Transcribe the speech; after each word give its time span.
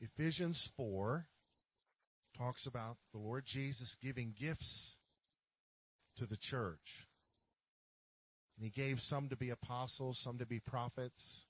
Ephesians 0.00 0.70
4 0.76 1.26
talks 2.36 2.66
about 2.66 2.96
the 3.12 3.18
Lord 3.18 3.44
Jesus 3.46 3.94
giving 4.02 4.34
gifts 4.38 4.94
to 6.18 6.26
the 6.26 6.36
church. 6.50 6.78
And 8.56 8.64
he 8.64 8.70
gave 8.70 8.98
some 9.00 9.28
to 9.28 9.36
be 9.36 9.50
apostles, 9.50 10.20
some 10.22 10.38
to 10.38 10.46
be 10.46 10.60
prophets, 10.60 11.44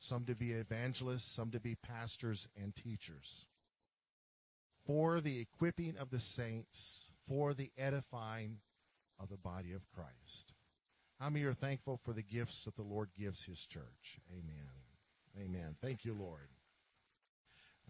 some 0.00 0.24
to 0.26 0.34
be 0.34 0.52
evangelists, 0.52 1.32
some 1.36 1.50
to 1.52 1.60
be 1.60 1.76
pastors 1.76 2.46
and 2.60 2.74
teachers. 2.76 3.46
For 4.86 5.20
the 5.20 5.40
equipping 5.40 5.96
of 5.98 6.10
the 6.10 6.20
saints, 6.36 7.10
for 7.28 7.54
the 7.54 7.70
edifying 7.78 8.58
of 9.20 9.28
the 9.28 9.36
body 9.36 9.72
of 9.72 9.82
Christ. 9.94 10.54
How 11.20 11.30
many 11.30 11.44
are 11.44 11.54
thankful 11.54 12.00
for 12.04 12.12
the 12.12 12.22
gifts 12.22 12.62
that 12.64 12.74
the 12.74 12.82
Lord 12.82 13.10
gives 13.16 13.42
his 13.44 13.64
church? 13.70 14.20
Amen. 14.32 15.46
Amen. 15.46 15.76
Thank 15.80 16.04
you, 16.04 16.14
Lord. 16.14 16.48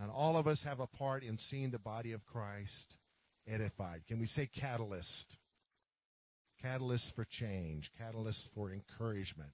And 0.02 0.10
all 0.10 0.36
of 0.36 0.48
us 0.48 0.60
have 0.64 0.80
a 0.80 0.88
part 0.88 1.22
in 1.22 1.38
seeing 1.38 1.70
the 1.70 1.78
body 1.78 2.10
of 2.10 2.26
Christ 2.26 2.96
edified. 3.46 4.02
Can 4.08 4.18
we 4.18 4.26
say 4.26 4.50
catalyst? 4.60 5.36
Catalyst 6.60 7.12
for 7.14 7.24
change, 7.30 7.88
catalyst 7.96 8.48
for 8.52 8.72
encouragement, 8.72 9.50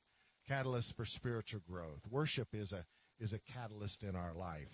catalyst 0.46 0.95
for 0.96 1.04
spiritual 1.04 1.60
growth. 1.70 2.00
Worship 2.10 2.48
is 2.54 2.73
a 2.73 2.84
is 3.20 3.34
a 3.34 3.40
catalyst 3.52 4.02
in 4.02 4.16
our 4.16 4.32
life. 4.32 4.68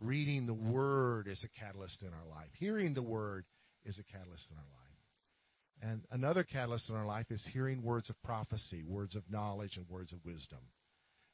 Reading 0.00 0.46
the 0.46 0.54
word 0.54 1.28
is 1.28 1.44
a 1.44 1.60
catalyst 1.60 2.02
in 2.02 2.08
our 2.08 2.26
life. 2.28 2.48
Hearing 2.58 2.94
the 2.94 3.02
word 3.02 3.44
is 3.84 4.00
a 4.00 4.12
catalyst 4.12 4.50
in 4.50 4.56
our 4.56 4.62
life. 4.62 5.92
And 5.92 6.02
another 6.10 6.42
catalyst 6.42 6.90
in 6.90 6.96
our 6.96 7.06
life 7.06 7.30
is 7.30 7.46
hearing 7.52 7.82
words 7.82 8.10
of 8.10 8.20
prophecy, 8.24 8.82
words 8.84 9.14
of 9.14 9.22
knowledge, 9.30 9.76
and 9.76 9.88
words 9.88 10.12
of 10.12 10.24
wisdom. 10.24 10.60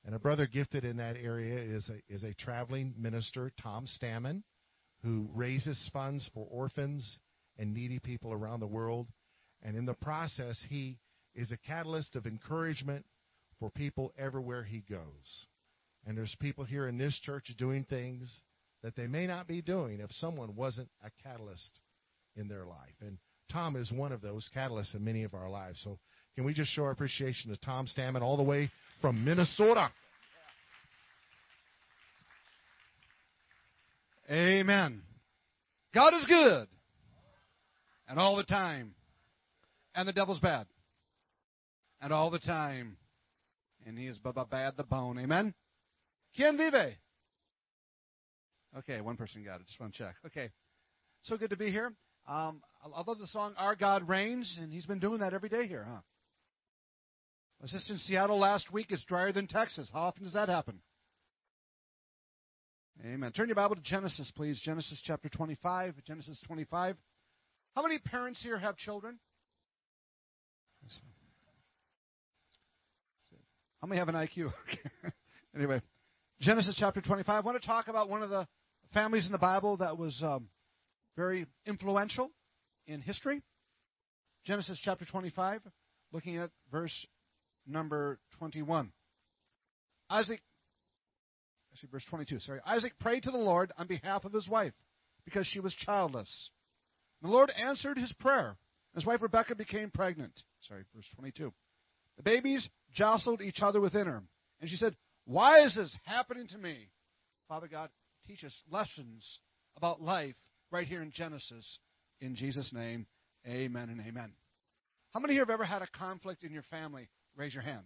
And 0.06 0.14
a 0.14 0.20
brother 0.20 0.46
gifted 0.46 0.84
in 0.84 0.98
that 0.98 1.16
area 1.16 1.58
is 1.58 1.90
a, 1.90 2.14
is 2.14 2.22
a 2.22 2.32
traveling 2.34 2.94
minister, 2.96 3.50
Tom 3.60 3.86
Stammen, 3.86 4.44
who 5.02 5.28
raises 5.34 5.90
funds 5.92 6.30
for 6.32 6.46
orphans 6.48 7.20
and 7.58 7.74
needy 7.74 7.98
people 7.98 8.32
around 8.32 8.60
the 8.60 8.68
world. 8.68 9.08
And 9.62 9.76
in 9.76 9.84
the 9.84 9.94
process, 9.94 10.62
he 10.68 10.98
is 11.34 11.50
a 11.50 11.56
catalyst 11.56 12.14
of 12.14 12.24
encouragement 12.24 13.04
for 13.58 13.68
people 13.68 14.12
everywhere 14.16 14.62
he 14.62 14.84
goes. 14.88 15.46
And 16.06 16.16
there's 16.16 16.36
people 16.40 16.64
here 16.64 16.86
in 16.86 16.98
this 16.98 17.18
church 17.24 17.52
doing 17.58 17.84
things 17.84 18.40
that 18.84 18.94
they 18.94 19.08
may 19.08 19.26
not 19.26 19.48
be 19.48 19.60
doing 19.60 19.98
if 19.98 20.12
someone 20.12 20.54
wasn't 20.54 20.88
a 21.04 21.10
catalyst 21.24 21.80
in 22.36 22.46
their 22.46 22.64
life. 22.64 22.94
And 23.00 23.18
Tom 23.50 23.74
is 23.74 23.90
one 23.90 24.12
of 24.12 24.20
those 24.20 24.48
catalysts 24.54 24.94
in 24.94 25.04
many 25.04 25.24
of 25.24 25.34
our 25.34 25.50
lives. 25.50 25.80
So 25.82 25.98
can 26.36 26.44
we 26.44 26.52
just 26.52 26.70
show 26.70 26.84
our 26.84 26.90
appreciation 26.90 27.50
to 27.50 27.56
Tom 27.56 27.86
Stammen 27.86 28.20
all 28.20 28.36
the 28.36 28.42
way 28.42 28.70
from 29.00 29.24
Minnesota? 29.24 29.90
Amen. 34.30 35.00
God 35.94 36.12
is 36.12 36.26
good. 36.28 36.68
And 38.06 38.18
all 38.18 38.36
the 38.36 38.44
time. 38.44 38.94
And 39.94 40.06
the 40.06 40.12
devil's 40.12 40.40
bad. 40.40 40.66
And 42.02 42.12
all 42.12 42.30
the 42.30 42.38
time. 42.38 42.98
And 43.86 43.98
he 43.98 44.06
is 44.06 44.18
bad 44.50 44.74
the 44.76 44.84
bone. 44.84 45.18
Amen. 45.18 45.54
Quien 46.34 46.58
vive? 46.58 46.96
Okay, 48.78 49.00
one 49.00 49.16
person 49.16 49.42
got 49.42 49.60
it. 49.60 49.66
Just 49.68 49.78
to 49.78 49.98
check. 49.98 50.16
Okay. 50.26 50.50
So 51.22 51.38
good 51.38 51.50
to 51.50 51.56
be 51.56 51.70
here. 51.70 51.94
Um, 52.28 52.60
I 52.84 52.88
love 52.88 53.18
the 53.18 53.26
song 53.28 53.54
Our 53.56 53.74
God 53.74 54.06
Reigns, 54.06 54.58
and 54.60 54.70
he's 54.70 54.84
been 54.84 54.98
doing 54.98 55.20
that 55.20 55.32
every 55.32 55.48
day 55.48 55.66
here, 55.66 55.86
huh? 55.88 56.00
I 57.60 57.64
was 57.64 57.70
just 57.72 57.90
in 57.90 57.98
Seattle 57.98 58.38
last 58.38 58.72
week. 58.72 58.86
It's 58.90 59.04
drier 59.04 59.32
than 59.32 59.46
Texas. 59.46 59.90
How 59.92 60.00
often 60.00 60.24
does 60.24 60.34
that 60.34 60.48
happen? 60.48 60.80
Amen. 63.04 63.32
Turn 63.32 63.48
your 63.48 63.56
Bible 63.56 63.76
to 63.76 63.82
Genesis, 63.82 64.30
please. 64.36 64.60
Genesis 64.62 65.02
chapter 65.04 65.28
25. 65.28 65.94
Genesis 66.06 66.40
25. 66.46 66.96
How 67.74 67.82
many 67.82 67.98
parents 67.98 68.42
here 68.42 68.58
have 68.58 68.76
children? 68.76 69.18
How 73.80 73.88
many 73.88 73.98
have 73.98 74.08
an 74.08 74.14
IQ? 74.14 74.52
anyway, 75.54 75.80
Genesis 76.40 76.76
chapter 76.78 77.00
25. 77.00 77.28
I 77.28 77.46
want 77.46 77.60
to 77.60 77.66
talk 77.66 77.88
about 77.88 78.08
one 78.08 78.22
of 78.22 78.30
the 78.30 78.46
families 78.92 79.26
in 79.26 79.32
the 79.32 79.38
Bible 79.38 79.76
that 79.78 79.98
was 79.98 80.18
um, 80.22 80.48
very 81.16 81.46
influential 81.66 82.30
in 82.86 83.00
history. 83.00 83.42
Genesis 84.44 84.80
chapter 84.82 85.04
25, 85.04 85.60
looking 86.12 86.38
at 86.38 86.50
verse 86.70 87.06
number 87.66 88.18
21. 88.38 88.92
Isaac, 90.10 90.40
actually, 91.72 91.88
verse 91.90 92.04
22, 92.08 92.40
sorry. 92.40 92.60
Isaac 92.64 92.92
prayed 93.00 93.24
to 93.24 93.30
the 93.30 93.38
Lord 93.38 93.72
on 93.76 93.86
behalf 93.86 94.24
of 94.24 94.32
his 94.32 94.48
wife 94.48 94.72
because 95.24 95.46
she 95.46 95.60
was 95.60 95.74
childless. 95.74 96.50
The 97.22 97.28
Lord 97.28 97.50
answered 97.58 97.98
his 97.98 98.12
prayer. 98.20 98.56
His 98.94 99.04
wife 99.04 99.20
Rebekah 99.20 99.56
became 99.56 99.90
pregnant. 99.90 100.32
Sorry, 100.62 100.84
verse 100.94 101.06
22. 101.16 101.52
The 102.16 102.22
babies 102.22 102.66
jostled 102.94 103.42
each 103.42 103.60
other 103.60 103.80
within 103.80 104.06
her. 104.06 104.22
And 104.60 104.70
she 104.70 104.76
said, 104.76 104.96
Why 105.24 105.64
is 105.64 105.74
this 105.74 105.94
happening 106.04 106.46
to 106.48 106.58
me? 106.58 106.88
Father 107.48 107.68
God, 107.68 107.90
teach 108.26 108.42
us 108.42 108.54
lessons 108.70 109.40
about 109.76 110.00
life 110.00 110.36
right 110.70 110.86
here 110.86 111.02
in 111.02 111.10
Genesis. 111.12 111.78
In 112.20 112.34
Jesus' 112.34 112.72
name, 112.72 113.06
amen 113.46 113.90
and 113.90 114.00
amen. 114.00 114.32
How 115.12 115.20
many 115.20 115.34
here 115.34 115.42
have 115.42 115.50
ever 115.50 115.64
had 115.64 115.82
a 115.82 115.86
conflict 115.98 116.42
in 116.44 116.52
your 116.52 116.64
family? 116.64 117.08
Raise 117.36 117.54
your 117.54 117.62
hand. 117.62 117.84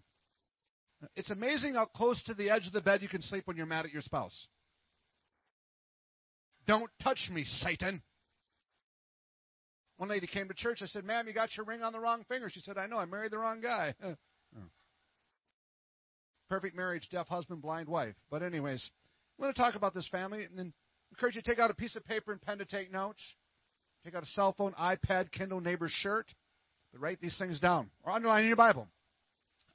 It's 1.17 1.31
amazing 1.31 1.75
how 1.75 1.87
close 1.87 2.23
to 2.25 2.35
the 2.35 2.51
edge 2.51 2.67
of 2.67 2.73
the 2.73 2.81
bed 2.81 3.03
you 3.03 3.09
can 3.09 3.23
sleep 3.23 3.47
when 3.47 3.57
you're 3.57 3.67
mad 3.67 3.87
at 3.87 3.93
your 3.93 4.03
spouse. 4.03 4.49
Don't 6.67 6.91
touch 7.03 7.31
me, 7.33 7.45
Satan. 7.45 8.03
One 9.97 10.09
lady 10.09 10.27
came 10.27 10.49
to 10.49 10.55
church. 10.55 10.79
I 10.83 10.87
said, 10.87 11.05
Ma'am, 11.05 11.27
you 11.27 11.33
got 11.35 11.57
your 11.57 11.67
ring 11.67 11.83
on 11.83 11.93
the 11.93 12.01
wrong 12.01 12.25
finger. 12.29 12.49
She 12.49 12.61
said, 12.61 12.79
I 12.79 12.87
know, 12.87 12.99
I 12.99 13.07
married 13.07 13.33
the 13.33 13.39
wrong 13.39 13.61
guy. 13.61 13.95
Perfect 16.49 16.77
marriage, 16.77 17.09
deaf 17.11 17.29
husband, 17.29 17.63
blind 17.63 17.89
wife. 17.89 18.15
But, 18.31 18.43
anyways, 18.43 18.91
I'm 19.39 19.43
going 19.45 19.55
to 19.55 19.61
talk 19.61 19.75
about 19.75 19.95
this 19.95 20.09
family 20.09 20.45
and 20.45 20.59
then 20.59 20.73
encourage 21.13 21.37
you 21.37 21.43
to 21.43 21.49
take 21.49 21.59
out 21.59 21.71
a 21.71 21.75
piece 21.75 21.97
of 21.97 22.05
paper 22.05 22.33
and 22.33 22.41
pen 22.41 22.59
to 22.59 22.65
take 22.65 22.93
notes. 22.93 23.23
Take 24.05 24.15
out 24.15 24.23
a 24.23 24.27
cell 24.27 24.55
phone, 24.57 24.73
iPad, 24.75 25.31
Kindle, 25.33 25.61
neighbor's 25.61 25.93
shirt. 25.93 26.27
But 26.93 27.01
write 27.01 27.21
these 27.21 27.37
things 27.37 27.61
down 27.61 27.91
or 28.03 28.13
underline 28.13 28.43
in 28.43 28.49
your 28.49 28.57
Bible. 28.57 28.89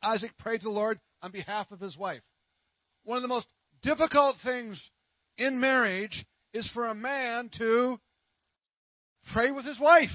Isaac 0.05 0.37
prayed 0.37 0.59
to 0.59 0.65
the 0.65 0.69
Lord 0.69 0.99
on 1.23 1.31
behalf 1.31 1.71
of 1.71 1.79
his 1.79 1.97
wife. 1.97 2.21
One 3.03 3.17
of 3.17 3.23
the 3.23 3.27
most 3.27 3.47
difficult 3.81 4.35
things 4.43 4.79
in 5.37 5.59
marriage 5.59 6.25
is 6.53 6.69
for 6.73 6.87
a 6.87 6.95
man 6.95 7.49
to 7.57 7.99
pray 9.33 9.49
with 9.49 9.65
his 9.65 9.79
wife. 9.79 10.09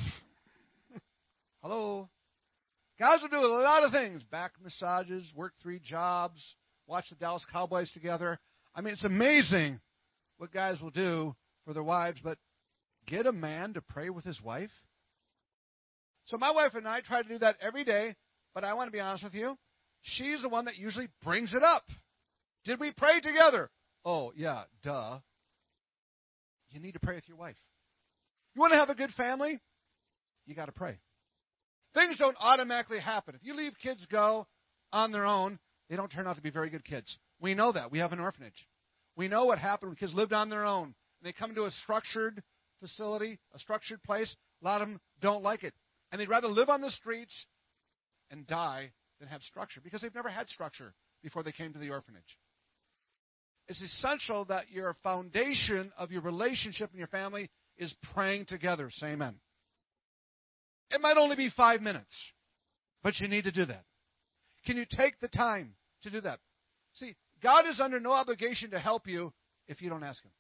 Hello. 1.62 2.08
Guys 3.00 3.18
will 3.20 3.28
do 3.28 3.44
a 3.44 3.46
lot 3.46 3.82
of 3.82 3.90
things 3.90 4.22
back 4.30 4.52
massages, 4.62 5.24
work 5.34 5.54
three 5.60 5.80
jobs, 5.80 6.40
watch 6.86 7.06
the 7.10 7.16
Dallas 7.16 7.44
Cowboys 7.50 7.90
together. 7.92 8.38
I 8.74 8.82
mean, 8.82 8.92
it's 8.92 9.04
amazing 9.04 9.80
what 10.38 10.52
guys 10.52 10.80
will 10.80 10.90
do 10.90 11.34
for 11.64 11.74
their 11.74 11.82
wives, 11.82 12.18
but 12.22 12.38
get 13.08 13.26
a 13.26 13.32
man 13.32 13.74
to 13.74 13.80
pray 13.80 14.08
with 14.08 14.24
his 14.24 14.40
wife? 14.40 14.70
So 16.26 16.36
my 16.36 16.52
wife 16.52 16.74
and 16.74 16.86
I 16.86 17.00
try 17.00 17.22
to 17.22 17.28
do 17.28 17.38
that 17.38 17.56
every 17.60 17.82
day, 17.82 18.14
but 18.54 18.62
I 18.62 18.74
want 18.74 18.86
to 18.86 18.92
be 18.92 19.00
honest 19.00 19.24
with 19.24 19.34
you. 19.34 19.58
She's 20.02 20.42
the 20.42 20.48
one 20.48 20.64
that 20.64 20.76
usually 20.76 21.08
brings 21.22 21.52
it 21.52 21.62
up. 21.62 21.84
Did 22.64 22.80
we 22.80 22.92
pray 22.92 23.20
together? 23.20 23.70
Oh, 24.04 24.32
yeah, 24.34 24.62
duh. 24.82 25.18
You 26.70 26.80
need 26.80 26.92
to 26.92 27.00
pray 27.00 27.14
with 27.14 27.28
your 27.28 27.36
wife. 27.36 27.56
You 28.54 28.60
want 28.60 28.72
to 28.72 28.78
have 28.78 28.90
a 28.90 28.94
good 28.94 29.10
family? 29.12 29.60
You 30.46 30.54
got 30.54 30.66
to 30.66 30.72
pray. 30.72 30.98
Things 31.94 32.16
don't 32.18 32.36
automatically 32.38 33.00
happen. 33.00 33.34
If 33.34 33.44
you 33.44 33.54
leave 33.54 33.72
kids 33.82 34.06
go 34.10 34.46
on 34.92 35.12
their 35.12 35.26
own, 35.26 35.58
they 35.88 35.96
don't 35.96 36.10
turn 36.10 36.26
out 36.26 36.36
to 36.36 36.42
be 36.42 36.50
very 36.50 36.70
good 36.70 36.84
kids. 36.84 37.18
We 37.40 37.54
know 37.54 37.72
that. 37.72 37.90
We 37.90 37.98
have 37.98 38.12
an 38.12 38.20
orphanage. 38.20 38.66
We 39.16 39.28
know 39.28 39.44
what 39.44 39.58
happened 39.58 39.90
when 39.90 39.96
kids 39.96 40.14
lived 40.14 40.32
on 40.32 40.48
their 40.48 40.64
own 40.64 40.84
and 40.84 40.94
they 41.24 41.32
come 41.32 41.54
to 41.54 41.64
a 41.64 41.70
structured 41.70 42.42
facility, 42.80 43.38
a 43.54 43.58
structured 43.58 44.02
place. 44.02 44.34
A 44.62 44.64
lot 44.64 44.80
of 44.80 44.88
them 44.88 45.00
don't 45.20 45.42
like 45.42 45.64
it. 45.64 45.74
And 46.10 46.20
they'd 46.20 46.28
rather 46.28 46.48
live 46.48 46.68
on 46.68 46.80
the 46.80 46.90
streets 46.90 47.46
and 48.30 48.46
die 48.46 48.92
than 49.20 49.28
have 49.28 49.42
structure 49.42 49.80
because 49.82 50.00
they've 50.00 50.14
never 50.14 50.28
had 50.28 50.48
structure 50.48 50.94
before 51.22 51.42
they 51.42 51.52
came 51.52 51.72
to 51.72 51.78
the 51.78 51.90
orphanage. 51.90 52.38
It's 53.68 53.80
essential 53.80 54.46
that 54.46 54.70
your 54.70 54.94
foundation 55.02 55.92
of 55.96 56.10
your 56.10 56.22
relationship 56.22 56.90
and 56.90 56.98
your 56.98 57.08
family 57.08 57.50
is 57.78 57.94
praying 58.14 58.46
together. 58.46 58.88
Say 58.90 59.08
amen. 59.08 59.36
It 60.90 61.00
might 61.00 61.16
only 61.16 61.36
be 61.36 61.50
five 61.56 61.80
minutes, 61.80 62.12
but 63.02 63.20
you 63.20 63.28
need 63.28 63.44
to 63.44 63.52
do 63.52 63.64
that. 63.66 63.84
Can 64.66 64.76
you 64.76 64.84
take 64.90 65.20
the 65.20 65.28
time 65.28 65.74
to 66.02 66.10
do 66.10 66.20
that? 66.22 66.40
See, 66.94 67.14
God 67.42 67.66
is 67.68 67.80
under 67.80 68.00
no 68.00 68.12
obligation 68.12 68.70
to 68.70 68.80
help 68.80 69.06
you 69.06 69.32
if 69.68 69.80
you 69.80 69.88
don't 69.88 70.02
ask 70.02 70.24
Him. 70.24 70.32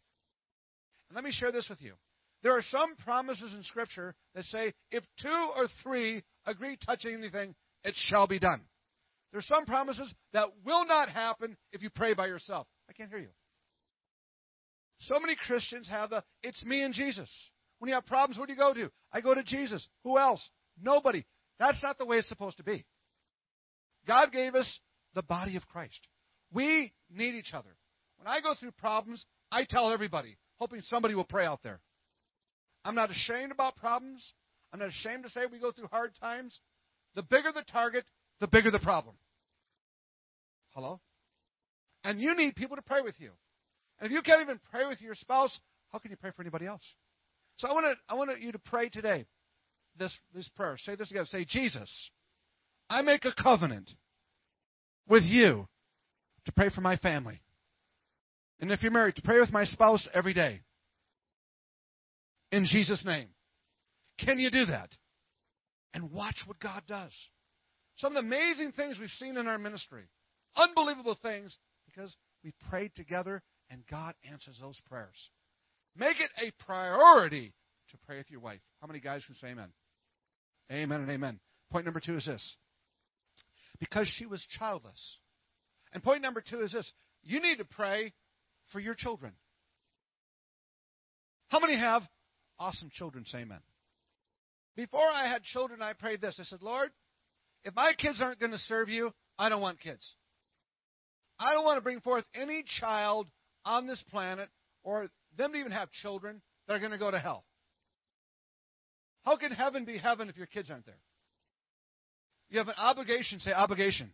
And 1.08 1.14
let 1.14 1.24
me 1.24 1.30
share 1.32 1.52
this 1.52 1.68
with 1.68 1.80
you. 1.80 1.94
There 2.42 2.56
are 2.56 2.62
some 2.62 2.96
promises 2.96 3.52
in 3.54 3.62
Scripture 3.62 4.14
that 4.34 4.44
say, 4.46 4.72
if 4.90 5.04
two 5.20 5.50
or 5.56 5.66
three 5.82 6.22
agree 6.46 6.78
touching 6.84 7.14
anything, 7.14 7.54
it 7.84 7.94
shall 7.96 8.26
be 8.26 8.38
done. 8.38 8.62
There 9.32 9.38
are 9.38 9.42
some 9.42 9.64
promises 9.66 10.12
that 10.32 10.48
will 10.64 10.86
not 10.86 11.08
happen 11.08 11.56
if 11.72 11.82
you 11.82 11.90
pray 11.90 12.14
by 12.14 12.26
yourself. 12.26 12.66
I 12.88 12.92
can't 12.92 13.10
hear 13.10 13.20
you. 13.20 13.28
So 14.98 15.18
many 15.20 15.36
Christians 15.46 15.88
have 15.88 16.10
the 16.10 16.22
it's 16.42 16.62
me 16.64 16.82
and 16.82 16.92
Jesus. 16.92 17.30
When 17.78 17.88
you 17.88 17.94
have 17.94 18.06
problems, 18.06 18.36
who 18.36 18.46
do 18.46 18.52
you 18.52 18.58
go 18.58 18.74
to? 18.74 18.90
I 19.12 19.20
go 19.20 19.34
to 19.34 19.42
Jesus. 19.42 19.88
Who 20.04 20.18
else? 20.18 20.46
Nobody. 20.80 21.24
That's 21.58 21.82
not 21.82 21.98
the 21.98 22.04
way 22.04 22.18
it's 22.18 22.28
supposed 22.28 22.58
to 22.58 22.64
be. 22.64 22.84
God 24.06 24.32
gave 24.32 24.54
us 24.54 24.80
the 25.14 25.22
body 25.22 25.56
of 25.56 25.66
Christ. 25.68 26.06
We 26.52 26.92
need 27.10 27.34
each 27.34 27.54
other. 27.54 27.70
When 28.16 28.26
I 28.26 28.40
go 28.40 28.54
through 28.58 28.72
problems, 28.72 29.24
I 29.50 29.64
tell 29.64 29.92
everybody, 29.92 30.36
hoping 30.58 30.82
somebody 30.82 31.14
will 31.14 31.24
pray 31.24 31.46
out 31.46 31.60
there. 31.62 31.80
I'm 32.84 32.94
not 32.94 33.10
ashamed 33.10 33.52
about 33.52 33.76
problems. 33.76 34.32
I'm 34.72 34.80
not 34.80 34.88
ashamed 34.88 35.24
to 35.24 35.30
say 35.30 35.40
we 35.50 35.58
go 35.58 35.72
through 35.72 35.88
hard 35.88 36.12
times. 36.20 36.58
The 37.14 37.22
bigger 37.22 37.52
the 37.52 37.64
target, 37.70 38.04
the 38.40 38.48
bigger 38.48 38.70
the 38.70 38.78
problem. 38.78 39.14
Hello? 40.74 41.00
And 42.04 42.20
you 42.20 42.34
need 42.34 42.56
people 42.56 42.76
to 42.76 42.82
pray 42.82 43.02
with 43.02 43.14
you. 43.18 43.30
And 43.98 44.06
if 44.06 44.12
you 44.12 44.22
can't 44.22 44.40
even 44.40 44.58
pray 44.70 44.86
with 44.86 45.00
your 45.02 45.14
spouse, 45.14 45.58
how 45.92 45.98
can 45.98 46.10
you 46.10 46.16
pray 46.16 46.30
for 46.34 46.42
anybody 46.42 46.66
else? 46.66 46.82
So 47.56 47.68
I 47.68 47.72
want, 47.72 47.98
I 48.08 48.14
want 48.14 48.40
you 48.40 48.52
to 48.52 48.58
pray 48.58 48.88
today 48.88 49.26
this, 49.98 50.16
this 50.34 50.48
prayer. 50.48 50.76
Say 50.78 50.94
this 50.94 51.08
together. 51.08 51.26
Say, 51.26 51.44
Jesus, 51.44 52.10
I 52.88 53.02
make 53.02 53.24
a 53.24 53.42
covenant 53.42 53.90
with 55.08 55.24
you 55.24 55.68
to 56.46 56.52
pray 56.52 56.70
for 56.70 56.80
my 56.80 56.96
family. 56.96 57.40
And 58.60 58.70
if 58.70 58.82
you're 58.82 58.92
married, 58.92 59.16
to 59.16 59.22
pray 59.22 59.38
with 59.38 59.52
my 59.52 59.64
spouse 59.64 60.06
every 60.14 60.34
day. 60.34 60.60
In 62.52 62.64
Jesus' 62.64 63.04
name. 63.04 63.28
Can 64.18 64.38
you 64.38 64.50
do 64.50 64.66
that? 64.66 64.90
And 65.94 66.10
watch 66.10 66.36
what 66.46 66.60
God 66.60 66.82
does. 66.86 67.12
Some 68.00 68.16
of 68.16 68.22
the 68.22 68.26
amazing 68.26 68.72
things 68.72 68.98
we've 68.98 69.10
seen 69.10 69.36
in 69.36 69.46
our 69.46 69.58
ministry. 69.58 70.04
Unbelievable 70.56 71.18
things 71.22 71.56
because 71.84 72.16
we 72.42 72.52
prayed 72.70 72.92
together 72.94 73.42
and 73.68 73.82
God 73.90 74.14
answers 74.30 74.58
those 74.60 74.80
prayers. 74.88 75.30
Make 75.96 76.16
it 76.18 76.30
a 76.38 76.50
priority 76.64 77.52
to 77.90 77.98
pray 78.06 78.16
with 78.16 78.30
your 78.30 78.40
wife. 78.40 78.60
How 78.80 78.86
many 78.86 79.00
guys 79.00 79.22
can 79.26 79.34
say 79.36 79.48
amen? 79.48 79.68
Amen 80.72 81.02
and 81.02 81.10
amen. 81.10 81.40
Point 81.70 81.84
number 81.84 82.00
two 82.00 82.16
is 82.16 82.24
this 82.24 82.56
because 83.78 84.08
she 84.16 84.24
was 84.24 84.44
childless. 84.58 85.18
And 85.92 86.02
point 86.02 86.22
number 86.22 86.42
two 86.48 86.60
is 86.60 86.72
this 86.72 86.90
you 87.22 87.40
need 87.42 87.58
to 87.58 87.64
pray 87.64 88.14
for 88.72 88.80
your 88.80 88.94
children. 88.94 89.32
How 91.48 91.60
many 91.60 91.76
have 91.76 92.02
awesome 92.58 92.90
children? 92.92 93.24
Say 93.26 93.40
amen. 93.40 93.60
Before 94.74 95.06
I 95.06 95.28
had 95.28 95.42
children, 95.42 95.82
I 95.82 95.92
prayed 95.92 96.22
this. 96.22 96.38
I 96.40 96.44
said, 96.44 96.62
Lord, 96.62 96.90
if 97.64 97.74
my 97.74 97.92
kids 97.96 98.20
aren't 98.20 98.40
going 98.40 98.52
to 98.52 98.58
serve 98.58 98.88
you, 98.88 99.12
I 99.38 99.48
don't 99.48 99.60
want 99.60 99.80
kids. 99.80 100.06
I 101.38 101.52
don't 101.54 101.64
want 101.64 101.78
to 101.78 101.82
bring 101.82 102.00
forth 102.00 102.24
any 102.34 102.64
child 102.80 103.26
on 103.64 103.86
this 103.86 104.02
planet 104.10 104.48
or 104.82 105.08
them 105.36 105.52
to 105.52 105.58
even 105.58 105.72
have 105.72 105.90
children 105.90 106.42
that 106.66 106.74
are 106.74 106.78
going 106.78 106.92
to 106.92 106.98
go 106.98 107.10
to 107.10 107.18
hell. 107.18 107.44
How 109.24 109.36
can 109.36 109.52
heaven 109.52 109.84
be 109.84 109.98
heaven 109.98 110.28
if 110.28 110.36
your 110.36 110.46
kids 110.46 110.70
aren't 110.70 110.86
there? 110.86 111.00
You 112.48 112.58
have 112.58 112.68
an 112.68 112.74
obligation, 112.78 113.38
say 113.38 113.52
obligation, 113.52 114.10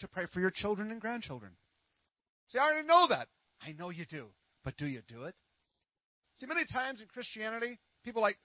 to 0.00 0.08
pray 0.08 0.26
for 0.32 0.40
your 0.40 0.50
children 0.50 0.90
and 0.90 1.00
grandchildren. 1.00 1.52
See, 2.48 2.58
I 2.58 2.64
already 2.64 2.88
know 2.88 3.06
that. 3.08 3.28
I 3.60 3.72
know 3.72 3.90
you 3.90 4.04
do. 4.04 4.26
But 4.64 4.76
do 4.76 4.86
you 4.86 5.00
do 5.06 5.24
it? 5.24 5.34
See, 6.40 6.46
many 6.46 6.64
times 6.64 7.00
in 7.00 7.06
Christianity, 7.06 7.78
people 8.04 8.20
like 8.20 8.36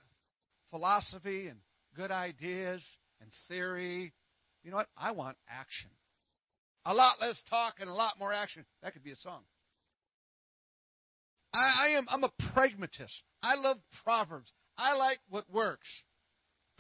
philosophy 0.70 1.48
and 1.48 1.60
good 1.96 2.12
ideas 2.12 2.82
and 3.22 3.30
theory. 3.48 4.14
You 4.64 4.72
know 4.72 4.78
what? 4.78 4.90
I 4.98 5.12
want 5.12 5.38
action. 5.50 5.90
A 6.86 6.94
lot 6.94 7.20
less 7.20 7.36
talk 7.50 7.76
and 7.80 7.90
a 7.90 7.94
lot 7.94 8.20
more 8.20 8.34
action. 8.34 8.66
That 8.82 8.94
could 8.94 9.04
be 9.04 9.12
a 9.12 9.18
song. 9.18 9.42
I, 11.54 11.88
I 11.88 11.88
am 11.98 12.06
I'm 12.10 12.24
a 12.24 12.32
pragmatist. 12.54 13.24
I 13.42 13.56
love 13.56 13.78
Proverbs. 14.04 14.52
I 14.78 14.94
like 14.94 15.20
what 15.30 15.50
works. 15.52 15.88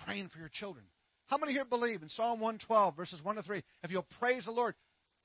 Praying 0.05 0.29
for 0.29 0.39
your 0.39 0.51
children. 0.51 0.85
How 1.27 1.37
many 1.37 1.51
here 1.51 1.65
believe 1.65 2.03
in 2.03 2.09
Psalm 2.09 2.39
112, 2.39 2.95
verses 2.95 3.23
1 3.23 3.35
to 3.35 3.41
3? 3.41 3.61
If 3.83 3.91
you'll 3.91 4.07
praise 4.19 4.45
the 4.45 4.51
Lord, 4.51 4.75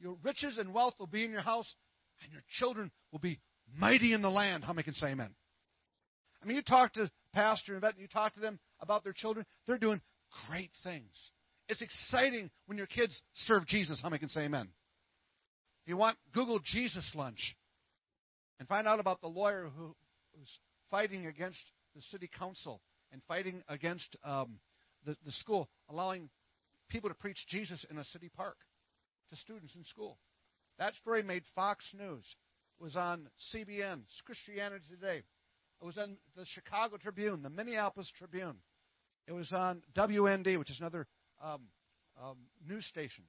your 0.01 0.17
riches 0.25 0.59
and 0.59 0.75
wealth 0.75 0.95
will 0.99 1.07
be 1.07 1.25
in 1.25 1.31
your 1.31 1.43
house, 1.43 1.73
and 2.23 2.33
your 2.33 2.43
children 2.59 2.91
will 3.13 3.21
be 3.21 3.39
mighty 3.79 4.13
in 4.13 4.23
the 4.23 4.31
land. 4.31 4.65
How 4.65 4.73
many 4.73 4.83
can 4.83 4.95
say 4.95 5.09
amen? 5.09 5.31
I 6.43 6.47
mean, 6.47 6.57
you 6.57 6.63
talk 6.63 6.95
to 6.95 7.09
pastor 7.33 7.73
and 7.73 7.81
vet, 7.81 7.99
you 7.99 8.09
talk 8.09 8.35
to 8.35 8.41
them 8.41 8.59
about 8.81 9.05
their 9.05 9.13
children, 9.13 9.47
they're 9.67 9.79
doing 9.79 10.01
great 10.49 10.71
things. 10.83 11.11
It's 11.69 11.83
exciting 11.83 12.51
when 12.67 12.79
your 12.79 12.87
kids 12.87 13.21
serve 13.35 13.67
Jesus. 13.67 14.01
How 14.03 14.09
many 14.09 14.19
can 14.19 14.29
say 14.29 14.43
amen? 14.43 14.69
If 15.85 15.89
you 15.89 15.97
want, 15.97 16.17
Google 16.33 16.61
Jesus 16.63 17.11
lunch 17.15 17.57
and 18.59 18.69
find 18.69 18.87
out 18.87 19.01
about 19.01 19.21
the 19.21 19.29
lawyer 19.29 19.71
who, 19.77 19.97
who's 20.37 20.59
fighting 20.91 21.27
against 21.27 21.59
the 21.95 22.03
city 22.03 22.31
council 22.39 22.81
and 23.13 23.21
fighting 23.27 23.63
against 23.69 24.17
um, 24.25 24.59
the, 25.05 25.17
the 25.25 25.33
school, 25.33 25.69
allowing 25.89 26.29
people 26.89 27.11
to 27.11 27.15
preach 27.15 27.39
Jesus 27.49 27.85
in 27.91 27.99
a 27.99 28.05
city 28.05 28.31
park 28.35 28.57
to 29.31 29.37
students 29.37 29.75
in 29.75 29.85
school. 29.85 30.19
That 30.79 30.95
story 30.95 31.23
made 31.23 31.43
Fox 31.55 31.85
News. 31.99 32.25
It 32.81 32.83
was 32.83 32.97
on 32.97 33.29
CBN, 33.55 34.03
Christianity 34.25 34.85
Today. 34.91 35.23
It 35.81 35.85
was 35.85 35.99
on 35.99 36.17
the 36.37 36.45
Chicago 36.45 36.97
Tribune, 36.97 37.43
the 37.43 37.51
Minneapolis 37.51 38.11
Tribune. 38.17 38.57
It 39.27 39.33
was 39.33 39.53
on 39.53 39.83
WND, 39.97 40.59
which 40.59 40.71
is 40.71 40.81
another 40.81 41.07
um, 41.43 41.63
um, 42.23 42.37
news 42.67 42.85
station. 42.87 43.25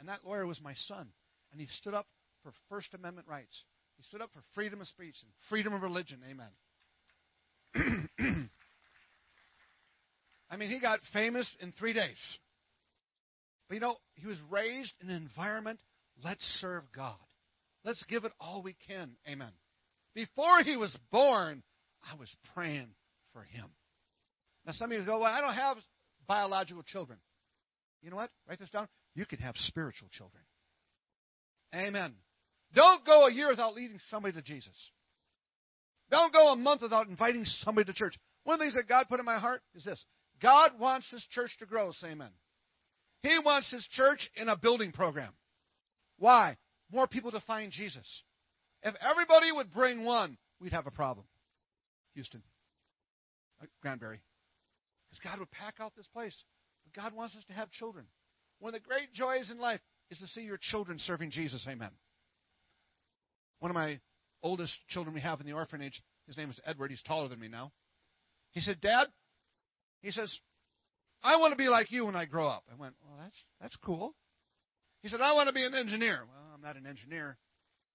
And 0.00 0.08
that 0.08 0.24
lawyer 0.24 0.46
was 0.46 0.60
my 0.60 0.74
son. 0.74 1.08
And 1.52 1.60
he 1.60 1.66
stood 1.68 1.94
up 1.94 2.06
for 2.42 2.52
First 2.68 2.94
Amendment 2.94 3.28
rights. 3.28 3.62
He 3.96 4.02
stood 4.02 4.20
up 4.20 4.30
for 4.32 4.42
freedom 4.54 4.80
of 4.80 4.88
speech 4.88 5.16
and 5.22 5.30
freedom 5.48 5.72
of 5.72 5.82
religion. 5.82 6.20
Amen. 6.28 6.50
I 10.50 10.56
mean, 10.56 10.70
he 10.70 10.80
got 10.80 11.00
famous 11.12 11.48
in 11.60 11.72
three 11.72 11.92
days. 11.92 12.18
But 13.68 13.74
you 13.74 13.80
know, 13.80 13.96
he 14.14 14.26
was 14.26 14.38
raised 14.50 14.92
in 15.00 15.10
an 15.10 15.16
environment, 15.16 15.80
let's 16.22 16.44
serve 16.60 16.84
God. 16.94 17.16
Let's 17.84 18.02
give 18.04 18.24
it 18.24 18.32
all 18.40 18.62
we 18.62 18.76
can. 18.86 19.12
Amen. 19.28 19.52
Before 20.14 20.60
he 20.62 20.76
was 20.76 20.96
born, 21.10 21.62
I 22.02 22.16
was 22.16 22.30
praying 22.54 22.88
for 23.32 23.42
him. 23.42 23.66
Now, 24.66 24.72
some 24.72 24.90
of 24.90 24.98
you 24.98 25.04
go, 25.04 25.20
Well, 25.20 25.32
I 25.32 25.40
don't 25.40 25.54
have 25.54 25.76
biological 26.26 26.82
children. 26.82 27.18
You 28.02 28.10
know 28.10 28.16
what? 28.16 28.30
Write 28.48 28.58
this 28.58 28.70
down. 28.70 28.88
You 29.14 29.26
can 29.26 29.38
have 29.38 29.56
spiritual 29.56 30.08
children. 30.10 30.42
Amen. 31.74 32.14
Don't 32.74 33.04
go 33.04 33.26
a 33.26 33.32
year 33.32 33.48
without 33.48 33.74
leading 33.74 33.98
somebody 34.10 34.34
to 34.34 34.42
Jesus. 34.42 34.76
Don't 36.10 36.32
go 36.32 36.48
a 36.48 36.56
month 36.56 36.82
without 36.82 37.08
inviting 37.08 37.44
somebody 37.44 37.86
to 37.86 37.92
church. 37.92 38.14
One 38.44 38.54
of 38.54 38.60
the 38.60 38.64
things 38.64 38.74
that 38.74 38.88
God 38.88 39.06
put 39.08 39.20
in 39.20 39.26
my 39.26 39.38
heart 39.38 39.62
is 39.74 39.84
this 39.84 40.04
God 40.42 40.72
wants 40.78 41.08
His 41.10 41.24
church 41.30 41.50
to 41.60 41.66
grow. 41.66 41.92
Say 41.92 42.08
amen. 42.08 42.30
He 43.24 43.38
wants 43.42 43.70
his 43.70 43.86
church 43.92 44.30
in 44.36 44.50
a 44.50 44.56
building 44.56 44.92
program. 44.92 45.32
Why? 46.18 46.58
More 46.92 47.06
people 47.06 47.30
to 47.30 47.40
find 47.40 47.72
Jesus. 47.72 48.22
If 48.82 48.94
everybody 49.00 49.50
would 49.50 49.72
bring 49.72 50.04
one, 50.04 50.36
we'd 50.60 50.74
have 50.74 50.86
a 50.86 50.90
problem. 50.90 51.24
Houston, 52.12 52.42
uh, 53.62 53.66
Granbury. 53.80 54.20
God 55.22 55.38
would 55.38 55.50
pack 55.50 55.74
out 55.80 55.92
this 55.96 56.08
place. 56.08 56.36
But 56.84 57.02
God 57.02 57.14
wants 57.14 57.36
us 57.36 57.44
to 57.46 57.52
have 57.52 57.70
children. 57.70 58.06
One 58.58 58.74
of 58.74 58.80
the 58.80 58.86
great 58.86 59.12
joys 59.12 59.50
in 59.50 59.58
life 59.58 59.80
is 60.10 60.18
to 60.18 60.26
see 60.28 60.42
your 60.42 60.58
children 60.60 60.98
serving 60.98 61.30
Jesus. 61.30 61.66
Amen. 61.68 61.90
One 63.60 63.70
of 63.70 63.74
my 63.74 64.00
oldest 64.42 64.74
children 64.88 65.14
we 65.14 65.20
have 65.20 65.40
in 65.40 65.46
the 65.46 65.52
orphanage, 65.52 66.02
his 66.26 66.36
name 66.36 66.50
is 66.50 66.60
Edward. 66.66 66.90
He's 66.90 67.02
taller 67.02 67.28
than 67.28 67.40
me 67.40 67.48
now. 67.48 67.72
He 68.52 68.60
said, 68.60 68.80
Dad, 68.80 69.08
he 70.02 70.10
says, 70.10 70.38
I 71.22 71.36
want 71.36 71.52
to 71.52 71.56
be 71.56 71.68
like 71.68 71.90
you 71.90 72.04
when 72.06 72.14
I 72.14 72.26
grow 72.26 72.46
up. 72.46 72.64
I 72.70 72.80
went, 72.80 72.94
Well, 73.02 73.18
that's, 73.20 73.36
that's 73.60 73.76
cool. 73.76 74.14
He 75.02 75.08
said, 75.08 75.20
I 75.20 75.32
want 75.32 75.48
to 75.48 75.54
be 75.54 75.64
an 75.64 75.74
engineer. 75.74 76.20
Well, 76.26 76.54
I'm 76.54 76.60
not 76.60 76.76
an 76.76 76.86
engineer. 76.86 77.36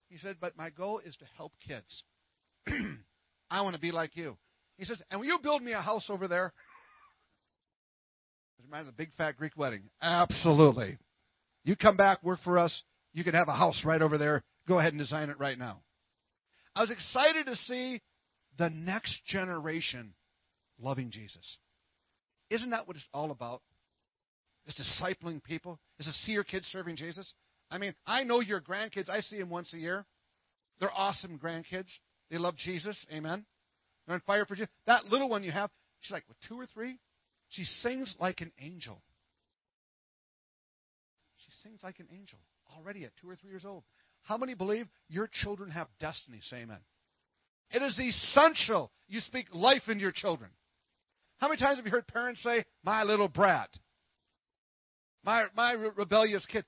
He 0.10 0.18
said, 0.18 0.38
But 0.42 0.58
my 0.58 0.70
goal 0.72 1.00
is 1.04 1.16
to 1.18 1.26
help 1.38 1.54
kids. 1.66 2.04
I 3.52 3.62
want 3.62 3.76
to 3.76 3.82
be 3.82 3.92
like 3.92 4.16
you. 4.16 4.38
He 4.78 4.86
says, 4.86 4.98
And 5.12 5.20
will 5.20 5.28
you 5.28 5.40
build 5.42 5.62
me 5.62 5.74
a 5.74 5.82
house 5.82 6.10
over 6.10 6.28
there? 6.28 6.54
Of 8.72 8.86
the 8.86 8.92
big 8.92 9.10
fat 9.18 9.36
Greek 9.38 9.54
wedding. 9.58 9.84
Absolutely. 10.02 10.98
You 11.64 11.76
come 11.76 11.98
back, 11.98 12.24
work 12.24 12.40
for 12.44 12.60
us. 12.60 12.84
You 13.14 13.24
can 13.24 13.34
have 13.34 13.48
a 13.48 13.54
house 13.54 13.82
right 13.84 14.02
over 14.02 14.18
there. 14.18 14.44
Go 14.68 14.78
ahead 14.78 14.94
and 14.94 15.00
design 15.00 15.30
it 15.30 15.40
right 15.40 15.58
now. 15.58 15.82
I 16.76 16.82
was 16.82 16.92
excited 16.92 17.48
to 17.48 17.56
see 17.56 18.02
the 18.58 18.70
next 18.70 19.26
generation 19.26 20.14
loving 20.80 21.10
Jesus. 21.10 21.58
Isn't 22.50 22.70
that 22.70 22.88
what 22.88 22.96
it's 22.96 23.08
all 23.14 23.32
about? 23.32 23.62
Is 24.68 24.76
discipling 24.76 25.44
people? 25.44 25.80
Is 26.00 26.06
to 26.06 26.12
see 26.12 26.34
your 26.34 26.44
kids 26.44 26.68
serving 26.68 26.96
Jesus? 26.96 27.34
I 27.72 27.80
mean, 27.80 27.96
I 28.06 28.24
know 28.24 28.40
your 28.40 28.62
grandkids. 28.62 29.10
I 29.10 29.22
see 29.22 29.40
them 29.40 29.50
once 29.50 29.74
a 29.74 29.78
year. 29.78 30.06
They're 30.80 30.94
awesome 30.94 31.40
grandkids. 31.44 31.90
They 32.30 32.38
love 32.38 32.56
Jesus. 32.56 33.04
Amen. 33.12 33.46
They're 34.06 34.16
on 34.16 34.22
fire 34.28 34.46
for 34.46 34.56
Jesus. 34.56 34.70
That 34.86 35.06
little 35.06 35.28
one 35.28 35.44
you 35.44 35.52
have, 35.52 35.72
she's 36.02 36.12
like, 36.12 36.24
what, 36.28 36.38
two 36.48 36.60
or 36.60 36.68
three? 36.68 37.00
She 37.50 37.64
sings 37.64 38.16
like 38.20 38.42
an 38.42 38.52
angel. 38.60 39.02
She 41.38 41.52
sings 41.64 41.82
like 41.84 42.00
an 42.00 42.08
angel 42.12 42.40
already 42.78 43.06
at 43.06 43.12
two 43.22 43.30
or 43.30 43.36
three 43.36 43.50
years 43.50 43.66
old. 43.66 43.84
How 44.24 44.38
many 44.38 44.54
believe 44.54 44.88
your 45.08 45.30
children 45.32 45.72
have 45.72 45.88
destiny? 46.00 46.40
Say 46.44 46.58
amen. 46.58 46.80
It 47.72 47.82
is 47.82 48.00
essential 48.00 48.92
you 49.08 49.20
speak 49.20 49.48
life 49.54 49.84
into 49.88 50.02
your 50.02 50.12
children. 50.12 50.50
How 51.38 51.48
many 51.48 51.60
times 51.60 51.78
have 51.78 51.86
you 51.86 51.92
heard 51.92 52.08
parents 52.08 52.44
say, 52.44 52.66
My 52.84 53.04
little 53.04 53.28
brat, 53.28 53.70
my, 55.24 55.46
my 55.56 55.72
rebellious 55.72 56.46
kid? 56.46 56.66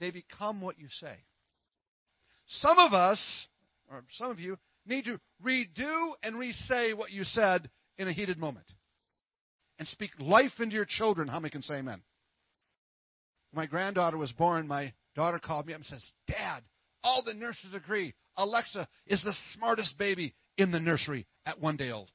They 0.00 0.10
become 0.10 0.60
what 0.60 0.78
you 0.78 0.88
say. 0.88 1.14
Some 2.46 2.78
of 2.78 2.92
us, 2.92 3.20
or 3.90 4.02
some 4.12 4.30
of 4.30 4.40
you, 4.40 4.58
need 4.86 5.04
to 5.04 5.20
redo 5.44 6.12
and 6.22 6.38
re-say 6.38 6.94
what 6.94 7.10
you 7.12 7.22
said 7.24 7.70
in 7.98 8.08
a 8.08 8.12
heated 8.12 8.38
moment. 8.38 8.66
And 9.80 9.88
speak 9.88 10.10
life 10.20 10.52
into 10.60 10.76
your 10.76 10.84
children. 10.84 11.26
How 11.26 11.40
many 11.40 11.50
can 11.50 11.62
say 11.62 11.76
amen? 11.76 12.02
My 13.54 13.64
granddaughter 13.64 14.18
was 14.18 14.30
born, 14.30 14.68
my 14.68 14.92
daughter 15.16 15.40
called 15.40 15.66
me 15.66 15.72
up 15.72 15.78
and 15.78 15.86
says, 15.86 16.04
Dad, 16.28 16.62
all 17.02 17.22
the 17.24 17.32
nurses 17.32 17.74
agree 17.74 18.14
Alexa 18.36 18.86
is 19.06 19.22
the 19.24 19.34
smartest 19.54 19.96
baby 19.98 20.34
in 20.58 20.70
the 20.70 20.78
nursery 20.78 21.26
at 21.46 21.60
one 21.60 21.78
day 21.78 21.90
old. 21.90 22.10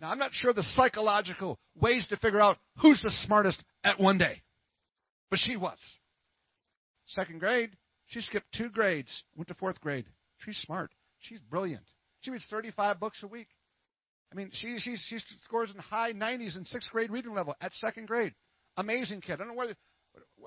Now, 0.00 0.10
I'm 0.10 0.18
not 0.18 0.32
sure 0.32 0.54
the 0.54 0.62
psychological 0.62 1.58
ways 1.78 2.08
to 2.08 2.16
figure 2.16 2.40
out 2.40 2.56
who's 2.80 3.02
the 3.02 3.10
smartest 3.10 3.62
at 3.84 4.00
one 4.00 4.16
day, 4.16 4.42
but 5.30 5.38
she 5.38 5.56
was. 5.56 5.78
Second 7.06 7.40
grade, 7.40 7.76
she 8.06 8.22
skipped 8.22 8.46
two 8.56 8.70
grades, 8.70 9.22
went 9.36 9.48
to 9.48 9.54
fourth 9.54 9.80
grade. 9.80 10.06
She's 10.38 10.56
smart. 10.56 10.92
She's 11.20 11.40
brilliant. 11.40 11.84
She 12.20 12.30
reads 12.30 12.46
35 12.50 12.98
books 12.98 13.22
a 13.22 13.26
week. 13.26 13.48
I 14.34 14.36
mean, 14.36 14.50
she, 14.52 14.78
she, 14.78 14.96
she 14.96 15.18
scores 15.44 15.70
in 15.70 15.78
high 15.78 16.12
90s 16.12 16.56
in 16.56 16.64
sixth 16.64 16.90
grade 16.90 17.10
reading 17.10 17.34
level 17.34 17.54
at 17.60 17.72
second 17.74 18.08
grade. 18.08 18.34
Amazing 18.76 19.20
kid. 19.20 19.34
I 19.34 19.36
don't 19.36 19.48
know 19.48 19.54
where 19.54 19.68
the, 19.68 19.76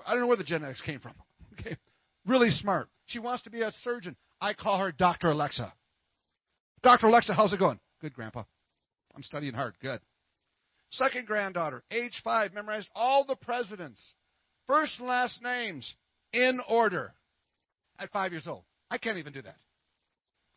I 0.06 0.12
don't 0.12 0.20
know 0.20 0.26
where 0.26 0.36
the 0.36 0.44
genetics 0.44 0.82
came 0.82 1.00
from. 1.00 1.14
Okay, 1.60 1.76
really 2.24 2.50
smart. 2.50 2.88
She 3.06 3.18
wants 3.18 3.42
to 3.42 3.50
be 3.50 3.62
a 3.62 3.72
surgeon. 3.82 4.14
I 4.40 4.54
call 4.54 4.78
her 4.78 4.92
Dr. 4.92 5.30
Alexa. 5.30 5.72
Dr. 6.84 7.08
Alexa, 7.08 7.34
how's 7.34 7.52
it 7.52 7.58
going? 7.58 7.80
Good, 8.00 8.12
Grandpa. 8.14 8.44
I'm 9.16 9.24
studying 9.24 9.54
hard. 9.54 9.74
Good. 9.82 9.98
Second 10.90 11.26
granddaughter, 11.26 11.82
age 11.90 12.20
five, 12.22 12.54
memorized 12.54 12.88
all 12.94 13.24
the 13.24 13.34
presidents, 13.34 14.00
first 14.68 15.00
and 15.00 15.08
last 15.08 15.42
names 15.42 15.92
in 16.32 16.60
order 16.68 17.12
at 17.98 18.12
five 18.12 18.30
years 18.30 18.46
old. 18.46 18.62
I 18.88 18.98
can't 18.98 19.18
even 19.18 19.32
do 19.32 19.42
that. 19.42 19.56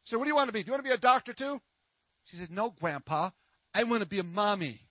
So, 0.04 0.20
what 0.20 0.26
do 0.26 0.30
you 0.30 0.36
want 0.36 0.50
to 0.50 0.54
be? 0.54 0.62
Do 0.62 0.68
you 0.68 0.74
want 0.74 0.84
to 0.86 0.90
be 0.90 0.94
a 0.94 1.00
doctor 1.00 1.34
too? 1.34 1.60
She 2.26 2.38
said, 2.38 2.52
No, 2.52 2.74
Grandpa. 2.80 3.32
I 3.74 3.84
want 3.84 4.02
to 4.02 4.10
be 4.10 4.20
a 4.20 4.24
mommy. 4.24 4.82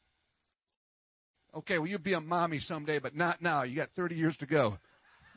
Okay, 1.55 1.79
well, 1.79 1.87
you'll 1.87 1.99
be 1.99 2.15
a 2.15 2.21
mommy 2.21 2.61
someday, 2.61 2.99
but 2.99 3.15
not 3.15 3.43
now. 3.43 3.65
You 3.65 3.77
got 3.77 3.91
30 3.97 4.15
years 4.15 4.37
to 4.39 4.47
go. 4.47 4.79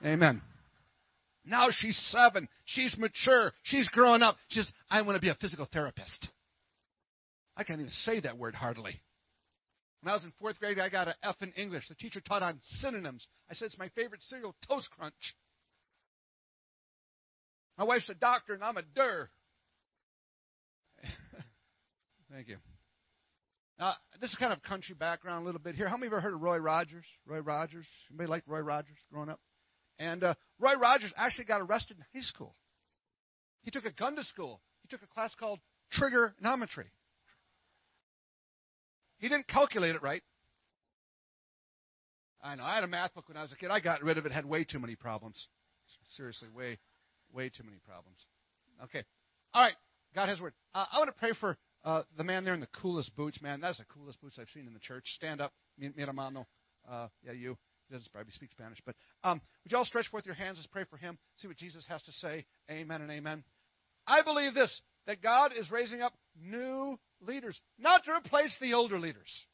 Amen. 0.05 0.41
Now 1.45 1.67
she's 1.71 1.97
seven. 2.11 2.47
She's 2.65 2.95
mature. 2.97 3.51
She's 3.63 3.89
growing 3.89 4.21
up. 4.21 4.37
She 4.49 4.59
says, 4.59 4.71
I 4.89 5.01
want 5.01 5.15
to 5.15 5.21
be 5.21 5.29
a 5.29 5.35
physical 5.35 5.67
therapist. 5.71 6.29
I 7.57 7.63
can't 7.63 7.79
even 7.79 7.91
say 7.91 8.19
that 8.21 8.37
word 8.37 8.55
hardly. 8.55 9.01
When 10.01 10.11
I 10.11 10.15
was 10.15 10.23
in 10.23 10.33
fourth 10.39 10.59
grade, 10.59 10.79
I 10.79 10.89
got 10.89 11.07
an 11.07 11.13
F 11.23 11.35
in 11.41 11.51
English. 11.53 11.87
The 11.87 11.95
teacher 11.95 12.21
taught 12.21 12.43
on 12.43 12.59
synonyms. 12.79 13.27
I 13.49 13.53
said, 13.53 13.67
It's 13.67 13.77
my 13.77 13.89
favorite 13.89 14.21
cereal, 14.23 14.55
Toast 14.67 14.89
Crunch. 14.91 15.35
My 17.77 17.85
wife's 17.85 18.09
a 18.09 18.13
doctor, 18.13 18.53
and 18.53 18.63
I'm 18.63 18.77
a 18.77 18.81
der. 18.81 19.29
Thank 22.33 22.47
you. 22.47 22.57
Now, 23.77 23.93
this 24.19 24.31
is 24.31 24.35
kind 24.37 24.51
of 24.51 24.63
country 24.63 24.95
background 24.95 25.43
a 25.43 25.45
little 25.45 25.61
bit 25.61 25.75
here. 25.75 25.87
How 25.87 25.97
many 25.97 26.07
of 26.07 26.13
you 26.13 26.17
ever 26.17 26.21
heard 26.21 26.33
of 26.33 26.41
Roy 26.41 26.57
Rogers? 26.57 27.05
Roy 27.27 27.39
Rogers? 27.39 27.85
Anybody 28.09 28.27
like 28.27 28.43
Roy 28.47 28.61
Rogers 28.61 28.97
growing 29.11 29.29
up? 29.29 29.39
And 29.99 30.23
uh, 30.23 30.33
Roy 30.59 30.73
Rogers 30.75 31.13
actually 31.15 31.45
got 31.45 31.61
arrested 31.61 31.97
in 31.97 32.19
high 32.19 32.25
school. 32.25 32.55
He 33.61 33.69
took 33.69 33.85
a 33.85 33.91
gun 33.91 34.15
to 34.15 34.23
school. 34.23 34.61
He 34.81 34.87
took 34.87 35.03
a 35.03 35.13
class 35.13 35.35
called 35.35 35.59
trigonometry. 35.91 36.87
He 39.19 39.29
didn't 39.29 39.47
calculate 39.47 39.95
it 39.95 40.01
right. 40.01 40.23
I 42.43 42.55
know. 42.55 42.63
I 42.63 42.75
had 42.75 42.83
a 42.83 42.87
math 42.87 43.13
book 43.13 43.27
when 43.27 43.37
I 43.37 43.43
was 43.43 43.51
a 43.51 43.55
kid. 43.55 43.69
I 43.69 43.79
got 43.79 44.01
rid 44.01 44.17
of 44.17 44.25
it. 44.25 44.31
Had 44.31 44.45
way 44.45 44.63
too 44.63 44.79
many 44.79 44.95
problems. 44.95 45.47
Seriously, 46.17 46.49
way, 46.49 46.79
way 47.31 47.49
too 47.49 47.63
many 47.63 47.77
problems. 47.87 48.17
Okay. 48.85 49.03
All 49.53 49.61
right. 49.61 49.75
God 50.15 50.29
has 50.29 50.41
word. 50.41 50.53
Uh, 50.73 50.85
I 50.91 50.97
want 50.97 51.09
to 51.09 51.19
pray 51.19 51.33
for 51.39 51.57
uh, 51.83 52.03
the 52.17 52.23
man 52.23 52.45
there 52.45 52.53
in 52.53 52.59
the 52.59 52.67
coolest 52.81 53.15
boots, 53.15 53.41
man. 53.41 53.61
That's 53.61 53.77
the 53.77 53.85
coolest 53.85 54.21
boots 54.21 54.39
I've 54.39 54.49
seen 54.49 54.67
in 54.67 54.73
the 54.73 54.79
church. 54.79 55.03
Stand 55.15 55.41
up, 55.41 55.53
mi, 55.77 55.91
hermano. 55.97 56.47
Uh, 56.89 57.07
yeah, 57.23 57.33
you. 57.33 57.57
He 57.89 57.95
doesn't 57.95 58.11
probably 58.13 58.31
speak 58.31 58.51
Spanish, 58.51 58.79
but 58.85 58.95
um, 59.23 59.41
would 59.63 59.71
you 59.71 59.77
all 59.77 59.85
stretch 59.85 60.07
forth 60.07 60.25
your 60.25 60.35
hands? 60.35 60.57
Let's 60.57 60.67
pray 60.67 60.85
for 60.89 60.97
him. 60.97 61.17
See 61.37 61.47
what 61.47 61.57
Jesus 61.57 61.85
has 61.87 62.01
to 62.03 62.11
say. 62.13 62.45
Amen 62.71 63.01
and 63.01 63.11
amen. 63.11 63.43
I 64.07 64.21
believe 64.23 64.53
this 64.53 64.81
that 65.05 65.21
God 65.21 65.51
is 65.57 65.69
raising 65.69 66.01
up 66.01 66.13
new 66.41 66.97
leaders, 67.21 67.59
not 67.77 68.05
to 68.05 68.13
replace 68.13 68.55
the 68.61 68.73
older 68.73 68.99
leaders, 68.99 69.45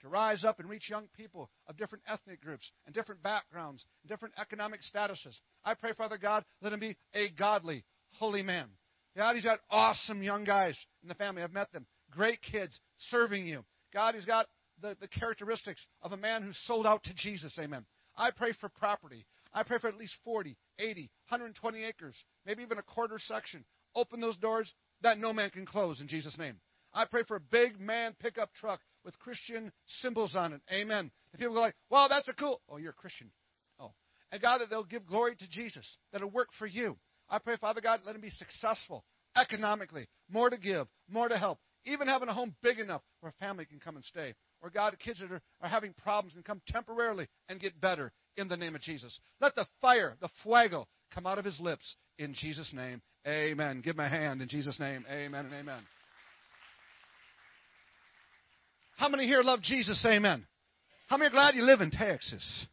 to 0.00 0.08
rise 0.08 0.42
up 0.44 0.58
and 0.58 0.68
reach 0.68 0.88
young 0.88 1.06
people 1.16 1.50
of 1.66 1.76
different 1.76 2.04
ethnic 2.08 2.40
groups 2.40 2.70
and 2.86 2.94
different 2.94 3.22
backgrounds 3.22 3.84
and 4.02 4.10
different 4.10 4.34
economic 4.38 4.80
statuses. 4.82 5.38
I 5.64 5.74
pray, 5.74 5.92
Father 5.92 6.18
God, 6.18 6.44
let 6.62 6.72
him 6.72 6.80
be 6.80 6.96
a 7.14 7.28
godly, 7.28 7.84
holy 8.18 8.42
man. 8.42 8.68
God, 9.16 9.34
he's 9.34 9.44
got 9.44 9.60
awesome 9.70 10.22
young 10.22 10.44
guys 10.44 10.78
in 11.02 11.08
the 11.08 11.14
family. 11.14 11.42
I've 11.42 11.52
met 11.52 11.72
them. 11.72 11.86
Great 12.10 12.40
kids 12.42 12.78
serving 13.10 13.46
you. 13.46 13.64
God, 13.92 14.14
he's 14.14 14.24
got 14.24 14.46
the, 14.80 14.96
the 15.00 15.08
characteristics 15.08 15.84
of 16.02 16.12
a 16.12 16.16
man 16.16 16.42
who's 16.42 16.58
sold 16.64 16.86
out 16.86 17.02
to 17.04 17.14
Jesus. 17.14 17.56
Amen. 17.58 17.84
I 18.16 18.30
pray 18.30 18.52
for 18.60 18.68
property. 18.68 19.26
I 19.52 19.62
pray 19.62 19.78
for 19.78 19.88
at 19.88 19.96
least 19.96 20.16
40, 20.24 20.56
80, 20.78 21.10
120 21.28 21.84
acres, 21.84 22.16
maybe 22.46 22.62
even 22.62 22.78
a 22.78 22.82
quarter 22.82 23.18
section. 23.18 23.64
Open 23.94 24.20
those 24.20 24.36
doors 24.38 24.72
that 25.02 25.18
no 25.18 25.32
man 25.32 25.50
can 25.50 25.66
close 25.66 26.00
in 26.00 26.08
Jesus' 26.08 26.38
name. 26.38 26.56
I 26.94 27.04
pray 27.04 27.22
for 27.26 27.36
a 27.36 27.40
big 27.40 27.78
man 27.80 28.14
pickup 28.18 28.52
truck 28.54 28.80
with 29.04 29.18
Christian 29.18 29.72
symbols 29.86 30.34
on 30.34 30.52
it. 30.52 30.60
Amen. 30.70 31.10
And 31.32 31.38
people 31.38 31.54
go 31.54 31.60
like, 31.60 31.76
"Well, 31.90 32.08
that's 32.08 32.28
a 32.28 32.32
cool." 32.32 32.60
Oh, 32.68 32.76
you're 32.76 32.90
a 32.90 32.94
Christian. 32.94 33.30
Oh, 33.78 33.92
and 34.30 34.40
God, 34.40 34.58
that 34.58 34.70
they'll 34.70 34.84
give 34.84 35.06
glory 35.06 35.36
to 35.36 35.48
Jesus. 35.48 35.98
That'll 36.12 36.30
work 36.30 36.52
for 36.58 36.66
you. 36.66 36.98
I 37.28 37.38
pray, 37.38 37.56
Father 37.56 37.80
God, 37.80 38.00
let 38.04 38.14
him 38.14 38.20
be 38.20 38.30
successful 38.30 39.04
economically, 39.36 40.06
more 40.30 40.50
to 40.50 40.58
give, 40.58 40.86
more 41.08 41.28
to 41.28 41.38
help, 41.38 41.58
even 41.84 42.06
having 42.06 42.28
a 42.28 42.34
home 42.34 42.54
big 42.62 42.78
enough 42.78 43.02
where 43.20 43.30
a 43.30 43.44
family 43.44 43.64
can 43.64 43.80
come 43.80 43.96
and 43.96 44.04
stay. 44.04 44.34
Or 44.60 44.70
God, 44.70 44.96
kids 44.98 45.20
that 45.20 45.32
are, 45.32 45.40
are 45.60 45.68
having 45.68 45.94
problems 45.94 46.34
can 46.34 46.42
come 46.42 46.60
temporarily 46.68 47.26
and 47.48 47.58
get 47.58 47.80
better 47.80 48.12
in 48.36 48.48
the 48.48 48.56
name 48.56 48.74
of 48.74 48.80
Jesus. 48.80 49.18
Let 49.40 49.54
the 49.54 49.66
fire, 49.80 50.16
the 50.20 50.28
fuego, 50.42 50.86
come 51.12 51.26
out 51.26 51.38
of 51.38 51.44
his 51.44 51.60
lips 51.60 51.96
in 52.18 52.34
Jesus' 52.34 52.72
name. 52.72 53.02
Amen. 53.26 53.80
Give 53.82 53.94
him 53.94 54.00
a 54.00 54.08
hand 54.08 54.42
in 54.42 54.48
Jesus' 54.48 54.78
name. 54.78 55.04
Amen 55.10 55.46
and 55.46 55.54
amen. 55.54 55.82
How 58.96 59.08
many 59.08 59.26
here 59.26 59.42
love 59.42 59.62
Jesus? 59.62 60.04
Amen. 60.06 60.46
How 61.08 61.16
many 61.16 61.28
are 61.28 61.32
glad 61.32 61.54
you 61.54 61.62
live 61.62 61.80
in 61.80 61.90
Texas? 61.90 62.66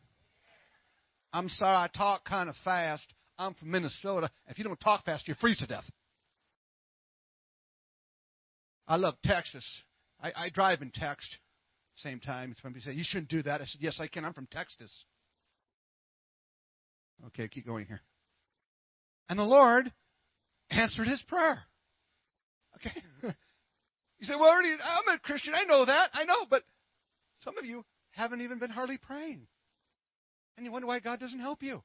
I'm 1.33 1.49
sorry 1.49 1.75
I 1.75 1.87
talk 1.95 2.23
kind 2.25 2.49
of 2.49 2.55
fast. 2.63 3.13
I'm 3.39 3.53
from 3.53 3.71
Minnesota. 3.71 4.29
If 4.47 4.57
you 4.57 4.65
don't 4.65 4.79
talk 4.79 5.05
fast, 5.05 5.27
you 5.27 5.33
freeze 5.35 5.59
to 5.59 5.67
death. 5.67 5.89
I 8.85 8.97
love 8.97 9.15
Texas. 9.23 9.65
I, 10.21 10.31
I 10.35 10.49
drive 10.49 10.81
in 10.81 10.91
text. 10.93 11.37
Same 11.95 12.19
time, 12.19 12.55
somebody 12.61 12.83
said, 12.83 12.95
You 12.95 13.03
shouldn't 13.05 13.29
do 13.29 13.41
that. 13.43 13.61
I 13.61 13.65
said, 13.65 13.81
Yes, 13.81 13.97
I 14.01 14.07
can. 14.07 14.25
I'm 14.25 14.33
from 14.33 14.47
Texas. 14.51 15.05
Okay, 17.27 17.47
keep 17.47 17.65
going 17.65 17.85
here. 17.85 18.01
And 19.29 19.39
the 19.39 19.43
Lord 19.43 19.91
answered 20.69 21.07
his 21.07 21.21
prayer. 21.27 21.63
Okay? 22.77 23.01
you 23.23 24.23
say, 24.25 24.33
Well, 24.37 24.51
Ernie, 24.51 24.69
I'm 24.71 25.15
a 25.15 25.19
Christian. 25.19 25.53
I 25.55 25.63
know 25.63 25.85
that. 25.85 26.09
I 26.13 26.25
know. 26.25 26.45
But 26.49 26.63
some 27.43 27.57
of 27.57 27.65
you 27.65 27.85
haven't 28.11 28.41
even 28.41 28.59
been 28.59 28.69
hardly 28.69 28.97
praying. 28.97 29.47
And 30.57 30.65
you 30.65 30.71
wonder 30.71 30.87
why 30.87 30.99
God 30.99 31.19
doesn't 31.19 31.39
help 31.39 31.63
you. 31.63 31.81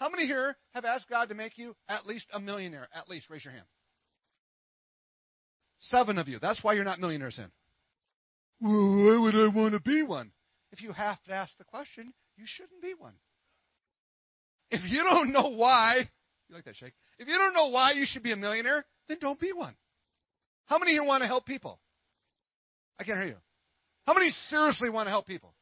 How 0.00 0.08
many 0.08 0.26
here 0.26 0.56
have 0.72 0.86
asked 0.86 1.10
God 1.10 1.28
to 1.28 1.34
make 1.34 1.58
you 1.58 1.76
at 1.86 2.06
least 2.06 2.26
a 2.32 2.40
millionaire? 2.40 2.88
At 2.94 3.08
least, 3.08 3.28
raise 3.28 3.44
your 3.44 3.52
hand. 3.52 3.66
Seven 5.78 6.16
of 6.16 6.26
you. 6.26 6.38
That's 6.40 6.64
why 6.64 6.72
you're 6.72 6.84
not 6.84 6.98
millionaires 6.98 7.38
in. 7.38 7.50
Well, 8.62 9.04
why 9.04 9.20
would 9.20 9.34
I 9.34 9.54
want 9.54 9.74
to 9.74 9.80
be 9.80 10.02
one? 10.02 10.32
If 10.72 10.82
you 10.82 10.92
have 10.92 11.22
to 11.24 11.32
ask 11.32 11.56
the 11.58 11.64
question, 11.64 12.14
you 12.36 12.44
shouldn't 12.46 12.80
be 12.80 12.94
one. 12.96 13.12
If 14.70 14.80
you 14.90 15.02
don't 15.02 15.32
know 15.32 15.50
why, 15.50 16.08
you 16.48 16.54
like 16.54 16.64
that 16.64 16.76
shake? 16.76 16.94
If 17.18 17.28
you 17.28 17.36
don't 17.36 17.54
know 17.54 17.68
why 17.68 17.92
you 17.92 18.04
should 18.06 18.22
be 18.22 18.32
a 18.32 18.36
millionaire, 18.36 18.86
then 19.08 19.18
don't 19.20 19.38
be 19.38 19.52
one. 19.52 19.74
How 20.64 20.78
many 20.78 20.92
here 20.92 21.04
want 21.04 21.22
to 21.22 21.26
help 21.26 21.44
people? 21.44 21.78
I 22.98 23.04
can't 23.04 23.18
hear 23.18 23.28
you. 23.28 23.36
How 24.06 24.14
many 24.14 24.30
seriously 24.48 24.88
want 24.88 25.08
to 25.08 25.10
help 25.10 25.26
people? 25.26 25.54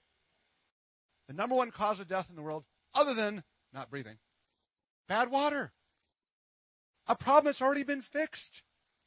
The 1.26 1.34
number 1.34 1.56
one 1.56 1.72
cause 1.72 1.98
of 1.98 2.08
death 2.08 2.26
in 2.30 2.36
the 2.36 2.42
world, 2.42 2.64
other 2.94 3.14
than 3.14 3.42
not 3.72 3.90
breathing, 3.90 4.16
bad 5.08 5.30
water. 5.30 5.72
A 7.06 7.16
problem 7.16 7.46
that's 7.46 7.62
already 7.62 7.84
been 7.84 8.02
fixed. 8.12 8.62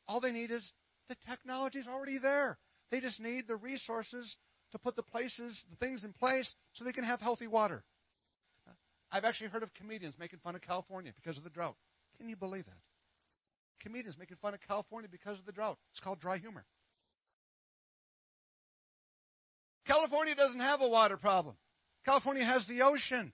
All 0.07 0.19
they 0.19 0.31
need 0.31 0.51
is 0.51 0.71
the 1.07 1.15
technology 1.27 1.79
is 1.79 1.87
already 1.87 2.17
there. 2.17 2.57
They 2.89 2.99
just 2.99 3.19
need 3.19 3.47
the 3.47 3.55
resources 3.55 4.35
to 4.71 4.79
put 4.79 4.95
the 4.95 5.03
places, 5.03 5.63
the 5.69 5.75
things 5.77 6.03
in 6.03 6.13
place 6.13 6.53
so 6.73 6.83
they 6.83 6.91
can 6.91 7.03
have 7.03 7.21
healthy 7.21 7.47
water. 7.47 7.83
I've 9.11 9.25
actually 9.25 9.49
heard 9.49 9.63
of 9.63 9.73
comedians 9.73 10.15
making 10.17 10.39
fun 10.39 10.55
of 10.55 10.61
California 10.61 11.11
because 11.15 11.37
of 11.37 11.43
the 11.43 11.49
drought. 11.49 11.75
Can 12.17 12.29
you 12.29 12.37
believe 12.37 12.65
that? 12.65 12.79
Comedians 13.81 14.17
making 14.17 14.37
fun 14.41 14.53
of 14.53 14.61
California 14.67 15.09
because 15.11 15.37
of 15.37 15.45
the 15.45 15.51
drought. 15.51 15.77
It's 15.91 15.99
called 15.99 16.19
dry 16.19 16.37
humor. 16.37 16.65
California 19.85 20.35
doesn't 20.35 20.59
have 20.59 20.81
a 20.81 20.87
water 20.87 21.17
problem. 21.17 21.55
California 22.05 22.45
has 22.45 22.65
the 22.67 22.81
ocean. 22.83 23.33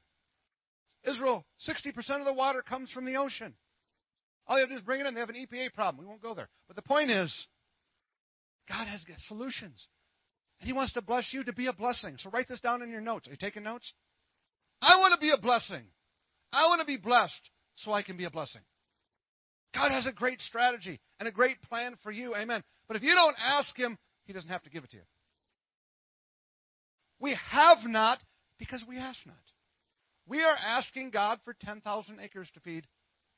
Israel, 1.07 1.45
60% 1.67 2.19
of 2.19 2.25
the 2.25 2.33
water 2.33 2.61
comes 2.61 2.91
from 2.91 3.05
the 3.05 3.15
ocean. 3.15 3.53
All 4.47 4.57
you 4.57 4.61
have 4.61 4.69
to 4.69 4.75
do 4.75 4.79
is 4.79 4.85
bring 4.85 5.01
it 5.01 5.05
in. 5.05 5.13
They 5.13 5.19
have 5.19 5.29
an 5.29 5.35
EPA 5.35 5.73
problem. 5.73 6.03
We 6.03 6.09
won't 6.09 6.21
go 6.21 6.33
there. 6.33 6.49
But 6.67 6.75
the 6.75 6.81
point 6.81 7.11
is, 7.11 7.33
God 8.69 8.85
has 8.87 9.03
solutions. 9.27 9.87
And 10.59 10.67
He 10.67 10.73
wants 10.73 10.93
to 10.93 11.01
bless 11.01 11.33
you 11.33 11.43
to 11.43 11.53
be 11.53 11.67
a 11.67 11.73
blessing. 11.73 12.15
So 12.17 12.29
write 12.29 12.47
this 12.47 12.59
down 12.59 12.81
in 12.81 12.89
your 12.89 13.01
notes. 13.01 13.27
Are 13.27 13.31
you 13.31 13.37
taking 13.37 13.63
notes? 13.63 13.91
I 14.81 14.97
want 14.99 15.13
to 15.13 15.19
be 15.19 15.31
a 15.31 15.37
blessing. 15.37 15.83
I 16.51 16.65
want 16.67 16.81
to 16.81 16.85
be 16.85 16.97
blessed 16.97 17.49
so 17.75 17.91
I 17.91 18.03
can 18.03 18.17
be 18.17 18.25
a 18.25 18.31
blessing. 18.31 18.61
God 19.73 19.91
has 19.91 20.05
a 20.05 20.13
great 20.13 20.41
strategy 20.41 20.99
and 21.19 21.27
a 21.27 21.31
great 21.31 21.61
plan 21.63 21.95
for 22.03 22.11
you. 22.11 22.35
Amen. 22.35 22.63
But 22.87 22.97
if 22.97 23.03
you 23.03 23.13
don't 23.13 23.35
ask 23.39 23.75
Him, 23.77 23.97
He 24.25 24.33
doesn't 24.33 24.49
have 24.49 24.63
to 24.63 24.69
give 24.69 24.83
it 24.83 24.91
to 24.91 24.97
you. 24.97 25.03
We 27.19 27.35
have 27.51 27.79
not 27.85 28.19
because 28.59 28.83
we 28.87 28.97
ask 28.97 29.19
not. 29.25 29.35
We 30.27 30.43
are 30.43 30.55
asking 30.55 31.11
God 31.11 31.39
for 31.45 31.55
10,000 31.61 32.19
acres 32.19 32.49
to 32.53 32.59
feed 32.59 32.85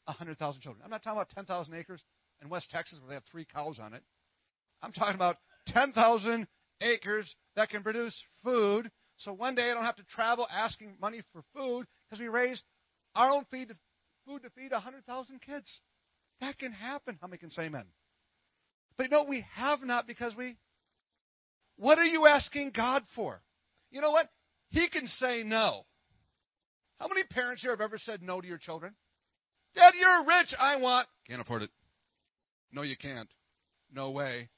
100,000 0.06 0.62
children. 0.62 0.82
I'm 0.84 0.90
not 0.90 1.04
talking 1.04 1.18
about 1.18 1.30
10,000 1.30 1.74
acres 1.76 2.04
in 2.42 2.50
West 2.50 2.70
Texas 2.72 3.00
where 3.00 3.10
they 3.10 3.14
have 3.16 3.24
three 3.32 3.46
cows 3.46 3.80
on 3.80 3.94
it. 3.94 4.02
I'm 4.82 4.92
talking 4.92 5.16
about 5.16 5.38
10,000 5.68 6.48
acres 6.82 7.36
that 7.56 7.70
can 7.70 7.84
produce 7.84 8.20
food. 8.44 8.90
So 9.18 9.34
one 9.34 9.54
day 9.54 9.70
I 9.70 9.74
don't 9.74 9.84
have 9.84 9.98
to 9.98 10.06
travel 10.06 10.48
asking 10.52 10.96
money 11.00 11.22
for 11.32 11.44
food 11.54 11.86
because 12.10 12.20
we 12.20 12.30
raise 12.30 12.64
our 13.16 13.32
own 13.32 13.46
feed, 13.52 13.72
food 14.26 14.44
to 14.44 14.50
feed 14.52 14.72
100,000 14.72 15.42
kids. 15.42 15.80
That 16.42 16.58
can 16.58 16.72
happen. 16.72 17.18
How 17.22 17.28
many 17.28 17.38
can 17.38 17.52
say 17.52 17.64
amen? 17.64 17.86
But 18.98 19.04
you 19.04 19.10
know, 19.10 19.26
we 19.26 19.46
have 19.56 19.82
not 19.82 20.08
because 20.08 20.36
we. 20.36 20.58
What 21.76 21.98
are 21.98 22.06
you 22.06 22.26
asking 22.26 22.72
God 22.76 23.04
for? 23.16 23.42
You 23.92 24.02
know 24.02 24.12
what? 24.12 24.28
He 24.70 24.90
can 24.90 25.08
say 25.08 25.44
no. 25.44 25.84
How 27.00 27.08
many 27.08 27.24
parents 27.24 27.62
here 27.62 27.72
have 27.72 27.82
ever 27.82 27.98
said 27.98 28.22
no 28.22 28.42
to 28.42 28.48
your 28.48 28.58
children? 28.58 28.94
Dad, 29.76 29.94
you're 30.00 30.26
rich. 30.26 30.54
I 30.60 30.76
want. 30.78 31.08
Can't 31.28 31.42
afford 31.42 31.64
it. 31.64 31.70
No, 32.72 32.82
you 32.82 32.98
can't. 32.98 33.30
No 33.94 34.12
way. 34.12 34.50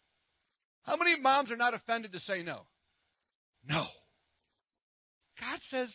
How 0.83 0.98
many 0.98 1.19
moms 1.19 1.51
are 1.51 1.57
not 1.57 1.74
offended 1.74 2.13
to 2.13 2.19
say 2.19 2.41
no? 2.41 2.62
No. 3.67 3.86
God 5.39 5.60
says 5.69 5.93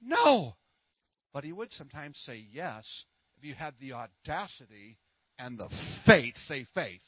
no. 0.00 0.54
But 1.32 1.44
He 1.44 1.52
would 1.52 1.72
sometimes 1.72 2.18
say 2.24 2.44
yes 2.50 3.04
if 3.36 3.44
you 3.44 3.54
had 3.54 3.74
the 3.80 3.92
audacity 3.92 4.96
and 5.38 5.58
the 5.58 5.68
faith, 6.06 6.34
say 6.46 6.66
faith, 6.74 7.02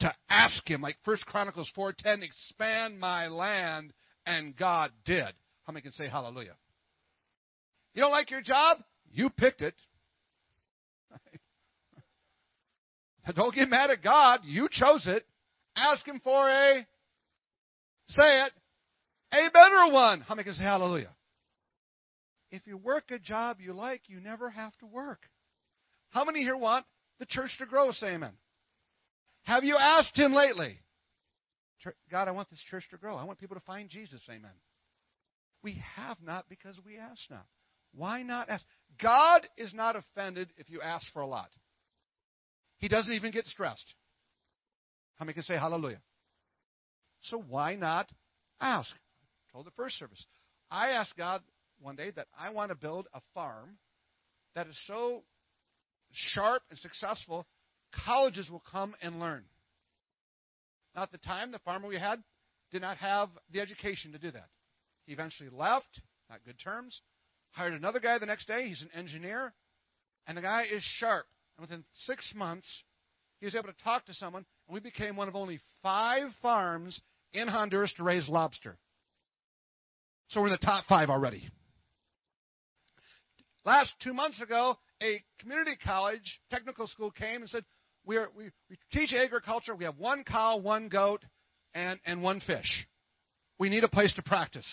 to 0.00 0.14
ask 0.28 0.68
Him, 0.68 0.82
like 0.82 0.96
1 1.04 1.16
Chronicles 1.26 1.70
4.10, 1.76 2.22
expand 2.22 3.00
my 3.00 3.28
land, 3.28 3.92
and 4.26 4.56
God 4.56 4.92
did. 5.04 5.32
How 5.64 5.72
many 5.72 5.82
can 5.82 5.92
say 5.92 6.08
hallelujah? 6.08 6.56
You 7.94 8.02
don't 8.02 8.12
like 8.12 8.30
your 8.30 8.42
job? 8.42 8.78
You 9.12 9.30
picked 9.30 9.62
it. 9.62 9.74
Don't 13.34 13.54
get 13.54 13.68
mad 13.68 13.90
at 13.90 14.02
God. 14.02 14.40
You 14.44 14.68
chose 14.70 15.06
it. 15.06 15.24
Ask 15.76 16.06
Him 16.06 16.20
for 16.22 16.48
a, 16.48 16.86
say 18.08 18.44
it, 18.44 18.52
a 19.32 19.50
better 19.50 19.92
one. 19.92 20.20
How 20.20 20.34
many 20.34 20.44
can 20.44 20.54
say 20.54 20.64
hallelujah? 20.64 21.10
If 22.50 22.66
you 22.66 22.76
work 22.76 23.04
a 23.10 23.18
job 23.18 23.58
you 23.60 23.72
like, 23.72 24.02
you 24.06 24.20
never 24.20 24.50
have 24.50 24.76
to 24.78 24.86
work. 24.86 25.20
How 26.10 26.24
many 26.24 26.40
here 26.40 26.56
want 26.56 26.84
the 27.18 27.26
church 27.26 27.50
to 27.58 27.66
grow? 27.66 27.92
Say 27.92 28.08
amen. 28.08 28.32
Have 29.42 29.64
you 29.64 29.76
asked 29.76 30.16
Him 30.16 30.32
lately? 30.32 30.78
God, 32.10 32.28
I 32.28 32.32
want 32.32 32.50
this 32.50 32.62
church 32.70 32.84
to 32.90 32.98
grow. 32.98 33.16
I 33.16 33.24
want 33.24 33.38
people 33.38 33.56
to 33.56 33.62
find 33.62 33.88
Jesus. 33.88 34.20
Amen. 34.28 34.50
We 35.62 35.82
have 35.96 36.18
not 36.22 36.46
because 36.48 36.78
we 36.84 36.98
ask 36.98 37.20
not. 37.30 37.46
Why 37.94 38.22
not 38.22 38.48
ask? 38.48 38.64
God 39.02 39.46
is 39.56 39.72
not 39.74 39.96
offended 39.96 40.50
if 40.56 40.68
you 40.70 40.80
ask 40.80 41.10
for 41.12 41.22
a 41.22 41.26
lot. 41.26 41.48
He 42.78 42.88
doesn't 42.88 43.12
even 43.12 43.30
get 43.30 43.46
stressed. 43.46 43.94
How 45.16 45.24
many 45.24 45.34
can 45.34 45.42
say 45.42 45.54
hallelujah? 45.54 46.00
So 47.22 47.42
why 47.46 47.74
not 47.74 48.08
ask? 48.60 48.90
I 48.90 49.52
told 49.52 49.66
the 49.66 49.72
first 49.72 49.98
service. 49.98 50.24
I 50.70 50.90
asked 50.90 51.16
God 51.16 51.42
one 51.80 51.96
day 51.96 52.10
that 52.16 52.26
I 52.38 52.50
want 52.50 52.70
to 52.70 52.74
build 52.74 53.08
a 53.12 53.20
farm 53.34 53.78
that 54.54 54.66
is 54.66 54.78
so 54.86 55.22
sharp 56.12 56.62
and 56.70 56.78
successful, 56.78 57.46
colleges 58.06 58.48
will 58.50 58.62
come 58.70 58.94
and 59.02 59.20
learn. 59.20 59.44
Now, 60.94 61.02
at 61.02 61.12
the 61.12 61.18
time, 61.18 61.52
the 61.52 61.58
farmer 61.60 61.88
we 61.88 61.98
had 61.98 62.22
did 62.72 62.82
not 62.82 62.96
have 62.98 63.28
the 63.52 63.60
education 63.60 64.12
to 64.12 64.18
do 64.18 64.30
that. 64.30 64.48
He 65.06 65.12
eventually 65.12 65.48
left, 65.52 66.00
not 66.28 66.44
good 66.44 66.58
terms, 66.62 67.00
hired 67.52 67.74
another 67.74 68.00
guy 68.00 68.18
the 68.18 68.26
next 68.26 68.46
day. 68.46 68.68
He's 68.68 68.82
an 68.82 68.90
engineer, 68.94 69.52
and 70.26 70.36
the 70.36 70.42
guy 70.42 70.64
is 70.70 70.82
sharp. 70.82 71.26
And 71.56 71.68
within 71.68 71.84
six 71.92 72.32
months, 72.34 72.82
he 73.38 73.46
was 73.46 73.54
able 73.54 73.68
to 73.68 73.84
talk 73.84 74.06
to 74.06 74.14
someone, 74.14 74.44
and 74.68 74.74
we 74.74 74.80
became 74.80 75.16
one 75.16 75.28
of 75.28 75.36
only 75.36 75.60
five 75.82 76.30
farms 76.42 77.00
in 77.32 77.48
Honduras 77.48 77.92
to 77.96 78.02
raise 78.02 78.28
lobster. 78.28 78.76
So 80.28 80.40
we're 80.40 80.48
in 80.48 80.52
the 80.52 80.58
top 80.58 80.84
five 80.86 81.10
already. 81.10 81.48
Last 83.64 83.92
two 84.02 84.14
months 84.14 84.40
ago, 84.40 84.78
a 85.02 85.22
community 85.38 85.76
college 85.82 86.40
technical 86.50 86.86
school 86.86 87.10
came 87.10 87.40
and 87.40 87.48
said, 87.48 87.64
we, 88.04 88.16
are, 88.16 88.28
we, 88.36 88.50
we 88.68 88.78
teach 88.92 89.12
agriculture. 89.12 89.74
We 89.74 89.84
have 89.84 89.98
one 89.98 90.24
cow, 90.24 90.56
one 90.56 90.88
goat, 90.88 91.22
and, 91.74 92.00
and 92.06 92.22
one 92.22 92.40
fish. 92.40 92.86
We 93.58 93.68
need 93.68 93.84
a 93.84 93.88
place 93.88 94.12
to 94.14 94.22
practice. 94.22 94.66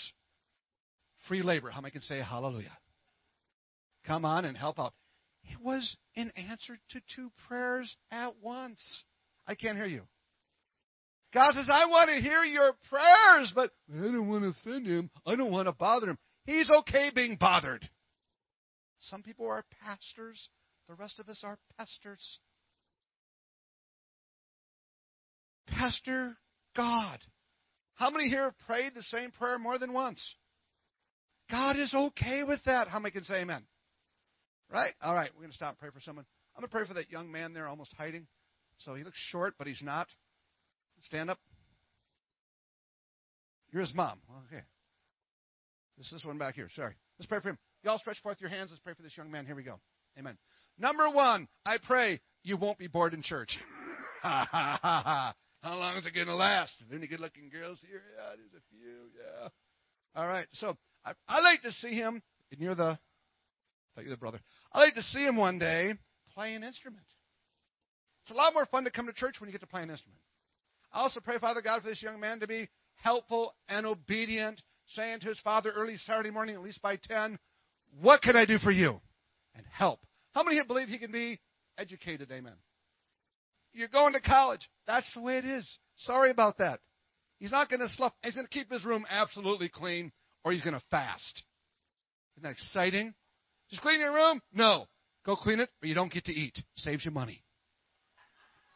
Free 1.28 1.42
labor. 1.42 1.70
How 1.70 1.82
many 1.82 1.92
can 1.92 2.02
say 2.02 2.20
hallelujah? 2.20 2.78
Come 4.06 4.26
on 4.26 4.46
and 4.46 4.58
help 4.58 4.80
out. 4.80 4.94
It 5.44 5.60
was 5.62 5.96
an 6.16 6.32
answer 6.36 6.78
to 6.92 7.02
two 7.16 7.32
prayers 7.48 7.96
at 8.12 8.34
once. 8.42 9.04
I 9.46 9.56
can't 9.56 9.78
hear 9.78 9.86
you. 9.86 10.04
God 11.34 11.54
says, 11.54 11.70
I 11.72 11.86
want 11.86 12.10
to 12.10 12.22
hear 12.22 12.44
your 12.44 12.74
prayers, 12.90 13.52
but 13.54 13.72
I 13.94 14.04
don't 14.04 14.28
want 14.28 14.44
to 14.44 14.50
offend 14.50 14.88
him. 14.88 15.10
I 15.26 15.36
don't 15.36 15.52
want 15.52 15.68
to 15.68 15.74
bother 15.74 16.10
him. 16.10 16.18
He's 16.46 16.70
okay 16.70 17.12
being 17.14 17.36
bothered. 17.40 17.88
Some 19.00 19.24
people 19.24 19.48
are 19.48 19.64
pastors, 19.84 20.50
the 20.88 20.96
rest 20.96 21.20
of 21.20 21.28
us 21.30 21.42
are 21.44 21.60
pastors. 21.78 22.40
Pastor 25.68 26.38
God. 26.76 27.20
How 27.96 28.10
many 28.10 28.30
here 28.30 28.46
have 28.46 28.58
prayed 28.66 28.94
the 28.96 29.04
same 29.04 29.32
prayer 29.32 29.60
more 29.60 29.78
than 29.78 29.92
once? 29.92 30.36
God 31.50 31.78
is 31.78 31.94
okay 31.94 32.44
with 32.44 32.60
that. 32.66 32.88
How 32.88 33.00
many 33.00 33.12
can 33.12 33.24
say 33.24 33.42
amen? 33.42 33.64
Right? 34.72 34.94
All 35.02 35.16
right, 35.16 35.30
we're 35.34 35.42
going 35.42 35.52
to 35.52 35.56
stop 35.56 35.70
and 35.70 35.80
pray 35.80 35.90
for 35.94 36.02
someone. 36.02 36.26
I'm 36.56 36.62
going 36.62 36.70
to 36.70 36.76
pray 36.76 36.86
for 36.86 36.94
that 36.96 37.12
young 37.12 37.32
man 37.32 37.54
there 37.54 37.68
almost 37.68 37.94
hiding. 37.98 38.28
So 38.80 38.96
he 38.96 39.04
looks 39.04 39.18
short, 39.30 39.56
but 39.58 39.68
he's 39.68 39.82
not. 39.82 40.08
Stand 41.04 41.30
up. 41.30 41.40
You're 43.72 43.82
his 43.82 43.94
mom. 43.94 44.20
Okay. 44.48 44.64
This 45.98 46.08
is 46.08 46.14
this 46.14 46.26
one 46.26 46.38
back 46.38 46.56
here. 46.56 46.70
Sorry. 46.76 46.96
Let's 47.20 47.28
pray 47.28 47.40
for 47.40 47.50
him. 47.50 47.58
Y'all 47.84 47.98
stretch 47.98 48.22
forth 48.22 48.42
your 48.42 48.50
hands. 48.50 48.70
Let's 48.72 48.82
pray 48.82 48.94
for 48.94 49.04
this 49.04 49.16
young 49.18 49.32
man. 49.32 49.46
Here 49.46 49.56
we 49.56 49.64
go. 49.64 49.80
Amen. 50.18 50.38
Number 50.78 51.10
one, 51.10 51.48
I 51.66 51.78
pray 51.78 52.20
you 52.44 52.58
won't 52.58 52.78
be 52.78 52.88
bored 52.88 53.14
in 53.14 53.22
church. 53.22 53.56
Ha 54.22 54.48
ha 54.52 54.80
ha 54.82 55.02
ha. 55.06 55.36
How 55.62 55.76
long 55.76 55.98
is 55.98 56.06
it 56.06 56.14
going 56.14 56.28
to 56.28 56.36
last? 56.36 56.74
Any 56.94 57.08
good 57.08 57.20
looking 57.20 57.50
girls 57.50 57.80
here? 57.88 58.02
Yeah, 58.16 58.36
there's 58.36 58.54
a 58.54 58.64
few. 58.70 59.10
Yeah. 59.16 59.50
All 60.16 60.28
right. 60.28 60.48
So 60.54 60.76
I, 61.08 61.38
I 61.38 61.42
like 61.42 61.62
to 61.64 61.72
see 61.72 61.94
him. 61.94 62.22
And 62.52 62.62
you're 62.62 62.76
the 62.76 62.84
I 62.84 62.98
thought 63.96 64.04
you're 64.04 64.12
the 64.12 64.18
brother. 64.18 64.40
I 64.72 64.80
like 64.80 64.96
to 64.96 65.02
see 65.02 65.26
him 65.26 65.38
one 65.38 65.58
day 65.60 65.94
play 66.34 66.54
an 66.54 66.64
instrument. 66.64 67.06
It's 68.24 68.32
a 68.32 68.36
lot 68.36 68.54
more 68.54 68.66
fun 68.66 68.84
to 68.84 68.92
come 68.92 69.08
to 69.08 69.14
church 69.14 69.36
when 69.40 69.48
you 69.48 69.54
get 69.54 69.62
to 69.62 69.68
play 69.68 69.82
an 69.82 69.90
instrument. 69.90 70.20
I 70.94 71.00
also 71.00 71.20
pray, 71.20 71.40
Father 71.40 71.62
God, 71.62 71.82
for 71.82 71.88
this 71.88 72.04
young 72.04 72.20
man 72.20 72.42
to 72.42 72.48
be 72.48 72.70
helpful 72.96 73.56
and 73.68 73.86
obedient, 73.86 74.62
saying 74.90 75.22
to 75.22 75.28
his 75.28 75.40
father 75.40 75.72
early 75.76 75.98
Saturday 75.98 76.30
morning, 76.30 76.56
at 76.56 76.62
least 76.62 76.82
by 76.82 76.98
10, 76.98 77.40
What 78.02 78.22
can 78.22 78.36
I 78.36 78.46
do 78.46 78.58
for 78.58 78.72
you? 78.72 79.00
And 79.56 79.66
help. 79.72 80.00
How 80.34 80.44
many 80.44 80.56
here 80.56 80.66
believe 80.66 80.90
he 80.90 81.00
can 81.00 81.12
be 81.12 81.40
educated? 81.78 82.32
Amen. 82.32 82.54
You're 83.74 83.88
going 83.88 84.14
to 84.14 84.22
college. 84.22 84.70
That's 84.86 85.12
the 85.14 85.22
way 85.22 85.38
it 85.38 85.46
is. 85.46 85.68
Sorry 85.98 86.30
about 86.30 86.60
that. 86.60 86.80
He's 87.40 87.52
not 87.52 87.70
going 87.70 87.80
to 87.80 87.90
slough. 87.90 88.14
He's 88.24 88.36
going 88.36 88.48
to 88.48 88.54
keep 88.54 88.72
his 88.72 88.86
room 88.86 89.06
absolutely 89.10 89.70
clean, 89.70 90.12
or 90.44 90.52
he's 90.52 90.62
going 90.62 90.74
to 90.74 90.84
fast. 90.92 91.44
Isn't 92.36 92.44
that 92.44 92.52
exciting? 92.52 93.14
Just 93.70 93.82
clean 93.82 94.00
your 94.00 94.14
room? 94.14 94.42
No. 94.54 94.86
Go 95.26 95.36
clean 95.36 95.60
it, 95.60 95.70
but 95.80 95.90
you 95.90 95.96
don't 95.96 96.12
get 96.12 96.26
to 96.26 96.34
eat. 96.34 96.58
Saves 96.76 97.04
you 97.04 97.12
money. 97.12 97.44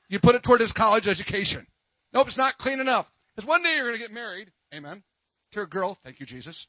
You 0.09 0.19
put 0.21 0.35
it 0.35 0.43
toward 0.43 0.59
his 0.59 0.73
college 0.73 1.07
education. 1.07 1.65
Nope, 2.13 2.27
it's 2.27 2.37
not 2.37 2.57
clean 2.57 2.79
enough. 2.81 3.05
Because 3.33 3.47
one 3.47 3.63
day 3.63 3.75
you're 3.75 3.87
going 3.87 3.99
to 3.99 4.05
get 4.05 4.11
married, 4.11 4.51
amen, 4.73 5.03
to 5.53 5.61
a 5.61 5.65
girl, 5.65 5.97
thank 6.03 6.19
you, 6.19 6.25
Jesus. 6.25 6.67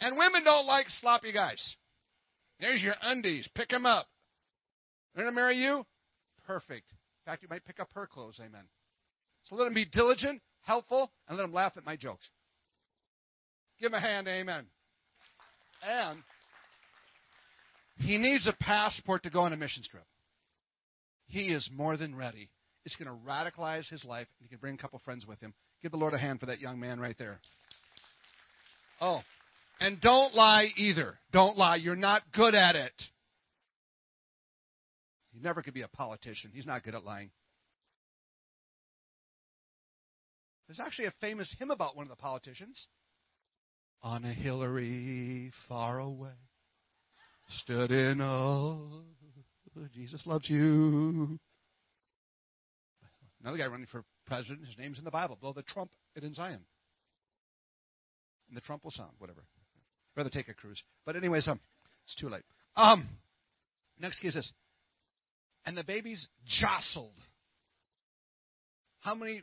And 0.00 0.18
women 0.18 0.44
don't 0.44 0.66
like 0.66 0.86
sloppy 1.00 1.32
guys. 1.32 1.76
There's 2.60 2.82
your 2.82 2.94
undies. 3.02 3.48
Pick 3.54 3.70
them 3.70 3.86
up. 3.86 4.06
They're 5.14 5.24
going 5.24 5.34
to 5.34 5.40
marry 5.40 5.56
you? 5.56 5.86
Perfect. 6.46 6.90
In 6.90 7.32
fact, 7.32 7.42
you 7.42 7.48
might 7.48 7.64
pick 7.64 7.80
up 7.80 7.88
her 7.94 8.06
clothes. 8.06 8.38
Amen. 8.40 8.64
So 9.44 9.54
let 9.54 9.64
them 9.64 9.74
be 9.74 9.86
diligent, 9.86 10.42
helpful, 10.62 11.10
and 11.28 11.38
let 11.38 11.44
them 11.44 11.52
laugh 11.52 11.72
at 11.76 11.86
my 11.86 11.96
jokes. 11.96 12.28
Give 13.80 13.92
him 13.92 13.94
a 13.94 14.00
hand. 14.00 14.28
Amen. 14.28 14.66
And 15.86 16.22
he 17.96 18.18
needs 18.18 18.46
a 18.46 18.54
passport 18.60 19.22
to 19.24 19.30
go 19.30 19.42
on 19.42 19.52
a 19.52 19.56
mission 19.56 19.82
trip. 19.88 20.04
He 21.26 21.46
is 21.46 21.68
more 21.72 21.96
than 21.96 22.14
ready. 22.14 22.50
It's 22.84 22.96
going 22.96 23.08
to 23.08 23.26
radicalize 23.26 23.88
his 23.88 24.04
life, 24.04 24.26
and 24.38 24.46
he 24.46 24.48
can 24.48 24.58
bring 24.58 24.74
a 24.74 24.78
couple 24.78 24.98
friends 25.04 25.26
with 25.26 25.40
him. 25.40 25.54
Give 25.82 25.90
the 25.90 25.96
Lord 25.96 26.14
a 26.14 26.18
hand 26.18 26.40
for 26.40 26.46
that 26.46 26.60
young 26.60 26.78
man 26.78 27.00
right 27.00 27.16
there. 27.18 27.40
Oh, 29.00 29.20
and 29.80 30.00
don't 30.00 30.34
lie 30.34 30.68
either. 30.76 31.18
Don't 31.32 31.56
lie. 31.56 31.76
You're 31.76 31.96
not 31.96 32.22
good 32.32 32.54
at 32.54 32.76
it. 32.76 32.92
He 35.32 35.40
never 35.40 35.62
could 35.62 35.74
be 35.74 35.82
a 35.82 35.88
politician. 35.88 36.50
He's 36.54 36.66
not 36.66 36.84
good 36.84 36.94
at 36.94 37.04
lying. 37.04 37.30
There's 40.68 40.80
actually 40.80 41.06
a 41.06 41.14
famous 41.20 41.54
hymn 41.58 41.70
about 41.70 41.96
one 41.96 42.04
of 42.04 42.10
the 42.10 42.16
politicians. 42.16 42.86
On 44.04 44.22
a 44.22 44.34
Hillary 44.34 45.50
far 45.66 45.98
away, 45.98 46.28
stood 47.48 47.90
in 47.90 48.20
oh, 48.20 49.02
Jesus 49.94 50.26
loves 50.26 50.48
you. 50.50 51.38
Another 53.40 53.56
guy 53.56 53.66
running 53.66 53.86
for 53.86 54.04
president, 54.26 54.66
his 54.66 54.76
name's 54.76 54.98
in 54.98 55.04
the 55.04 55.10
Bible. 55.10 55.38
Blow 55.40 55.54
the 55.54 55.62
trumpet 55.62 55.96
in 56.22 56.34
Zion. 56.34 56.60
And 58.48 58.56
the 58.56 58.60
trump 58.60 58.84
will 58.84 58.90
sound, 58.90 59.12
whatever. 59.18 59.42
Rather 60.14 60.28
take 60.28 60.48
a 60.48 60.54
cruise. 60.54 60.82
But 61.06 61.16
anyways, 61.16 61.48
um, 61.48 61.58
it's 62.04 62.14
too 62.14 62.28
late. 62.28 62.44
Um, 62.76 63.08
next 63.98 64.20
key 64.20 64.28
is. 64.28 64.52
And 65.64 65.78
the 65.78 65.82
babies 65.82 66.28
jostled. 66.46 67.14
How 69.00 69.14
many 69.14 69.42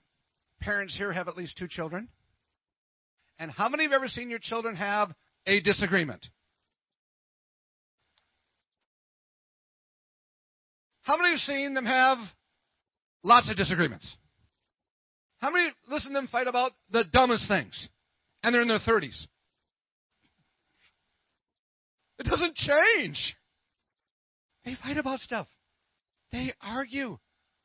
parents 0.62 0.96
here 0.96 1.12
have 1.12 1.28
at 1.28 1.36
least 1.36 1.58
two 1.58 1.68
children? 1.68 2.10
And 3.42 3.50
how 3.50 3.70
many 3.70 3.86
have 3.86 3.92
ever 3.92 4.08
seen 4.08 4.30
your 4.30 4.38
children 4.40 4.76
have 4.76 5.10
a 5.48 5.62
disagreement? 5.62 6.24
How 11.02 11.18
many 11.18 11.32
have 11.32 11.40
seen 11.40 11.74
them 11.74 11.88
have 11.88 12.20
lots 13.24 13.50
of 13.50 13.58
disagreements? 13.58 14.08
How 15.40 15.50
many 15.50 15.72
listen 15.90 16.10
to 16.10 16.20
them 16.20 16.28
fight 16.28 16.46
about 16.46 16.74
the 16.92 17.04
dumbest 17.12 17.48
things? 17.48 17.90
And 18.44 18.54
they're 18.54 18.62
in 18.62 18.68
their 18.68 18.78
30s. 18.78 19.20
It 22.20 22.28
doesn't 22.28 22.56
change. 22.56 23.36
They 24.66 24.76
fight 24.84 24.98
about 24.98 25.20
stuff. 25.20 25.48
They 26.32 26.54
argue. 26.62 27.18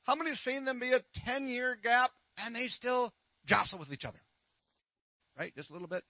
How 0.05 0.15
many 0.15 0.31
have 0.31 0.39
seen 0.39 0.65
them 0.65 0.81
be 0.81 0.95
a 0.95 1.01
10 1.27 1.49
year 1.49 1.77
gap 1.83 2.13
and 2.39 2.57
they 2.57 2.69
still 2.69 3.13
jostle 3.47 3.79
with 3.79 3.93
each 3.93 4.07
other? 4.07 4.21
Right? 5.39 5.55
Just 5.55 5.71
a 5.71 5.73
little 5.73 5.89
bit. 5.89 6.03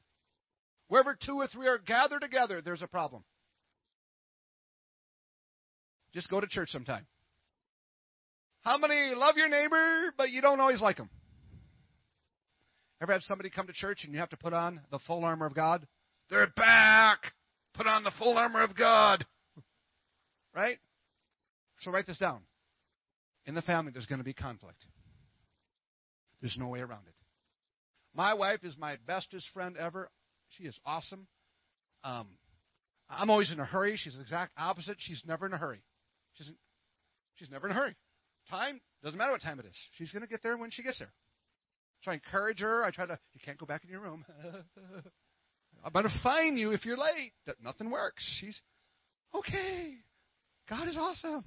Wherever 0.88 1.16
two 1.20 1.36
or 1.36 1.46
three 1.48 1.66
are 1.66 1.78
gathered 1.78 2.22
together, 2.22 2.60
there's 2.60 2.82
a 2.82 2.86
problem. 2.86 3.24
Just 6.14 6.30
go 6.30 6.40
to 6.40 6.46
church 6.46 6.70
sometime. 6.70 7.06
How 8.62 8.78
many 8.78 9.12
love 9.14 9.36
your 9.36 9.48
neighbor, 9.48 10.12
but 10.16 10.30
you 10.30 10.40
don't 10.40 10.60
always 10.60 10.80
like 10.80 10.96
them? 10.96 11.10
Ever 13.02 13.12
have 13.12 13.22
somebody 13.22 13.50
come 13.50 13.66
to 13.66 13.72
church 13.72 14.00
and 14.04 14.12
you 14.12 14.20
have 14.20 14.30
to 14.30 14.36
put 14.36 14.52
on 14.52 14.80
the 14.90 14.98
full 15.06 15.24
armor 15.24 15.46
of 15.46 15.54
God? 15.54 15.86
They're 16.30 16.48
back. 16.56 17.32
Put 17.74 17.86
on 17.86 18.04
the 18.04 18.12
full 18.18 18.38
armor 18.38 18.62
of 18.62 18.74
God. 18.74 19.24
Right? 20.54 20.78
So 21.80 21.90
write 21.90 22.06
this 22.06 22.18
down. 22.18 22.40
In 23.44 23.54
the 23.54 23.62
family, 23.62 23.92
there's 23.92 24.06
going 24.06 24.20
to 24.20 24.24
be 24.24 24.32
conflict. 24.32 24.86
There's 26.40 26.56
no 26.58 26.68
way 26.68 26.80
around 26.80 27.06
it. 27.06 27.14
My 28.16 28.32
wife 28.32 28.64
is 28.64 28.74
my 28.78 28.96
bestest 29.06 29.46
friend 29.52 29.76
ever. 29.76 30.10
She 30.48 30.64
is 30.64 30.78
awesome. 30.86 31.26
Um, 32.02 32.28
I'm 33.10 33.28
always 33.28 33.52
in 33.52 33.60
a 33.60 33.64
hurry. 33.64 33.96
She's 33.96 34.14
the 34.14 34.22
exact 34.22 34.52
opposite. 34.56 34.96
She's 34.98 35.22
never 35.26 35.44
in 35.44 35.52
a 35.52 35.58
hurry. 35.58 35.82
She's, 36.34 36.50
she's 37.34 37.50
never 37.50 37.66
in 37.66 37.72
a 37.72 37.78
hurry. 37.78 37.94
Time 38.48 38.80
doesn't 39.02 39.18
matter 39.18 39.32
what 39.32 39.42
time 39.42 39.60
it 39.60 39.66
is. 39.66 39.76
She's 39.92 40.12
going 40.12 40.22
to 40.22 40.28
get 40.28 40.42
there 40.42 40.56
when 40.56 40.70
she 40.70 40.82
gets 40.82 40.98
there. 40.98 41.12
So 42.02 42.10
I 42.10 42.14
encourage 42.14 42.60
her. 42.60 42.82
I 42.84 42.90
try 42.90 43.04
to. 43.04 43.18
You 43.34 43.40
can't 43.44 43.58
go 43.58 43.66
back 43.66 43.84
in 43.84 43.90
your 43.90 44.00
room. 44.00 44.24
I'm 45.84 45.92
going 45.92 46.06
to 46.06 46.20
fine 46.22 46.56
you 46.56 46.70
if 46.70 46.86
you're 46.86 46.96
late. 46.96 47.32
That 47.46 47.56
nothing 47.62 47.90
works. 47.90 48.24
She's 48.40 48.58
okay. 49.34 49.94
God 50.70 50.88
is 50.88 50.96
awesome. 50.96 51.44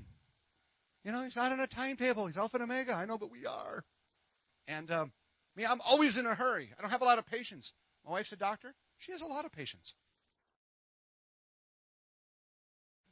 You 1.04 1.14
know, 1.14 1.24
he's 1.24 1.36
not 1.36 1.52
on 1.52 1.60
a 1.60 1.68
timetable. 1.68 2.28
He's 2.28 2.38
Alpha 2.38 2.58
and 2.58 2.64
Omega. 2.64 2.94
I 2.94 3.06
know, 3.06 3.18
but 3.18 3.32
we 3.32 3.46
are. 3.46 3.84
And 4.68 4.92
um, 4.92 5.12
me, 5.60 5.66
I'm 5.66 5.82
always 5.82 6.18
in 6.18 6.26
a 6.26 6.34
hurry. 6.34 6.70
I 6.78 6.82
don't 6.82 6.90
have 6.90 7.02
a 7.02 7.06
lot 7.06 7.20
of 7.20 7.26
patience. 7.28 7.72
My 8.06 8.12
wife's 8.12 8.32
a 8.32 8.38
doctor. 8.38 8.74
She 9.00 9.12
has 9.12 9.22
a 9.22 9.26
lot 9.26 9.46
of 9.46 9.52
patience. 9.52 9.94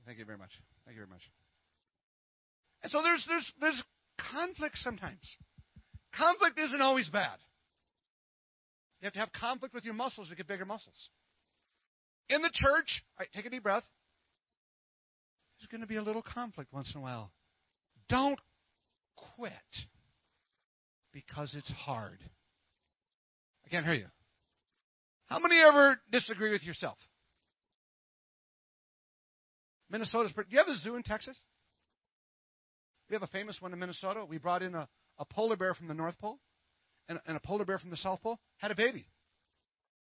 Thank 0.05 0.19
you 0.19 0.25
very 0.25 0.37
much. 0.37 0.51
Thank 0.85 0.95
you 0.95 1.01
very 1.01 1.09
much. 1.09 1.21
And 2.81 2.91
so 2.91 3.01
there's 3.03 3.25
there's 3.27 3.51
there's 3.59 3.83
conflict 4.31 4.77
sometimes. 4.77 5.35
Conflict 6.15 6.57
isn't 6.57 6.81
always 6.81 7.09
bad. 7.09 7.37
You 9.01 9.05
have 9.05 9.13
to 9.13 9.19
have 9.19 9.33
conflict 9.33 9.75
with 9.75 9.83
your 9.83 9.93
muscles 9.93 10.29
to 10.29 10.35
get 10.35 10.47
bigger 10.47 10.65
muscles. 10.65 11.09
In 12.29 12.41
the 12.41 12.49
church, 12.53 13.03
take 13.35 13.45
a 13.45 13.49
deep 13.49 13.63
breath. 13.63 13.83
There's 15.59 15.67
going 15.67 15.81
to 15.81 15.87
be 15.87 15.97
a 15.97 16.01
little 16.01 16.23
conflict 16.23 16.73
once 16.73 16.91
in 16.95 16.99
a 16.99 17.03
while. 17.03 17.31
Don't 18.09 18.39
quit 19.35 19.51
because 21.11 21.53
it's 21.55 21.71
hard. 21.71 22.19
I 23.67 23.69
can't 23.69 23.85
hear 23.85 23.95
you. 23.95 24.07
How 25.25 25.39
many 25.39 25.59
ever 25.59 25.99
disagree 26.09 26.51
with 26.51 26.63
yourself? 26.63 26.97
Minnesota's. 29.89 30.31
Do 30.31 30.43
you 30.47 30.57
have 30.57 30.69
a 30.69 30.75
zoo 30.75 30.95
in 30.95 31.03
Texas? 31.03 31.37
We 33.09 33.15
have 33.15 33.23
a 33.23 33.27
famous 33.27 33.57
one 33.59 33.73
in 33.73 33.79
Minnesota. 33.79 34.23
We 34.23 34.37
brought 34.37 34.61
in 34.61 34.73
a, 34.73 34.87
a 35.19 35.25
polar 35.25 35.57
bear 35.57 35.73
from 35.73 35.89
the 35.89 35.93
North 35.93 36.17
Pole 36.17 36.39
and, 37.09 37.19
and, 37.27 37.35
a 37.35 37.41
polar 37.41 37.65
bear 37.65 37.77
from 37.77 37.89
the 37.89 37.97
South 37.97 38.21
Pole, 38.21 38.39
had 38.57 38.71
a 38.71 38.75
baby. 38.75 39.05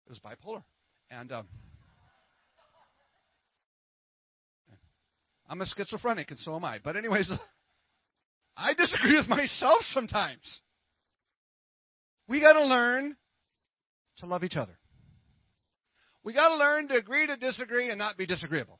It 0.05 0.09
was 0.09 0.19
bipolar. 0.19 0.63
And 1.09 1.31
um, 1.31 1.47
I'm 5.49 5.61
a 5.61 5.65
schizophrenic, 5.65 6.31
and 6.31 6.39
so 6.39 6.55
am 6.55 6.65
I. 6.65 6.79
But, 6.83 6.97
anyways, 6.97 7.31
I 8.57 8.73
disagree 8.73 9.15
with 9.15 9.29
myself 9.29 9.83
sometimes. 9.91 10.43
We 12.27 12.41
got 12.41 12.53
to 12.53 12.65
learn 12.65 13.15
to 14.19 14.25
love 14.25 14.43
each 14.43 14.55
other. 14.55 14.77
We 16.23 16.33
got 16.33 16.49
to 16.49 16.55
learn 16.57 16.87
to 16.89 16.95
agree 16.95 17.27
to 17.27 17.37
disagree 17.37 17.89
and 17.89 17.97
not 17.97 18.17
be 18.17 18.25
disagreeable. 18.25 18.79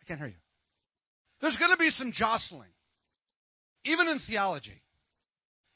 I 0.00 0.04
can't 0.06 0.18
hear 0.18 0.28
you. 0.28 0.34
There's 1.40 1.56
going 1.56 1.70
to 1.70 1.76
be 1.76 1.90
some 1.90 2.12
jostling, 2.12 2.70
even 3.84 4.08
in 4.08 4.18
theology. 4.18 4.82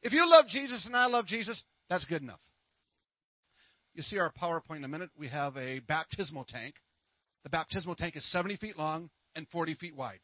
If 0.02 0.12
you 0.12 0.28
love 0.28 0.46
Jesus 0.48 0.86
and 0.86 0.96
I 0.96 1.06
love 1.06 1.26
Jesus, 1.26 1.62
that's 1.88 2.04
good 2.06 2.22
enough. 2.22 2.40
You 3.94 4.02
see 4.02 4.18
our 4.18 4.32
PowerPoint 4.32 4.76
in 4.76 4.84
a 4.84 4.88
minute. 4.88 5.10
We 5.18 5.28
have 5.28 5.56
a 5.56 5.80
baptismal 5.80 6.44
tank. 6.44 6.74
The 7.42 7.50
baptismal 7.50 7.96
tank 7.96 8.16
is 8.16 8.30
70 8.30 8.56
feet 8.56 8.78
long 8.78 9.10
and 9.34 9.48
40 9.48 9.74
feet 9.74 9.96
wide. 9.96 10.20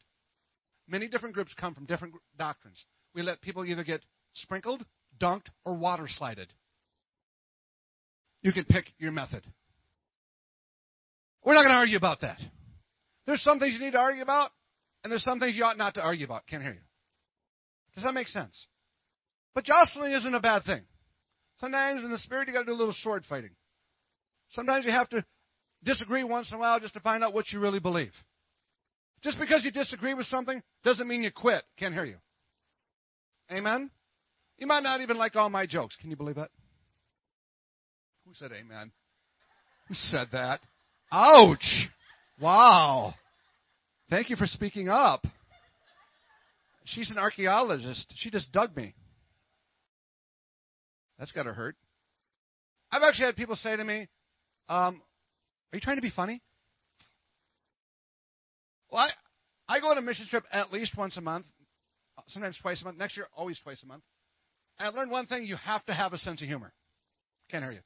Many 0.87 1.07
different 1.07 1.35
groups 1.35 1.53
come 1.59 1.73
from 1.73 1.85
different 1.85 2.13
doctrines. 2.37 2.83
We 3.13 3.21
let 3.21 3.41
people 3.41 3.65
either 3.65 3.83
get 3.83 4.01
sprinkled, 4.33 4.85
dunked, 5.19 5.49
or 5.65 5.73
water 5.73 6.07
slided. 6.07 6.53
You 8.45 8.53
can 8.53 8.65
pick 8.65 8.85
your 8.99 9.11
method. 9.11 9.41
We're 11.43 11.55
not 11.55 11.63
going 11.63 11.73
to 11.73 11.79
argue 11.79 11.97
about 11.97 12.21
that. 12.21 12.39
There's 13.25 13.41
some 13.41 13.57
things 13.57 13.73
you 13.73 13.79
need 13.79 13.93
to 13.93 13.97
argue 13.97 14.21
about, 14.21 14.51
and 15.03 15.09
there's 15.09 15.23
some 15.23 15.39
things 15.39 15.55
you 15.57 15.63
ought 15.63 15.79
not 15.79 15.95
to 15.95 16.01
argue 16.01 16.25
about. 16.25 16.45
Can't 16.45 16.61
hear 16.61 16.73
you. 16.73 16.79
Does 17.95 18.03
that 18.03 18.13
make 18.13 18.27
sense? 18.27 18.67
But 19.55 19.63
jostling 19.63 20.11
isn't 20.11 20.35
a 20.35 20.39
bad 20.39 20.63
thing. 20.63 20.83
Sometimes 21.59 22.03
in 22.03 22.11
the 22.11 22.19
spirit, 22.19 22.47
you 22.47 22.53
got 22.53 22.59
to 22.59 22.65
do 22.65 22.73
a 22.73 22.77
little 22.77 22.93
sword 22.99 23.25
fighting. 23.27 23.49
Sometimes 24.49 24.85
you 24.85 24.91
have 24.91 25.09
to 25.09 25.25
disagree 25.83 26.23
once 26.23 26.51
in 26.51 26.57
a 26.57 26.59
while 26.59 26.79
just 26.79 26.93
to 26.93 26.99
find 26.99 27.23
out 27.23 27.33
what 27.33 27.51
you 27.51 27.59
really 27.59 27.79
believe. 27.79 28.13
Just 29.23 29.39
because 29.39 29.65
you 29.65 29.71
disagree 29.71 30.13
with 30.13 30.27
something 30.27 30.61
doesn't 30.83 31.07
mean 31.07 31.23
you 31.23 31.31
quit. 31.31 31.63
Can't 31.79 31.95
hear 31.95 32.05
you. 32.05 32.17
Amen? 33.51 33.89
You 34.59 34.67
might 34.67 34.83
not 34.83 35.01
even 35.01 35.17
like 35.17 35.35
all 35.35 35.49
my 35.49 35.65
jokes. 35.65 35.95
Can 35.99 36.11
you 36.11 36.15
believe 36.15 36.35
that? 36.35 36.51
Who 38.25 38.33
said 38.33 38.51
amen? 38.51 38.91
Who 39.87 39.93
said 39.93 40.27
that? 40.31 40.59
Ouch! 41.11 41.87
Wow. 42.41 43.13
Thank 44.09 44.29
you 44.29 44.35
for 44.35 44.47
speaking 44.47 44.89
up. 44.89 45.25
She's 46.85 47.11
an 47.11 47.17
archaeologist. 47.17 48.11
She 48.15 48.29
just 48.29 48.51
dug 48.51 48.75
me. 48.75 48.93
That's 51.17 51.31
got 51.31 51.43
to 51.43 51.53
hurt. 51.53 51.75
I've 52.91 53.01
actually 53.03 53.25
had 53.27 53.35
people 53.35 53.55
say 53.55 53.75
to 53.75 53.83
me, 53.83 54.07
um, 54.69 55.01
Are 55.71 55.75
you 55.75 55.79
trying 55.79 55.95
to 55.95 56.01
be 56.01 56.11
funny? 56.11 56.41
Well, 58.91 59.07
I, 59.67 59.75
I 59.75 59.79
go 59.79 59.87
on 59.87 59.97
a 59.97 60.01
mission 60.01 60.27
trip 60.29 60.43
at 60.51 60.71
least 60.71 60.97
once 60.97 61.17
a 61.17 61.21
month, 61.21 61.45
sometimes 62.27 62.57
twice 62.61 62.81
a 62.81 62.85
month. 62.85 62.97
Next 62.97 63.17
year, 63.17 63.27
always 63.35 63.59
twice 63.59 63.81
a 63.83 63.87
month. 63.87 64.03
And 64.79 64.87
I 64.87 64.97
learned 64.97 65.11
one 65.11 65.25
thing 65.25 65.45
you 65.45 65.55
have 65.57 65.83
to 65.85 65.93
have 65.93 66.13
a 66.13 66.17
sense 66.17 66.41
of 66.41 66.47
humor. 66.47 66.73
Can't 67.49 67.63
hear 67.63 67.73
you. 67.73 67.79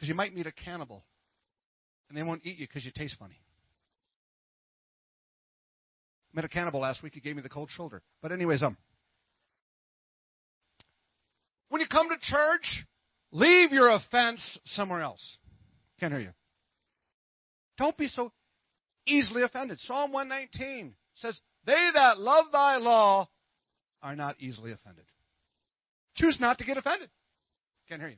Because 0.00 0.08
you 0.08 0.14
might 0.14 0.34
meet 0.34 0.46
a 0.46 0.52
cannibal, 0.52 1.04
and 2.08 2.16
they 2.16 2.22
won't 2.22 2.40
eat 2.46 2.56
you 2.56 2.66
because 2.66 2.86
you 2.86 2.90
taste 2.90 3.16
funny. 3.18 3.38
I 6.32 6.36
met 6.36 6.46
a 6.46 6.48
cannibal 6.48 6.80
last 6.80 7.02
week. 7.02 7.12
He 7.12 7.20
gave 7.20 7.36
me 7.36 7.42
the 7.42 7.50
cold 7.50 7.68
shoulder. 7.70 8.00
But, 8.22 8.32
anyways, 8.32 8.62
um, 8.62 8.78
when 11.68 11.82
you 11.82 11.86
come 11.86 12.08
to 12.08 12.16
church, 12.18 12.86
leave 13.30 13.72
your 13.72 13.90
offense 13.90 14.40
somewhere 14.64 15.02
else. 15.02 15.36
Can't 15.98 16.14
hear 16.14 16.22
you. 16.22 16.32
Don't 17.76 17.96
be 17.98 18.08
so 18.08 18.32
easily 19.06 19.42
offended. 19.42 19.80
Psalm 19.80 20.12
119 20.12 20.94
says, 21.16 21.38
They 21.66 21.88
that 21.92 22.18
love 22.18 22.46
thy 22.52 22.78
law 22.78 23.28
are 24.02 24.16
not 24.16 24.36
easily 24.40 24.72
offended. 24.72 25.04
Choose 26.14 26.38
not 26.40 26.56
to 26.56 26.64
get 26.64 26.78
offended. 26.78 27.10
Can't 27.86 28.00
hear 28.00 28.10
you. 28.10 28.16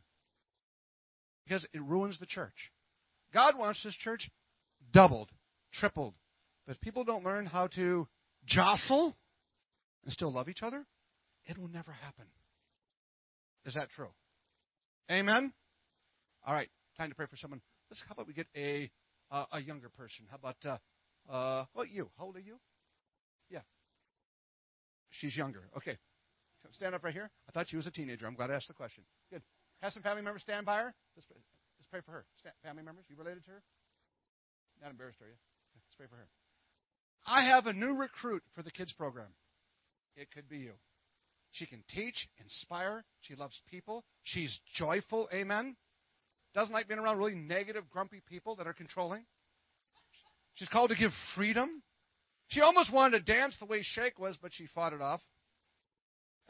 Because 1.44 1.66
it 1.72 1.82
ruins 1.82 2.18
the 2.18 2.26
church. 2.26 2.70
God 3.32 3.58
wants 3.58 3.82
this 3.82 3.94
church 3.94 4.30
doubled, 4.92 5.30
tripled. 5.72 6.14
But 6.66 6.76
if 6.76 6.80
people 6.80 7.04
don't 7.04 7.24
learn 7.24 7.46
how 7.46 7.66
to 7.68 8.06
jostle 8.46 9.16
and 10.04 10.12
still 10.12 10.32
love 10.32 10.48
each 10.48 10.62
other, 10.62 10.86
it 11.46 11.58
will 11.58 11.68
never 11.68 11.92
happen. 11.92 12.26
Is 13.64 13.74
that 13.74 13.90
true? 13.90 14.10
Amen? 15.10 15.52
All 16.46 16.54
right, 16.54 16.68
time 16.96 17.10
to 17.10 17.14
pray 17.14 17.26
for 17.26 17.36
someone. 17.36 17.60
Let's, 17.90 18.02
how 18.08 18.12
about 18.12 18.26
we 18.26 18.34
get 18.34 18.48
a 18.56 18.90
uh, 19.30 19.44
a 19.52 19.60
younger 19.60 19.88
person? 19.88 20.26
How 20.28 20.36
about 20.36 20.56
uh, 20.64 21.32
uh, 21.32 21.64
what 21.72 21.88
you? 21.90 22.10
How 22.18 22.24
old 22.24 22.36
are 22.36 22.40
you? 22.40 22.58
Yeah, 23.50 23.60
she's 25.10 25.36
younger. 25.36 25.62
Okay, 25.76 25.96
stand 26.70 26.94
up 26.94 27.04
right 27.04 27.12
here. 27.12 27.30
I 27.48 27.52
thought 27.52 27.68
she 27.68 27.76
was 27.76 27.86
a 27.86 27.90
teenager. 27.90 28.26
I'm 28.26 28.34
glad 28.34 28.50
I 28.50 28.54
asked 28.54 28.68
the 28.68 28.74
question. 28.74 29.04
Good. 29.30 29.42
Have 29.82 29.92
some 29.92 30.02
family 30.02 30.22
members 30.22 30.42
stand 30.42 30.64
by 30.64 30.78
her. 30.78 30.94
Let's 31.16 31.26
pray, 31.26 31.36
let's 31.78 31.88
pray 31.90 32.00
for 32.06 32.12
her. 32.12 32.24
Stand, 32.38 32.54
family 32.62 32.82
members, 32.82 33.04
you 33.08 33.16
related 33.16 33.44
to 33.44 33.50
her? 33.50 33.62
Not 34.80 34.92
embarrassed, 34.92 35.20
are 35.20 35.26
you? 35.26 35.34
Let's 35.74 35.96
pray 35.96 36.06
for 36.08 36.16
her. 36.16 36.28
I 37.26 37.48
have 37.48 37.66
a 37.66 37.72
new 37.72 37.94
recruit 37.94 38.42
for 38.54 38.62
the 38.62 38.70
kids 38.70 38.92
program. 38.92 39.28
It 40.16 40.28
could 40.32 40.48
be 40.48 40.58
you. 40.58 40.72
She 41.52 41.66
can 41.66 41.84
teach, 41.88 42.28
inspire. 42.40 43.04
She 43.20 43.34
loves 43.34 43.60
people. 43.70 44.04
She's 44.22 44.58
joyful. 44.76 45.28
Amen. 45.32 45.76
Doesn't 46.54 46.72
like 46.72 46.88
being 46.88 47.00
around 47.00 47.18
really 47.18 47.34
negative, 47.34 47.84
grumpy 47.90 48.22
people 48.28 48.56
that 48.56 48.66
are 48.66 48.72
controlling. 48.72 49.24
She's 50.54 50.68
called 50.68 50.90
to 50.90 50.96
give 50.96 51.12
freedom. 51.34 51.82
She 52.48 52.60
almost 52.60 52.92
wanted 52.92 53.24
to 53.24 53.32
dance 53.32 53.56
the 53.58 53.66
way 53.66 53.80
Shake 53.82 54.18
was, 54.18 54.36
but 54.40 54.52
she 54.52 54.66
fought 54.74 54.92
it 54.92 55.00
off. 55.00 55.20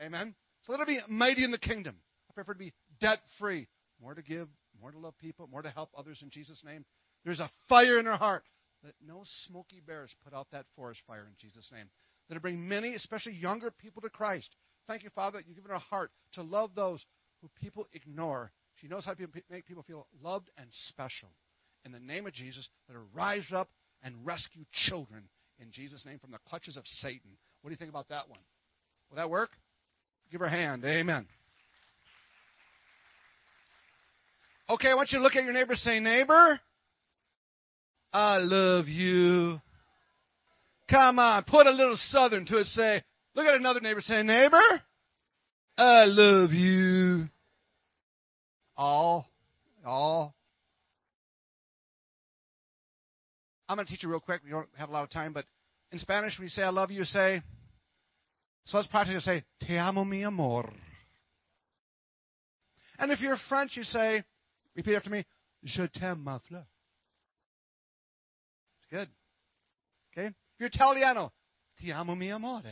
Amen. 0.01 0.35
So 0.63 0.73
let 0.73 0.81
her 0.81 0.87
be 0.87 1.01
mighty 1.09 1.45
in 1.45 1.51
the 1.51 1.59
kingdom. 1.59 1.97
I 2.31 2.33
prefer 2.35 2.55
to 2.55 2.59
be 2.59 2.73
debt 3.03 3.19
free. 3.39 3.69
More 4.01 4.15
to 4.15 4.23
give, 4.23 4.49
more 4.81 4.91
to 4.91 4.99
love 4.99 5.19
people, 5.19 5.49
more 5.51 5.63
to 5.63 5.71
help 5.71 5.91
others 5.97 6.21
in 6.23 6.31
Jesus' 6.31 6.63
name. 6.65 6.85
There's 7.25 7.41
a 7.41 7.51
fire 7.69 7.99
in 7.99 8.07
her 8.07 8.17
heart. 8.17 8.45
Let 8.83 8.95
no 9.07 9.23
Smokey 9.47 9.81
Bears 9.87 10.15
put 10.25 10.35
out 10.35 10.49
that 10.53 10.65
forest 10.75 11.01
fire 11.07 11.27
in 11.27 11.35
Jesus' 11.39 11.71
name. 11.73 11.87
That'll 12.29 12.41
bring 12.41 12.67
many, 12.67 12.95
especially 12.95 13.35
younger 13.35 13.71
people, 13.71 14.03
to 14.03 14.11
Christ. 14.11 14.49
Thank 14.89 15.05
you, 15.05 15.11
Father, 15.11 15.39
that 15.39 15.47
you've 15.47 15.57
given 15.57 15.71
her 15.71 15.79
heart 15.79 16.11
to 16.35 16.43
love 16.43 16.71
those 16.75 17.05
who 17.41 17.51
people 17.61 17.87
ignore. 17.93 18.51
She 18.81 18.89
knows 18.89 19.05
how 19.05 19.15
to 19.15 19.29
make 19.51 19.67
people 19.67 19.85
feel 19.85 20.07
loved 20.23 20.51
and 20.57 20.67
special. 20.89 21.29
In 21.85 21.93
the 21.93 22.01
name 22.01 22.27
of 22.27 22.33
Jesus, 22.33 22.69
let 22.89 22.95
her 22.95 23.05
rise 23.15 23.51
up 23.55 23.69
and 24.03 24.15
rescue 24.25 24.65
children 24.73 25.29
in 25.61 25.71
Jesus' 25.71 26.05
name 26.07 26.19
from 26.19 26.31
the 26.31 26.39
clutches 26.49 26.77
of 26.77 26.85
Satan. 26.87 27.37
What 27.61 27.69
do 27.69 27.73
you 27.73 27.79
think 27.79 27.91
about 27.91 28.09
that 28.09 28.29
one? 28.29 28.41
Will 29.11 29.17
that 29.17 29.31
work? 29.31 29.51
Give 30.31 30.41
her 30.41 30.47
a 30.47 30.51
hand. 30.51 30.85
Amen. 30.85 31.27
Okay, 34.73 34.89
I 34.89 34.95
want 34.95 35.13
you 35.13 35.19
to 35.19 35.23
look 35.23 35.37
at 35.37 35.45
your 35.45 35.53
neighbor 35.53 35.75
say, 35.75 36.01
Neighbor, 36.01 36.59
I 38.11 38.39
love 38.39 38.89
you. 38.89 39.61
Come 40.89 41.19
on, 41.19 41.45
put 41.45 41.67
a 41.67 41.71
little 41.71 41.99
southern 42.09 42.47
to 42.47 42.57
it. 42.57 42.67
Say, 42.69 43.03
Look 43.35 43.45
at 43.45 43.55
another 43.55 43.81
neighbor 43.81 44.01
say, 44.01 44.23
Neighbor, 44.23 44.63
I 45.77 46.05
love 46.07 46.53
you. 46.53 47.29
All, 48.75 49.29
all. 49.85 50.35
I'm 53.69 53.77
going 53.77 53.87
to 53.87 53.93
teach 53.93 54.03
you 54.03 54.09
real 54.09 54.21
quick. 54.21 54.41
We 54.43 54.53
don't 54.53 54.69
have 54.79 54.89
a 54.89 54.93
lot 54.93 55.03
of 55.03 55.11
time, 55.11 55.35
but 55.35 55.45
in 55.91 55.99
Spanish, 55.99 56.39
when 56.39 56.47
you 56.47 56.51
say 56.51 56.63
I 56.63 56.71
love 56.71 56.91
you, 56.91 57.01
you 57.01 57.05
say, 57.05 57.43
so 58.65 58.79
let's 58.79 58.89
practice, 58.89 59.13
you 59.13 59.21
say, 59.21 59.45
Te 59.61 59.77
amo 59.77 60.03
mi 60.03 60.23
amor. 60.23 60.73
And 62.99 63.13
if 63.13 63.21
you're 63.21 63.37
French, 63.51 63.73
you 63.77 63.83
say, 63.83 64.25
repeat 64.77 64.97
after 64.97 65.11
me, 65.11 65.25
Je 65.65 65.87
t'aime 65.87 66.23
ma 66.23 66.39
fleur. 66.49 66.65
It's 68.79 68.91
good. 68.91 69.09
Okay? 70.13 70.27
If 70.29 70.35
you're 70.59 70.69
Italiano, 70.69 71.33
Ti 71.81 71.93
amo 71.93 72.15
mi 72.15 72.31
amore. 72.31 72.63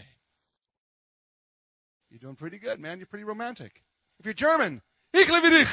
You're 2.10 2.18
doing 2.20 2.36
pretty 2.36 2.58
good, 2.58 2.80
man. 2.80 2.98
You're 2.98 3.06
pretty 3.06 3.24
romantic. 3.24 3.72
If 4.18 4.26
you're 4.26 4.34
German, 4.34 4.82
ich 5.14 5.28
liebe 5.28 5.50
dich. 5.50 5.68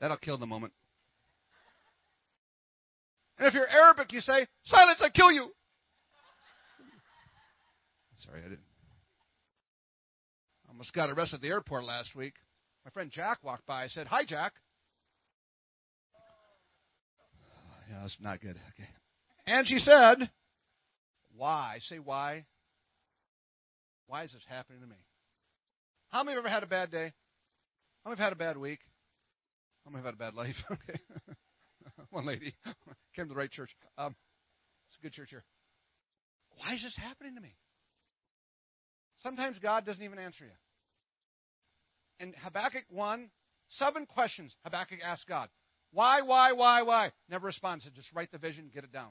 That'll 0.00 0.16
kill 0.18 0.38
the 0.38 0.46
moment. 0.46 0.72
And 3.38 3.48
if 3.48 3.54
you're 3.54 3.68
Arabic, 3.68 4.12
you 4.12 4.20
say, 4.20 4.46
silence, 4.64 5.00
I 5.02 5.10
kill 5.10 5.30
you. 5.30 5.50
Sorry, 8.18 8.40
I 8.40 8.48
didn't. 8.48 8.60
I 10.66 10.70
almost 10.70 10.92
got 10.92 11.10
arrested 11.10 11.36
at 11.36 11.42
the 11.42 11.48
airport 11.48 11.84
last 11.84 12.14
week. 12.14 12.34
My 12.86 12.90
friend 12.90 13.10
Jack 13.10 13.42
walked 13.42 13.66
by. 13.66 13.82
I 13.82 13.88
said, 13.88 14.06
Hi, 14.06 14.24
Jack. 14.24 14.52
Yeah, 17.90 17.98
that's 18.00 18.16
not 18.20 18.40
good. 18.40 18.56
Okay. 18.74 18.88
And 19.46 19.66
she 19.66 19.78
said, 19.78 20.30
Why? 21.36 21.78
Say 21.82 21.98
why. 21.98 22.46
Why 24.06 24.22
is 24.22 24.32
this 24.32 24.44
happening 24.48 24.82
to 24.82 24.86
me? 24.86 24.96
How 26.10 26.22
many 26.22 26.36
have 26.36 26.44
ever 26.44 26.52
had 26.52 26.62
a 26.62 26.66
bad 26.66 26.92
day? 26.92 27.12
How 28.04 28.10
many 28.10 28.20
have 28.20 28.26
had 28.26 28.32
a 28.32 28.36
bad 28.36 28.56
week? 28.56 28.78
How 29.84 29.90
many 29.90 30.04
have 30.04 30.14
had 30.14 30.14
a 30.14 30.30
bad 30.30 30.34
life? 30.34 30.56
Okay. 30.70 31.00
One 32.10 32.26
lady 32.26 32.54
came 33.16 33.26
to 33.26 33.28
the 33.28 33.34
right 33.34 33.50
church. 33.50 33.70
Um, 33.98 34.14
it's 34.88 34.96
a 35.00 35.02
good 35.02 35.12
church 35.12 35.30
here. 35.30 35.44
Why 36.58 36.74
is 36.74 36.82
this 36.82 36.96
happening 36.96 37.34
to 37.34 37.40
me? 37.40 37.54
Sometimes 39.22 39.58
God 39.58 39.84
doesn't 39.86 40.02
even 40.02 40.18
answer 40.18 40.44
you. 40.44 40.50
In 42.18 42.34
Habakkuk 42.42 42.84
1, 42.90 43.30
seven 43.68 44.06
questions 44.06 44.54
Habakkuk 44.64 45.00
asked 45.04 45.26
God. 45.26 45.48
Why, 45.92 46.22
why, 46.22 46.52
why, 46.52 46.82
why? 46.82 47.12
Never 47.28 47.46
responds. 47.46 47.88
Just 47.94 48.12
write 48.14 48.30
the 48.30 48.38
vision, 48.38 48.70
get 48.72 48.84
it 48.84 48.92
down. 48.92 49.10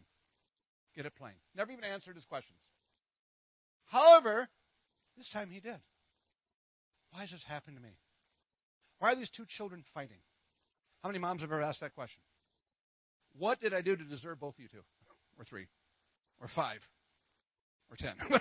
Get 0.95 1.05
it 1.05 1.15
plain. 1.15 1.33
Never 1.55 1.71
even 1.71 1.83
answered 1.83 2.15
his 2.15 2.25
questions. 2.25 2.59
However, 3.85 4.47
this 5.17 5.29
time 5.31 5.49
he 5.49 5.59
did. 5.59 5.79
Why 7.11 7.21
has 7.21 7.31
this 7.31 7.43
happened 7.47 7.77
to 7.77 7.83
me? 7.83 7.97
Why 8.99 9.11
are 9.11 9.15
these 9.15 9.29
two 9.29 9.45
children 9.47 9.83
fighting? 9.93 10.17
How 11.03 11.09
many 11.09 11.19
moms 11.19 11.41
have 11.41 11.51
ever 11.51 11.61
asked 11.61 11.81
that 11.81 11.93
question? 11.93 12.21
What 13.37 13.59
did 13.59 13.73
I 13.73 13.81
do 13.81 13.95
to 13.95 14.03
deserve 14.03 14.39
both 14.39 14.55
of 14.55 14.59
you 14.59 14.67
two? 14.69 14.83
Or 15.37 15.45
three? 15.45 15.67
Or 16.41 16.47
five? 16.55 16.79
Or 17.89 17.97
ten? 17.97 18.15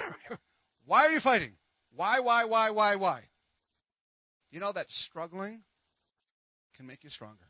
why 0.87 1.07
are 1.07 1.11
you 1.11 1.21
fighting? 1.21 1.53
Why, 1.95 2.21
why, 2.21 2.45
why, 2.45 2.71
why, 2.71 2.97
why? 2.97 3.23
You 4.55 4.61
know 4.61 4.71
that 4.73 4.87
struggling 4.89 5.63
can 6.77 6.87
make 6.87 7.03
you 7.03 7.11
stronger. 7.11 7.43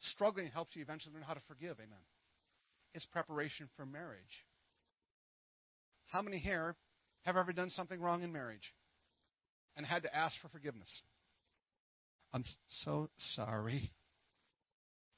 Struggling 0.00 0.48
helps 0.48 0.76
you 0.76 0.82
eventually 0.82 1.14
learn 1.14 1.22
how 1.22 1.32
to 1.32 1.40
forgive. 1.48 1.78
Amen. 1.78 2.04
It's 2.92 3.06
preparation 3.06 3.66
for 3.74 3.86
marriage. 3.86 4.44
How 6.08 6.20
many 6.20 6.36
here 6.36 6.76
have 7.22 7.38
ever 7.38 7.54
done 7.54 7.70
something 7.70 7.98
wrong 7.98 8.22
in 8.22 8.30
marriage 8.30 8.74
and 9.78 9.86
had 9.86 10.02
to 10.02 10.14
ask 10.14 10.38
for 10.42 10.48
forgiveness? 10.48 10.90
I'm 12.34 12.44
so 12.84 13.08
sorry. 13.34 13.90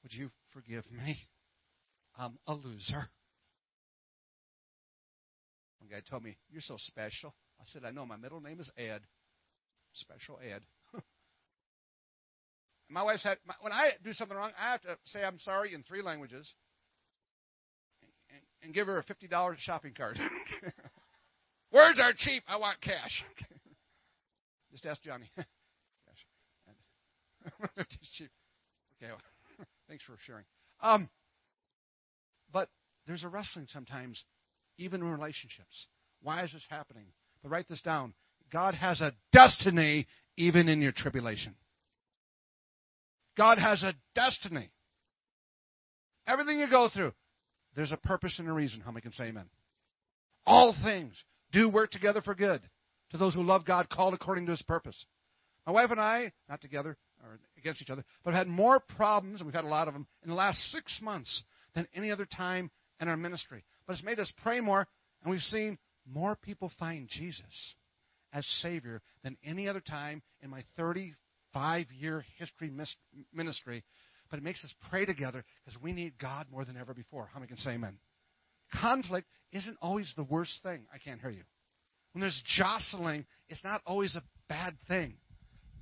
Would 0.05 0.15
you 0.15 0.31
forgive 0.53 0.85
me? 1.05 1.19
I'm 2.17 2.39
a 2.47 2.55
loser. 2.55 3.09
One 5.81 5.91
guy 5.91 6.01
told 6.09 6.23
me, 6.23 6.37
You're 6.49 6.63
so 6.63 6.77
special. 6.79 7.35
I 7.61 7.65
said, 7.73 7.83
I 7.85 7.91
know. 7.91 8.07
My 8.07 8.17
middle 8.17 8.41
name 8.41 8.61
is 8.61 8.71
Ed. 8.79 9.01
Special 9.95 10.39
Ed. 10.43 10.63
my 12.89 13.03
wife 13.03 13.21
said, 13.21 13.39
When 13.61 13.73
I 13.73 13.93
do 14.05 14.13
something 14.13 14.37
wrong, 14.37 14.53
I 14.59 14.73
have 14.73 14.83
to 14.83 14.97
say 15.05 15.23
I'm 15.23 15.39
sorry 15.39 15.75
in 15.75 15.83
three 15.83 16.03
languages 16.03 16.53
and, 18.31 18.41
and 18.63 18.75
give 18.75 18.87
her 18.87 18.99
a 18.99 19.05
$50 19.05 19.59
shopping 19.59 19.95
cart. 19.97 20.19
Words 21.73 22.01
are 22.01 22.13
cheap. 22.17 22.43
I 22.47 22.57
want 22.57 22.81
cash. 22.81 23.25
Just 24.71 24.87
ask 24.87 25.03
Johnny. 25.03 25.31
cash. 25.37 26.27
Cheap. 28.15 28.31
Okay. 29.03 29.13
Thanks 29.89 30.05
for 30.05 30.15
sharing. 30.25 30.45
Um, 30.81 31.09
but 32.53 32.69
there's 33.07 33.25
a 33.25 33.29
wrestling 33.29 33.67
sometimes, 33.73 34.23
even 34.79 35.01
in 35.01 35.09
relationships. 35.11 35.87
Why 36.23 36.45
is 36.45 36.53
this 36.53 36.65
happening? 36.69 37.07
But 37.43 37.51
write 37.51 37.69
this 37.69 37.83
down. 37.83 38.15
God 38.53 38.75
has 38.75 39.01
a 39.01 39.13
destiny 39.33 40.07
even 40.37 40.69
in 40.69 40.83
your 40.83 40.93
tribulation. 40.93 41.55
God 43.37 43.59
has 43.59 43.83
a 43.83 43.95
destiny. 44.15 44.71
Everything 46.27 46.61
you 46.61 46.69
go 46.69 46.89
through, 46.93 47.13
there's 47.75 47.93
a 47.93 47.97
purpose 47.97 48.39
and 48.39 48.49
a 48.49 48.53
reason. 48.53 48.81
How 48.81 48.91
many 48.91 49.01
can 49.01 49.13
say 49.13 49.25
amen? 49.25 49.47
All 50.45 50.75
things 50.85 51.15
do 51.51 51.69
work 51.69 51.91
together 51.91 52.21
for 52.21 52.35
good 52.35 52.61
to 53.11 53.17
those 53.17 53.35
who 53.35 53.43
love 53.43 53.65
God, 53.65 53.89
called 53.89 54.15
according 54.15 54.47
to 54.47 54.53
his 54.53 54.63
purpose. 54.63 55.05
My 55.67 55.73
wife 55.73 55.91
and 55.91 56.01
I, 56.01 56.33
not 56.49 56.61
together 56.61 56.97
or 57.23 57.39
against 57.59 57.83
each 57.83 57.91
other, 57.91 58.05
but 58.25 58.35
had 58.35 58.49
more 58.49 58.81
problems, 58.81 59.41
and 59.41 59.47
we've 59.47 59.55
had 59.55 59.65
a 59.65 59.69
lot 59.69 59.87
of 59.87 59.95
them, 59.95 60.07
in 60.23 60.31
the 60.31 60.35
last 60.35 60.59
six 60.71 60.99
months 61.03 61.43
than 61.75 61.87
any 61.95 62.11
other 62.11 62.27
time 62.27 62.71
in 63.01 63.09
our 63.09 63.17
ministry. 63.17 63.65
But 63.87 63.95
it's 63.95 64.05
made 64.05 64.19
us 64.19 64.33
pray 64.43 64.61
more, 64.61 64.87
and 65.23 65.31
we've 65.31 65.41
seen 65.41 65.79
more 66.11 66.37
people 66.37 66.73
find 66.79 67.09
Jesus 67.09 67.75
as 68.33 68.47
Savior 68.61 69.01
than 69.23 69.37
any 69.45 69.69
other 69.69 69.81
time 69.81 70.23
in 70.43 70.51
my 70.51 70.63
35 70.77 71.87
year 71.93 72.25
history 72.39 72.71
ministry. 73.33 73.85
But 74.31 74.39
it 74.39 74.43
makes 74.43 74.65
us 74.65 74.75
pray 74.89 75.05
together 75.05 75.45
because 75.65 75.81
we 75.83 75.93
need 75.93 76.15
God 76.19 76.47
more 76.51 76.65
than 76.65 76.77
ever 76.77 76.95
before. 76.95 77.29
How 77.33 77.39
many 77.39 77.49
can 77.49 77.59
say 77.59 77.73
amen? 77.73 77.99
Conflict 78.81 79.29
isn't 79.53 79.77
always 79.83 80.13
the 80.17 80.25
worst 80.25 80.59
thing. 80.63 80.87
I 80.93 80.99
can't 80.99 81.21
hear 81.21 81.31
you. 81.31 81.43
When 82.13 82.21
there's 82.21 82.43
jostling, 82.57 83.27
it's 83.49 83.65
not 83.65 83.83
always 83.87 84.17
a 84.17 84.23
bad 84.49 84.77
thing. 84.89 85.15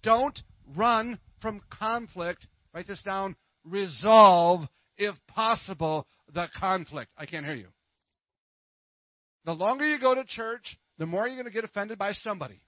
Don't 0.03 0.39
run 0.77 1.19
from 1.41 1.61
conflict. 1.71 2.47
Write 2.75 2.87
this 2.87 3.03
down. 3.03 3.37
Resolve, 3.65 4.63
if 4.97 5.15
possible, 5.29 6.07
the 6.33 6.47
conflict. 6.59 7.11
I 7.17 7.27
can't 7.27 7.45
hear 7.45 7.55
you. 7.55 7.69
The 9.45 9.53
longer 9.53 9.87
you 9.87 9.99
go 9.99 10.15
to 10.15 10.25
church, 10.25 10.77
the 11.01 11.07
more 11.07 11.27
you're 11.27 11.35
going 11.37 11.47
to 11.47 11.53
get 11.53 11.65
offended 11.65 11.99
by 11.99 12.13
somebody. 12.13 12.61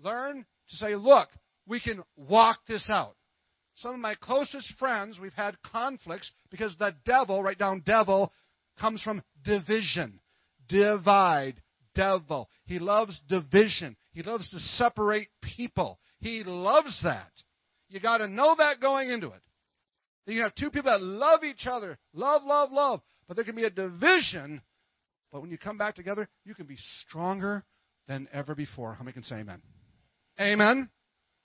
Learn 0.00 0.46
to 0.70 0.76
say, 0.76 0.94
look, 0.94 1.28
we 1.66 1.80
can 1.80 2.04
walk 2.16 2.60
this 2.68 2.86
out. 2.88 3.16
Some 3.74 3.94
of 3.94 4.00
my 4.00 4.14
closest 4.14 4.72
friends, 4.78 5.18
we've 5.20 5.32
had 5.34 5.60
conflicts 5.62 6.30
because 6.50 6.74
the 6.78 6.94
devil, 7.04 7.42
write 7.42 7.58
down 7.58 7.82
devil, 7.84 8.32
comes 8.80 9.02
from 9.02 9.22
division. 9.44 10.20
Divide. 10.68 11.60
Devil. 11.96 12.48
He 12.66 12.78
loves 12.78 13.20
division. 13.28 13.96
He 14.12 14.22
loves 14.22 14.48
to 14.50 14.60
separate 14.60 15.28
people. 15.42 15.98
He 16.20 16.44
loves 16.44 17.00
that. 17.02 17.32
You 17.88 17.98
got 17.98 18.18
to 18.18 18.28
know 18.28 18.54
that 18.56 18.80
going 18.80 19.10
into 19.10 19.30
it. 19.30 19.42
You 20.26 20.42
have 20.42 20.54
two 20.54 20.70
people 20.70 20.92
that 20.92 21.02
love 21.02 21.42
each 21.42 21.66
other, 21.66 21.98
love, 22.12 22.42
love, 22.44 22.70
love, 22.70 23.00
but 23.26 23.34
there 23.34 23.44
can 23.44 23.56
be 23.56 23.64
a 23.64 23.70
division. 23.70 24.62
But 25.32 25.42
when 25.42 25.50
you 25.50 25.58
come 25.58 25.78
back 25.78 25.94
together, 25.94 26.28
you 26.44 26.54
can 26.54 26.66
be 26.66 26.76
stronger 27.06 27.64
than 28.06 28.28
ever 28.32 28.54
before. 28.54 28.94
How 28.94 29.04
many 29.04 29.12
can 29.12 29.24
say 29.24 29.36
amen? 29.36 29.60
Amen. 30.40 30.88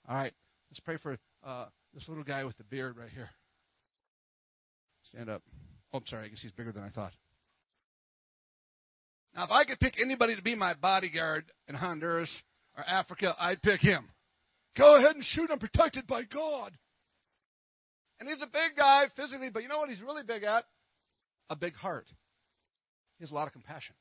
All 0.08 0.14
right, 0.14 0.32
let's 0.70 0.80
pray 0.80 0.96
for 0.96 1.18
uh, 1.44 1.66
this 1.92 2.08
little 2.08 2.24
guy 2.24 2.44
with 2.44 2.56
the 2.56 2.64
beard 2.64 2.96
right 2.96 3.10
here. 3.10 3.30
Stand 5.04 5.28
up. 5.28 5.42
Oh, 5.92 5.98
I'm 5.98 6.06
sorry. 6.06 6.26
I 6.26 6.28
guess 6.28 6.40
he's 6.40 6.52
bigger 6.52 6.72
than 6.72 6.82
I 6.82 6.88
thought. 6.88 7.12
Now, 9.34 9.44
if 9.44 9.50
I 9.50 9.64
could 9.64 9.80
pick 9.80 10.00
anybody 10.00 10.36
to 10.36 10.42
be 10.42 10.54
my 10.54 10.74
bodyguard 10.74 11.44
in 11.68 11.74
Honduras 11.74 12.30
or 12.76 12.84
Africa, 12.84 13.34
I'd 13.38 13.62
pick 13.62 13.80
him. 13.80 14.08
Go 14.76 14.96
ahead 14.96 15.14
and 15.14 15.24
shoot. 15.24 15.50
I'm 15.50 15.58
protected 15.58 16.06
by 16.06 16.22
God. 16.22 16.72
And 18.20 18.28
he's 18.28 18.40
a 18.40 18.46
big 18.46 18.76
guy 18.76 19.06
physically, 19.16 19.50
but 19.52 19.62
you 19.62 19.68
know 19.68 19.78
what 19.78 19.90
he's 19.90 20.00
really 20.00 20.22
big 20.26 20.44
at? 20.44 20.64
A 21.50 21.56
big 21.56 21.74
heart. 21.74 22.06
He 23.18 23.22
has 23.22 23.30
a 23.30 23.34
lot 23.34 23.46
of 23.46 23.52
compassion. 23.52 23.94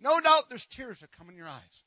No 0.00 0.20
doubt 0.20 0.44
there's 0.48 0.66
tears 0.76 0.98
that 1.00 1.10
come 1.16 1.28
in 1.28 1.36
your 1.36 1.48
eyes. 1.48 1.82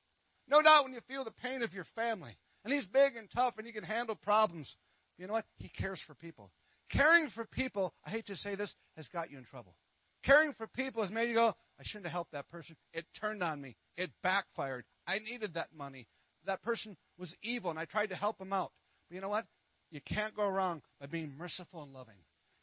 No 0.47 0.61
doubt 0.61 0.83
when 0.83 0.93
you 0.93 1.01
feel 1.07 1.23
the 1.23 1.31
pain 1.31 1.63
of 1.63 1.73
your 1.73 1.85
family. 1.95 2.37
And 2.63 2.73
he's 2.73 2.85
big 2.85 3.15
and 3.15 3.29
tough 3.33 3.55
and 3.57 3.67
he 3.67 3.73
can 3.73 3.83
handle 3.83 4.15
problems. 4.15 4.73
You 5.17 5.27
know 5.27 5.33
what? 5.33 5.45
He 5.57 5.69
cares 5.69 6.01
for 6.07 6.15
people. 6.15 6.51
Caring 6.91 7.29
for 7.29 7.45
people, 7.45 7.93
I 8.05 8.11
hate 8.11 8.27
to 8.27 8.35
say 8.35 8.55
this, 8.55 8.73
has 8.95 9.07
got 9.09 9.31
you 9.31 9.37
in 9.37 9.45
trouble. 9.45 9.75
Caring 10.23 10.53
for 10.53 10.67
people 10.67 11.03
has 11.03 11.11
made 11.11 11.29
you 11.29 11.35
go, 11.35 11.53
I 11.79 11.83
shouldn't 11.83 12.05
have 12.05 12.13
helped 12.13 12.31
that 12.31 12.49
person. 12.49 12.75
It 12.93 13.05
turned 13.19 13.43
on 13.43 13.61
me. 13.61 13.75
It 13.97 14.11
backfired. 14.23 14.85
I 15.07 15.19
needed 15.19 15.55
that 15.55 15.69
money 15.75 16.07
that 16.45 16.61
person 16.63 16.95
was 17.17 17.33
evil 17.41 17.69
and 17.69 17.79
I 17.79 17.85
tried 17.85 18.07
to 18.07 18.15
help 18.15 18.39
him 18.39 18.53
out. 18.53 18.71
But 19.09 19.15
you 19.15 19.21
know 19.21 19.29
what? 19.29 19.45
You 19.91 20.01
can't 20.01 20.35
go 20.35 20.47
wrong 20.47 20.81
by 20.99 21.07
being 21.07 21.33
merciful 21.37 21.83
and 21.83 21.93
loving. 21.93 22.15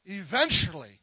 Eventually, 0.05 1.01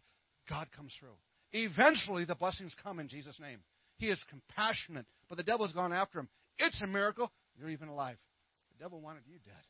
God 0.50 0.68
comes 0.76 0.94
through. 1.00 1.16
Eventually, 1.52 2.26
the 2.26 2.36
blessings 2.36 2.76
come 2.84 3.00
in 3.00 3.08
Jesus' 3.08 3.40
name. 3.40 3.60
He 3.98 4.08
is 4.08 4.24
compassionate, 4.30 5.06
but 5.28 5.38
the 5.38 5.44
devil's 5.44 5.74
gone 5.74 5.92
after 5.92 6.20
him. 6.20 6.30
It's 6.58 6.80
a 6.82 6.88
miracle. 6.88 7.32
You're 7.58 7.70
even 7.70 7.90
alive. 7.90 8.18
The 8.78 8.84
devil 8.84 9.02
wanted 9.02 9.24
you 9.26 9.40
dead. 9.46 9.66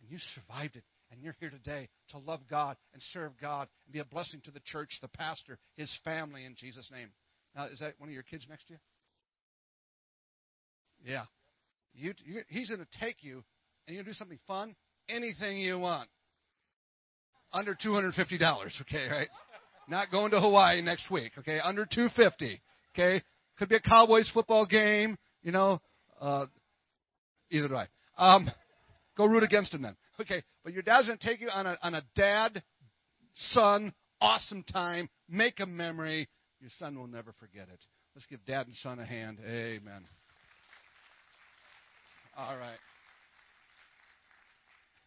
And 0.00 0.10
you 0.10 0.18
survived 0.34 0.76
it. 0.76 0.84
And 1.10 1.22
you're 1.22 1.36
here 1.38 1.50
today 1.50 1.88
to 2.10 2.18
love 2.18 2.40
God 2.48 2.76
and 2.92 3.02
serve 3.12 3.32
God 3.40 3.68
and 3.84 3.92
be 3.92 4.00
a 4.00 4.04
blessing 4.04 4.40
to 4.44 4.50
the 4.50 4.60
church, 4.64 4.98
the 5.00 5.08
pastor, 5.08 5.58
his 5.76 5.94
family 6.02 6.44
in 6.44 6.54
Jesus' 6.58 6.90
name. 6.90 7.10
Now, 7.54 7.66
is 7.66 7.78
that 7.80 7.94
one 7.98 8.08
of 8.08 8.14
your 8.14 8.24
kids 8.24 8.46
next 8.48 8.66
to 8.66 8.74
you? 8.74 8.78
Yeah. 11.04 11.24
You, 11.94 12.14
you, 12.24 12.42
he's 12.48 12.70
going 12.70 12.80
to 12.80 12.98
take 13.00 13.22
you 13.22 13.44
and 13.86 13.94
you're 13.94 14.02
going 14.02 14.06
to 14.06 14.10
do 14.12 14.14
something 14.14 14.40
fun, 14.46 14.74
anything 15.08 15.58
you 15.58 15.78
want. 15.78 16.08
Under 17.52 17.76
$250, 17.76 18.80
okay, 18.80 19.08
right? 19.08 19.28
Not 19.88 20.10
going 20.10 20.30
to 20.32 20.40
Hawaii 20.40 20.80
next 20.82 21.10
week, 21.10 21.32
okay? 21.38 21.60
Under 21.60 21.84
250, 21.84 22.60
okay? 22.94 23.22
Could 23.58 23.68
be 23.68 23.76
a 23.76 23.80
Cowboys 23.80 24.30
football 24.32 24.66
game, 24.66 25.16
you 25.42 25.52
know. 25.52 25.80
Uh, 26.20 26.46
either 27.50 27.68
way. 27.68 27.86
Um, 28.16 28.50
go 29.16 29.26
root 29.26 29.42
against 29.42 29.74
him 29.74 29.82
then. 29.82 29.96
Okay, 30.20 30.42
but 30.62 30.72
your 30.72 30.82
dad's 30.82 31.06
going 31.06 31.18
to 31.18 31.26
take 31.26 31.40
you 31.40 31.48
on 31.48 31.66
a, 31.66 31.76
on 31.82 31.94
a 31.94 32.02
dad 32.14 32.62
son 33.34 33.92
awesome 34.20 34.62
time. 34.62 35.08
Make 35.28 35.60
a 35.60 35.66
memory. 35.66 36.28
Your 36.60 36.70
son 36.78 36.98
will 36.98 37.06
never 37.06 37.32
forget 37.38 37.68
it. 37.72 37.80
Let's 38.14 38.26
give 38.26 38.44
dad 38.46 38.66
and 38.66 38.76
son 38.76 38.98
a 38.98 39.04
hand. 39.04 39.38
Amen. 39.46 40.06
All 42.36 42.56
right. 42.56 42.78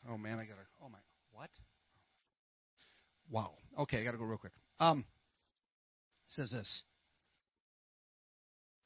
Oh 0.10 0.18
man, 0.18 0.40
I 0.40 0.44
gotta. 0.44 0.62
Oh 0.84 0.90
my. 0.90 1.00
What? 1.34 1.50
Wow. 3.30 3.52
Okay, 3.80 4.00
I 4.00 4.04
gotta 4.04 4.18
go 4.18 4.24
real 4.24 4.38
quick. 4.38 4.54
Um, 4.80 5.06
says 6.30 6.52
this. 6.52 6.84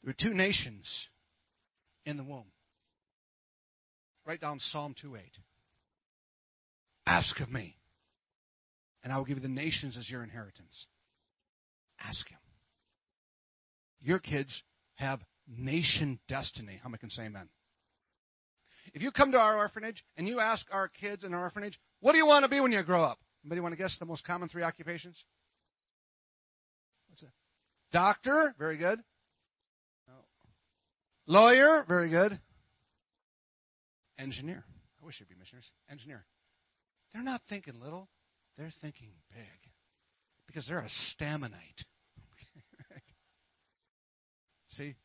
There 0.04 0.10
were 0.10 0.30
two 0.30 0.36
nations 0.36 0.86
in 2.06 2.18
the 2.18 2.24
womb. 2.24 2.46
Write 4.26 4.42
down 4.42 4.60
Psalm 4.60 4.96
2:8. 5.04 5.38
Ask 7.06 7.40
of 7.40 7.52
me, 7.52 7.78
and 9.04 9.12
I 9.12 9.18
will 9.18 9.26
give 9.26 9.38
you 9.38 9.42
the 9.42 9.50
nations 9.50 9.98
as 9.98 10.10
your 10.10 10.24
inheritance. 10.24 10.88
Ask 12.00 12.28
him. 12.30 12.40
Your 14.00 14.20
kids 14.20 14.64
have 14.96 15.20
nation 15.48 16.20
destiny. 16.28 16.80
How 16.82 16.90
many 16.90 17.00
can 17.00 17.10
say 17.10 17.24
amen? 17.24 17.50
If 18.94 19.02
you 19.02 19.12
come 19.12 19.32
to 19.32 19.38
our 19.38 19.58
orphanage 19.58 20.04
and 20.18 20.28
you 20.28 20.40
ask 20.40 20.66
our 20.72 20.88
kids 20.88 21.24
in 21.24 21.34
our 21.34 21.44
orphanage, 21.44 21.80
what 22.00 22.14
do 22.14 22.18
you 22.18 22.26
want 22.26 22.44
to 22.44 22.50
be 22.50 22.60
when 22.60 22.72
you 22.72 22.82
grow 22.84 23.04
up? 23.04 23.20
Anybody 23.44 23.62
want 23.62 23.74
to 23.74 23.78
guess 23.78 23.96
the 24.00 24.06
most 24.06 24.26
common 24.26 24.50
three 24.50 24.64
occupations? 24.64 25.24
Doctor, 27.92 28.56
very 28.58 28.78
good. 28.78 29.00
Lawyer, 31.28 31.86
very 31.88 32.10
good. 32.10 32.40
Engineer. 34.18 34.64
I 35.02 35.06
wish 35.06 35.20
there'd 35.20 35.30
be 35.30 35.36
missionaries. 35.40 35.70
Engineer. 35.90 36.26
They're 37.14 37.24
not 37.24 37.42
thinking 37.50 37.80
little, 37.82 38.10
they're 38.58 38.74
thinking 38.82 39.10
big. 39.34 39.72
Because 40.48 40.68
they're 40.68 40.80
a 40.80 40.90
staminite. 41.16 41.52
See? 44.70 44.96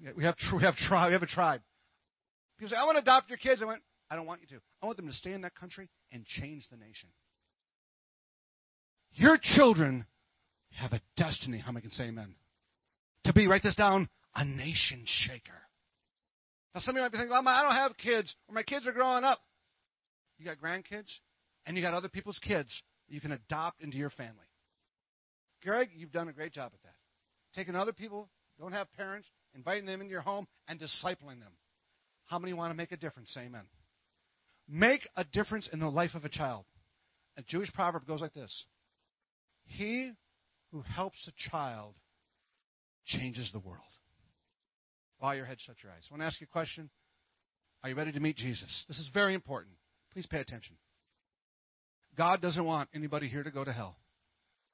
We 0.00 0.06
have, 0.24 0.36
we 0.56 0.62
have, 0.64 0.76
tri- 0.76 1.06
we 1.06 1.12
have 1.12 1.22
a 1.22 1.26
tribe. 1.26 1.60
People 2.58 2.70
say, 2.70 2.76
I 2.76 2.84
want 2.84 2.96
to 2.96 3.02
adopt 3.02 3.28
your 3.28 3.38
kids. 3.38 3.62
I 3.62 3.66
went, 3.66 3.82
I 4.10 4.16
don't 4.16 4.26
want 4.26 4.40
you 4.40 4.48
to. 4.56 4.62
I 4.82 4.86
want 4.86 4.96
them 4.96 5.06
to 5.06 5.12
stay 5.12 5.32
in 5.32 5.42
that 5.42 5.54
country 5.54 5.88
and 6.12 6.24
change 6.26 6.66
the 6.70 6.76
nation. 6.76 7.08
Your 9.12 9.38
children 9.40 10.06
have 10.76 10.92
a 10.92 11.00
destiny. 11.16 11.58
How 11.58 11.72
many 11.72 11.82
can 11.82 11.90
say 11.90 12.04
amen? 12.04 12.34
To 13.24 13.32
be, 13.32 13.46
write 13.46 13.62
this 13.62 13.76
down, 13.76 14.08
a 14.34 14.44
nation 14.44 15.02
shaker. 15.04 15.52
Now, 16.74 16.80
some 16.80 16.94
of 16.94 16.96
you 16.96 17.02
might 17.02 17.12
be 17.12 17.18
thinking, 17.18 17.30
well, 17.30 17.46
I 17.46 17.62
don't 17.62 17.74
have 17.74 17.96
kids, 17.96 18.34
or 18.48 18.54
my 18.54 18.62
kids 18.62 18.86
are 18.86 18.92
growing 18.92 19.24
up. 19.24 19.38
You 20.38 20.44
got 20.44 20.58
grandkids, 20.58 21.10
and 21.66 21.76
you 21.76 21.82
got 21.82 21.94
other 21.94 22.08
people's 22.08 22.38
kids 22.42 22.68
you 23.08 23.20
can 23.20 23.32
adopt 23.32 23.80
into 23.80 23.96
your 23.96 24.10
family. 24.10 24.34
Greg, 25.62 25.90
you've 25.94 26.12
done 26.12 26.28
a 26.28 26.32
great 26.32 26.52
job 26.52 26.72
at 26.74 26.82
that. 26.82 26.94
Taking 27.54 27.76
other 27.76 27.92
people, 27.92 28.28
don't 28.58 28.72
have 28.72 28.90
parents, 28.92 29.28
inviting 29.54 29.86
them 29.86 30.00
into 30.00 30.10
your 30.10 30.20
home, 30.20 30.46
and 30.68 30.80
discipling 30.80 31.40
them. 31.40 31.52
How 32.26 32.38
many 32.38 32.52
want 32.52 32.70
to 32.70 32.76
make 32.76 32.92
a 32.92 32.96
difference? 32.96 33.30
Say 33.32 33.42
amen. 33.42 33.64
Make 34.68 35.08
a 35.16 35.24
difference 35.24 35.68
in 35.72 35.78
the 35.78 35.88
life 35.88 36.14
of 36.14 36.24
a 36.24 36.28
child. 36.28 36.64
A 37.36 37.42
Jewish 37.42 37.72
proverb 37.72 38.06
goes 38.06 38.20
like 38.20 38.34
this 38.34 38.64
He 39.66 40.12
who 40.74 40.82
helps 40.82 41.28
a 41.28 41.50
child 41.50 41.94
changes 43.06 43.48
the 43.52 43.60
world. 43.60 43.78
Bow 45.20 45.30
your 45.30 45.46
head, 45.46 45.58
shut 45.64 45.76
your 45.84 45.92
eyes. 45.92 46.02
I 46.10 46.12
want 46.12 46.22
to 46.22 46.26
ask 46.26 46.40
you 46.40 46.48
a 46.50 46.52
question. 46.52 46.90
Are 47.84 47.88
you 47.88 47.94
ready 47.94 48.10
to 48.10 48.18
meet 48.18 48.36
Jesus? 48.36 48.84
This 48.88 48.98
is 48.98 49.08
very 49.14 49.34
important. 49.34 49.76
Please 50.12 50.26
pay 50.26 50.40
attention. 50.40 50.74
God 52.18 52.42
doesn't 52.42 52.64
want 52.64 52.88
anybody 52.92 53.28
here 53.28 53.44
to 53.44 53.52
go 53.52 53.62
to 53.62 53.72
hell. 53.72 53.94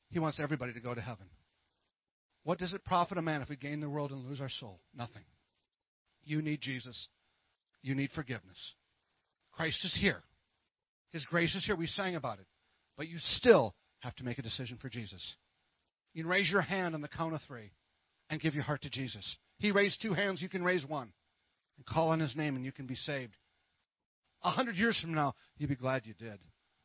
He 0.08 0.18
wants 0.18 0.40
everybody 0.40 0.72
to 0.72 0.80
go 0.80 0.94
to 0.94 1.02
heaven. 1.02 1.26
What 2.44 2.58
does 2.58 2.72
it 2.72 2.82
profit 2.82 3.18
a 3.18 3.22
man 3.22 3.42
if 3.42 3.50
we 3.50 3.56
gain 3.56 3.80
the 3.80 3.90
world 3.90 4.10
and 4.10 4.26
lose 4.26 4.40
our 4.40 4.48
soul? 4.48 4.80
Nothing. 4.96 5.24
You 6.24 6.40
need 6.40 6.62
Jesus. 6.62 7.08
You 7.82 7.94
need 7.94 8.10
forgiveness. 8.14 8.74
Christ 9.52 9.84
is 9.84 9.96
here. 10.00 10.22
His 11.10 11.26
grace 11.26 11.54
is 11.54 11.66
here. 11.66 11.76
We 11.76 11.88
sang 11.88 12.16
about 12.16 12.38
it. 12.38 12.46
But 12.96 13.08
you 13.08 13.18
still 13.18 13.74
have 13.98 14.14
to 14.16 14.24
make 14.24 14.38
a 14.38 14.42
decision 14.42 14.78
for 14.80 14.88
Jesus. 14.88 15.36
You 16.14 16.24
can 16.24 16.30
raise 16.30 16.50
your 16.50 16.60
hand 16.60 16.94
on 16.94 17.02
the 17.02 17.08
count 17.08 17.34
of 17.34 17.40
three 17.46 17.72
and 18.28 18.40
give 18.40 18.54
your 18.54 18.64
heart 18.64 18.82
to 18.82 18.90
Jesus. 18.90 19.36
He 19.58 19.72
raised 19.72 20.00
two 20.02 20.14
hands, 20.14 20.42
you 20.42 20.48
can 20.48 20.64
raise 20.64 20.84
one. 20.86 21.12
And 21.76 21.86
call 21.86 22.10
on 22.10 22.20
his 22.20 22.36
name 22.36 22.56
and 22.56 22.64
you 22.64 22.72
can 22.72 22.86
be 22.86 22.94
saved. 22.94 23.36
A 24.42 24.50
hundred 24.50 24.76
years 24.76 24.98
from 25.00 25.14
now, 25.14 25.34
you'll 25.58 25.68
be 25.68 25.76
glad 25.76 26.06
you 26.06 26.14
did. 26.14 26.38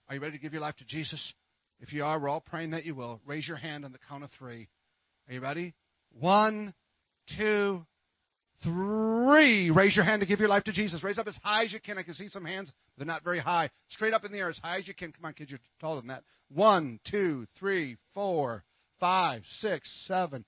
Are 0.07 0.15
you 0.15 0.21
ready 0.21 0.37
to 0.37 0.41
give 0.41 0.53
your 0.53 0.61
life 0.61 0.75
to 0.77 0.85
Jesus? 0.85 1.33
If 1.79 1.91
you 1.91 2.03
are, 2.03 2.19
we're 2.19 2.29
all 2.29 2.41
praying 2.41 2.71
that 2.71 2.85
you 2.85 2.95
will. 2.95 3.21
Raise 3.25 3.47
your 3.47 3.57
hand 3.57 3.85
on 3.85 3.91
the 3.91 3.99
count 4.09 4.23
of 4.23 4.29
three. 4.37 4.67
Are 5.27 5.33
you 5.33 5.41
ready? 5.41 5.73
One, 6.19 6.73
two, 7.37 7.85
three. 8.63 9.71
Raise 9.71 9.95
your 9.95 10.05
hand 10.05 10.21
to 10.21 10.27
give 10.27 10.39
your 10.39 10.49
life 10.49 10.63
to 10.65 10.71
Jesus. 10.71 11.03
Raise 11.03 11.17
up 11.17 11.27
as 11.27 11.37
high 11.43 11.65
as 11.65 11.73
you 11.73 11.79
can. 11.79 11.97
I 11.97 12.03
can 12.03 12.13
see 12.13 12.27
some 12.27 12.45
hands. 12.45 12.71
They're 12.97 13.05
not 13.05 13.23
very 13.23 13.39
high. 13.39 13.69
Straight 13.89 14.13
up 14.13 14.23
in 14.23 14.31
the 14.31 14.37
air 14.37 14.49
as 14.49 14.57
high 14.57 14.77
as 14.77 14.87
you 14.87 14.93
can. 14.93 15.11
Come 15.11 15.25
on, 15.25 15.33
kids, 15.33 15.51
you're 15.51 15.59
taller 15.79 16.01
than 16.01 16.07
that. 16.09 16.23
One, 16.49 16.99
two, 17.09 17.47
three, 17.57 17.97
four, 18.13 18.63
five, 18.99 19.41
six, 19.59 19.89
seven, 20.07 20.45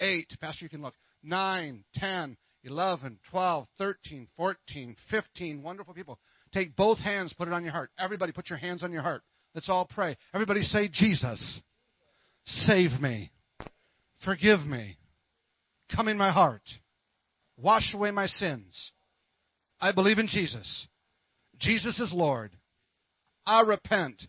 eight. 0.00 0.32
Pastor, 0.40 0.64
you 0.64 0.68
can 0.68 0.82
look. 0.82 0.94
Nine, 1.22 1.84
ten, 1.94 2.36
eleven, 2.64 3.18
twelve, 3.30 3.66
thirteen, 3.78 4.28
fourteen, 4.36 4.96
fifteen. 5.10 5.62
Wonderful 5.62 5.94
people. 5.94 6.18
Take 6.52 6.76
both 6.76 6.98
hands, 6.98 7.32
put 7.32 7.48
it 7.48 7.54
on 7.54 7.62
your 7.62 7.72
heart. 7.72 7.90
Everybody, 7.98 8.32
put 8.32 8.50
your 8.50 8.58
hands 8.58 8.82
on 8.82 8.92
your 8.92 9.02
heart. 9.02 9.22
Let's 9.54 9.68
all 9.68 9.88
pray. 9.88 10.16
Everybody 10.32 10.62
say, 10.62 10.88
Jesus, 10.92 11.60
save 12.44 13.00
me. 13.00 13.32
Forgive 14.24 14.60
me. 14.60 14.96
Come 15.94 16.08
in 16.08 16.16
my 16.16 16.30
heart. 16.30 16.62
Wash 17.56 17.92
away 17.94 18.10
my 18.10 18.26
sins. 18.26 18.92
I 19.80 19.92
believe 19.92 20.18
in 20.18 20.28
Jesus. 20.28 20.86
Jesus 21.58 21.98
is 21.98 22.12
Lord. 22.12 22.52
I 23.44 23.62
repent 23.62 24.22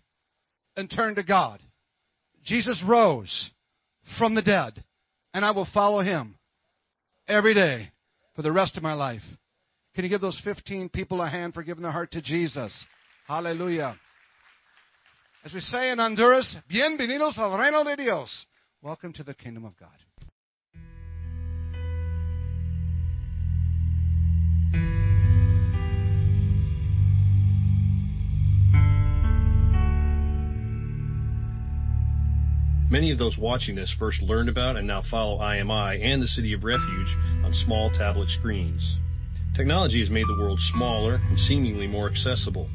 and 0.75 0.89
turn 0.89 1.15
to 1.15 1.23
God. 1.23 1.59
Jesus 2.43 2.83
rose 2.87 3.51
from 4.17 4.35
the 4.35 4.41
dead, 4.41 4.83
and 5.33 5.45
I 5.45 5.51
will 5.51 5.67
follow 5.73 6.01
him 6.01 6.35
every 7.27 7.53
day 7.53 7.91
for 8.35 8.41
the 8.41 8.51
rest 8.51 8.77
of 8.77 8.83
my 8.83 8.93
life. 8.93 9.21
Can 9.95 10.03
you 10.03 10.09
give 10.09 10.21
those 10.21 10.39
15 10.43 10.89
people 10.89 11.21
a 11.21 11.29
hand 11.29 11.53
for 11.53 11.63
giving 11.63 11.83
their 11.83 11.91
heart 11.91 12.11
to 12.11 12.21
Jesus? 12.21 12.85
Hallelujah. 13.27 13.97
As 15.43 15.53
we 15.53 15.59
say 15.59 15.91
in 15.91 15.99
Honduras, 15.99 16.55
bienvenidos 16.71 17.37
al 17.37 17.57
reino 17.57 17.83
de 17.83 17.95
Dios. 17.95 18.45
Welcome 18.81 19.13
to 19.13 19.23
the 19.23 19.33
kingdom 19.33 19.65
of 19.65 19.77
God. 19.77 19.89
Many 32.91 33.11
of 33.11 33.17
those 33.17 33.37
watching 33.37 33.75
this 33.75 33.95
first 33.97 34.21
learned 34.21 34.49
about 34.49 34.75
and 34.75 34.85
now 34.85 35.01
follow 35.09 35.39
IMI 35.39 36.03
and 36.03 36.21
the 36.21 36.27
City 36.27 36.51
of 36.51 36.65
Refuge 36.65 37.07
on 37.41 37.53
small 37.53 37.89
tablet 37.89 38.27
screens. 38.27 38.97
Technology 39.55 39.99
has 40.01 40.09
made 40.09 40.27
the 40.27 40.37
world 40.37 40.59
smaller 40.73 41.15
and 41.15 41.39
seemingly 41.39 41.87
more 41.87 42.09
accessible. 42.09 42.69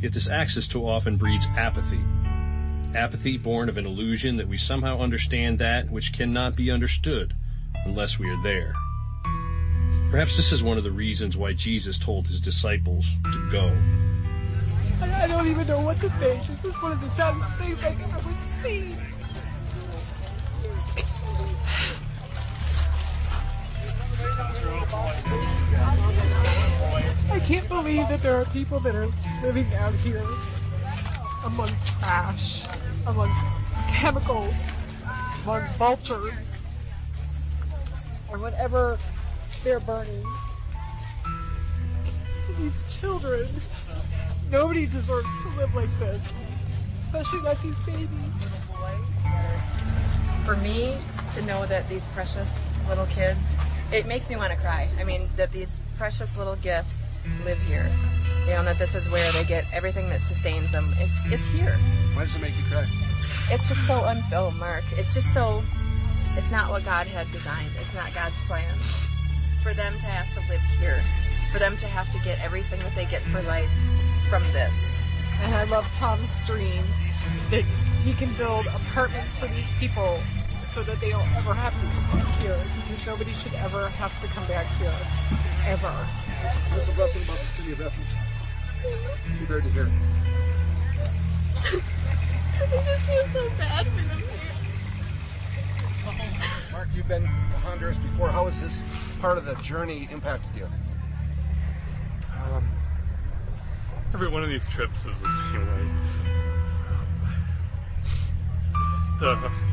Yet 0.00 0.14
this 0.14 0.28
access 0.32 0.68
too 0.68 0.86
often 0.86 1.16
breeds 1.16 1.44
apathy. 1.56 2.00
Apathy 2.96 3.36
born 3.36 3.68
of 3.68 3.78
an 3.78 3.84
illusion 3.84 4.36
that 4.36 4.46
we 4.46 4.58
somehow 4.58 5.00
understand 5.00 5.58
that 5.58 5.90
which 5.90 6.12
cannot 6.16 6.54
be 6.54 6.70
understood 6.70 7.34
unless 7.84 8.18
we 8.20 8.28
are 8.28 8.42
there. 8.44 8.72
Perhaps 10.12 10.36
this 10.36 10.52
is 10.52 10.62
one 10.62 10.78
of 10.78 10.84
the 10.84 10.92
reasons 10.92 11.36
why 11.36 11.52
Jesus 11.52 11.98
told 12.06 12.28
his 12.28 12.40
disciples 12.40 13.04
to 13.24 13.48
go. 13.50 13.76
I 15.02 15.26
don't 15.26 15.48
even 15.48 15.66
know 15.66 15.80
what 15.80 15.98
to 15.98 16.08
say. 16.20 16.38
This 16.48 16.64
is 16.64 16.80
one 16.80 16.92
of 16.92 17.00
the 17.00 17.10
saddest 17.16 17.58
things 17.58 17.78
I've 17.82 17.98
ever 17.98 18.62
seen. 18.62 19.11
I 27.30 27.44
can't 27.48 27.68
believe 27.68 28.08
that 28.08 28.20
there 28.22 28.36
are 28.36 28.44
people 28.52 28.80
that 28.80 28.94
are 28.94 29.08
living 29.42 29.72
out 29.74 29.94
here 29.94 30.22
among 31.44 31.70
trash, 31.98 32.62
among 33.06 33.30
chemicals, 34.00 34.54
among 35.42 35.66
vultures, 35.78 36.34
or 38.30 38.38
whatever 38.38 38.98
they're 39.64 39.80
burning. 39.80 40.24
These 42.58 42.72
children, 43.00 43.48
nobody 44.50 44.86
deserves 44.86 45.26
to 45.42 45.48
live 45.56 45.74
like 45.74 45.90
this, 45.98 46.22
especially 47.06 47.42
not 47.42 47.56
these 47.62 47.74
babies. 47.86 48.32
For 50.46 50.56
me 50.56 51.00
to 51.34 51.40
know 51.44 51.66
that 51.66 51.88
these 51.88 52.04
precious 52.12 52.48
little 52.88 53.08
kids, 53.08 53.40
it 53.92 54.06
makes 54.06 54.28
me 54.28 54.36
want 54.36 54.52
to 54.52 54.58
cry. 54.58 54.92
I 54.98 55.04
mean, 55.04 55.28
that 55.36 55.52
these 55.52 55.70
precious 55.96 56.28
little 56.36 56.56
gifts 56.56 56.92
mm. 57.24 57.44
live 57.44 57.58
here. 57.68 57.88
You 58.44 58.58
know, 58.58 58.66
and 58.66 58.68
that 58.68 58.78
this 58.82 58.90
is 58.98 59.06
where 59.12 59.30
they 59.30 59.46
get 59.46 59.64
everything 59.70 60.10
that 60.10 60.20
sustains 60.26 60.72
them. 60.72 60.90
It's, 60.98 61.12
it's 61.30 61.40
mm-hmm. 61.54 61.62
here. 61.62 61.76
Why 62.18 62.26
does 62.26 62.34
it 62.34 62.42
make 62.42 62.58
you 62.58 62.66
cry? 62.66 62.84
It's 63.54 63.62
just 63.70 63.80
so 63.86 64.02
unfilled, 64.02 64.58
Mark. 64.58 64.82
It's 64.98 65.12
just 65.14 65.30
so, 65.30 65.62
it's 66.34 66.50
not 66.50 66.68
what 66.68 66.82
God 66.82 67.06
had 67.06 67.30
designed. 67.30 67.70
It's 67.78 67.94
not 67.94 68.10
God's 68.12 68.38
plan. 68.50 68.74
For 69.62 69.72
them 69.78 69.94
to 69.94 70.08
have 70.10 70.26
to 70.34 70.40
live 70.50 70.64
here, 70.82 70.98
for 71.54 71.62
them 71.62 71.78
to 71.78 71.86
have 71.86 72.10
to 72.10 72.18
get 72.26 72.42
everything 72.42 72.82
that 72.82 72.98
they 72.98 73.06
get 73.06 73.22
for 73.30 73.40
mm. 73.40 73.46
life 73.46 73.70
from 74.26 74.42
this. 74.50 74.74
And 75.38 75.54
I 75.54 75.64
love 75.64 75.86
Tom's 76.02 76.30
dream 76.46 76.82
that 77.54 77.62
he 78.02 78.10
can 78.18 78.34
build 78.34 78.66
apartments 78.66 79.38
for 79.38 79.46
these 79.46 79.70
people 79.78 80.18
so 80.74 80.82
that 80.82 81.00
they 81.00 81.10
don't 81.10 81.28
ever 81.36 81.52
have 81.52 81.72
to 81.76 81.84
come 81.84 82.08
back 82.16 82.40
here 82.40 82.56
because 82.80 83.04
nobody 83.04 83.34
should 83.44 83.52
ever 83.54 83.88
have 83.90 84.12
to 84.24 84.28
come 84.32 84.48
back 84.48 84.64
here. 84.80 84.96
Ever. 85.68 85.92
What's 86.72 86.88
the 86.88 86.94
blessing 86.96 87.22
about 87.24 87.36
the 87.36 87.48
city 87.60 87.72
of 87.72 87.78
refuge? 87.78 88.08
Be 89.38 89.46
very 89.46 89.62
to 89.62 89.70
hear. 89.70 89.86
I 91.62 92.80
just 92.88 93.04
feel 93.04 93.24
so 93.36 93.48
bad 93.60 93.84
for 93.84 94.00
them 94.00 94.16
here. 94.16 94.52
Mark, 96.72 96.88
you've 96.94 97.06
been 97.06 97.22
to 97.22 97.58
Honduras 97.62 97.98
before. 97.98 98.30
How 98.32 98.48
has 98.48 98.58
this 98.60 98.72
part 99.20 99.36
of 99.36 99.44
the 99.44 99.54
journey 99.62 100.08
impacted 100.10 100.50
you? 100.56 100.66
Um, 102.32 102.66
every 104.14 104.30
one 104.30 104.42
of 104.42 104.48
these 104.48 104.64
trips 104.74 104.96
is 104.98 105.20
the 105.20 105.28
same 105.52 105.66
way. 105.68 105.84
The, 109.20 109.71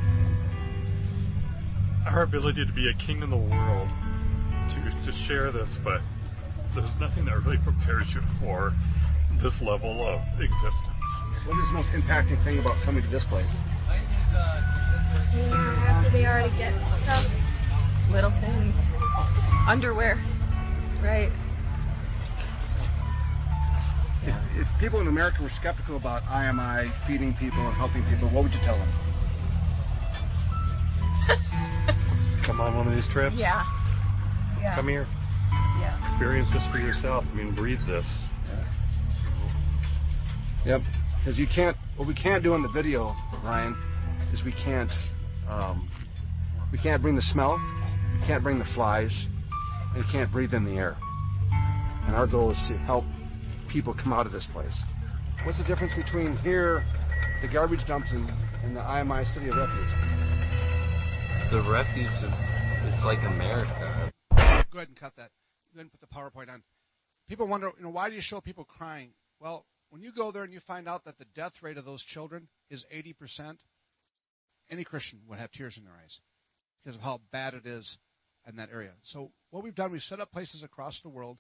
our 2.10 2.24
ability 2.24 2.66
to 2.66 2.74
be 2.74 2.90
a 2.90 2.94
king 3.06 3.22
in 3.22 3.30
the 3.30 3.38
world, 3.38 3.88
to, 4.74 4.82
to 5.06 5.12
share 5.28 5.52
this, 5.52 5.70
but 5.84 6.02
there's 6.74 6.90
nothing 7.00 7.26
that 7.26 7.38
really 7.46 7.62
prepares 7.62 8.06
you 8.14 8.22
for 8.42 8.74
this 9.42 9.54
level 9.62 10.02
of 10.02 10.20
existence. 10.42 11.06
What 11.46 11.58
is 11.62 11.68
the 11.70 11.78
most 11.78 11.90
impacting 11.94 12.44
thing 12.44 12.58
about 12.60 12.76
coming 12.84 13.04
to 13.04 13.10
this 13.10 13.24
place? 13.30 13.50
After 15.86 16.10
they 16.12 16.26
already 16.26 16.50
get 16.58 16.74
stuff, 17.06 17.30
little 18.10 18.34
things, 18.42 18.74
underwear, 19.68 20.18
right? 21.02 21.30
If, 24.26 24.36
if 24.58 24.68
people 24.80 25.00
in 25.00 25.08
America 25.08 25.44
were 25.44 25.52
skeptical 25.60 25.96
about 25.96 26.24
IMI 26.24 26.92
feeding 27.06 27.36
people 27.36 27.62
and 27.62 27.76
helping 27.78 28.04
people, 28.10 28.30
what 28.30 28.44
would 28.44 28.54
you 28.54 28.62
tell 28.66 28.78
them? 28.78 28.90
Come 32.50 32.62
on 32.62 32.76
one 32.76 32.88
of 32.88 32.96
these 32.96 33.08
trips. 33.14 33.36
Yeah. 33.38 33.64
Yeah. 34.60 34.74
Come 34.74 34.88
here. 34.88 35.06
Yeah. 35.80 36.12
Experience 36.12 36.50
this 36.52 36.64
for 36.72 36.80
yourself. 36.80 37.24
I 37.32 37.36
mean, 37.36 37.54
breathe 37.54 37.78
this. 37.86 38.06
Yep. 40.66 40.82
Because 41.20 41.38
you 41.38 41.46
can't. 41.46 41.78
What 41.96 42.08
we 42.08 42.16
can't 42.16 42.44
do 42.44 42.56
in 42.56 42.64
the 42.64 42.70
video, 42.70 43.16
Ryan, 43.44 43.78
is 44.34 44.42
we 44.44 44.52
can't. 44.52 44.90
Um, 45.48 45.92
we 46.72 46.80
can't 46.80 47.04
bring 47.04 47.16
the 47.16 47.22
smell. 47.22 47.62
We 48.20 48.26
can't 48.26 48.44
bring 48.44 48.58
the 48.58 48.68
flies, 48.74 49.12
and 49.94 50.04
you 50.04 50.10
can't 50.12 50.32
breathe 50.32 50.56
in 50.56 50.66
the 50.66 50.72
air. 50.72 50.98
And 52.08 52.16
our 52.16 52.26
goal 52.26 52.50
is 52.50 52.58
to 52.68 52.78
help 52.80 53.06
people 53.72 53.94
come 53.94 54.12
out 54.12 54.26
of 54.26 54.32
this 54.32 54.48
place. 54.52 54.76
What's 55.46 55.60
the 55.60 55.66
difference 55.66 55.94
between 55.96 56.36
here 56.38 56.84
the 57.44 57.48
garbage 57.48 57.86
dumps 57.88 58.10
and, 58.12 58.28
in 58.64 58.74
the 58.74 58.82
IMI 58.82 59.32
City 59.36 59.50
of 59.50 59.56
Refuge? 59.56 60.09
The 61.52 61.64
refuge 61.64 62.06
is 62.06 62.32
it's 62.94 63.04
like 63.04 63.18
America. 63.26 64.12
Go 64.72 64.78
ahead 64.78 64.88
and 64.88 65.00
cut 65.00 65.16
that. 65.18 65.32
Go 65.74 65.80
ahead 65.80 65.90
and 65.90 65.92
put 65.92 66.00
the 66.00 66.06
PowerPoint 66.06 66.48
on. 66.54 66.62
People 67.28 67.48
wonder, 67.48 67.72
you 67.76 67.84
know, 67.84 67.90
why 67.90 68.08
do 68.08 68.16
you 68.16 68.22
show 68.22 68.40
people 68.40 68.66
crying? 68.66 69.14
Well, 69.40 69.66
when 69.90 70.04
you 70.04 70.12
go 70.12 70.32
there 70.32 70.44
and 70.44 70.54
you 70.54 70.60
find 70.68 70.88
out 70.88 71.06
that 71.06 71.18
the 71.18 71.26
death 71.34 71.54
rate 71.64 71.78
of 71.78 71.86
those 71.86 72.04
children 72.04 72.50
is 72.70 72.86
80%, 72.96 73.58
any 74.70 74.84
Christian 74.84 75.22
would 75.28 75.40
have 75.40 75.52
tears 75.52 75.76
in 75.76 75.86
their 75.86 75.94
eyes 75.94 76.20
because 76.84 76.96
of 76.96 77.02
how 77.02 77.20
bad 77.32 77.56
it 77.56 77.66
is 77.66 77.98
in 78.48 78.58
that 78.58 78.70
area. 78.72 78.94
So 79.02 79.32
what 79.50 79.64
we've 79.64 79.74
done, 79.74 79.92
we've 79.92 80.02
set 80.02 80.20
up 80.20 80.32
places 80.32 80.62
across 80.62 81.00
the 81.02 81.10
world 81.10 81.40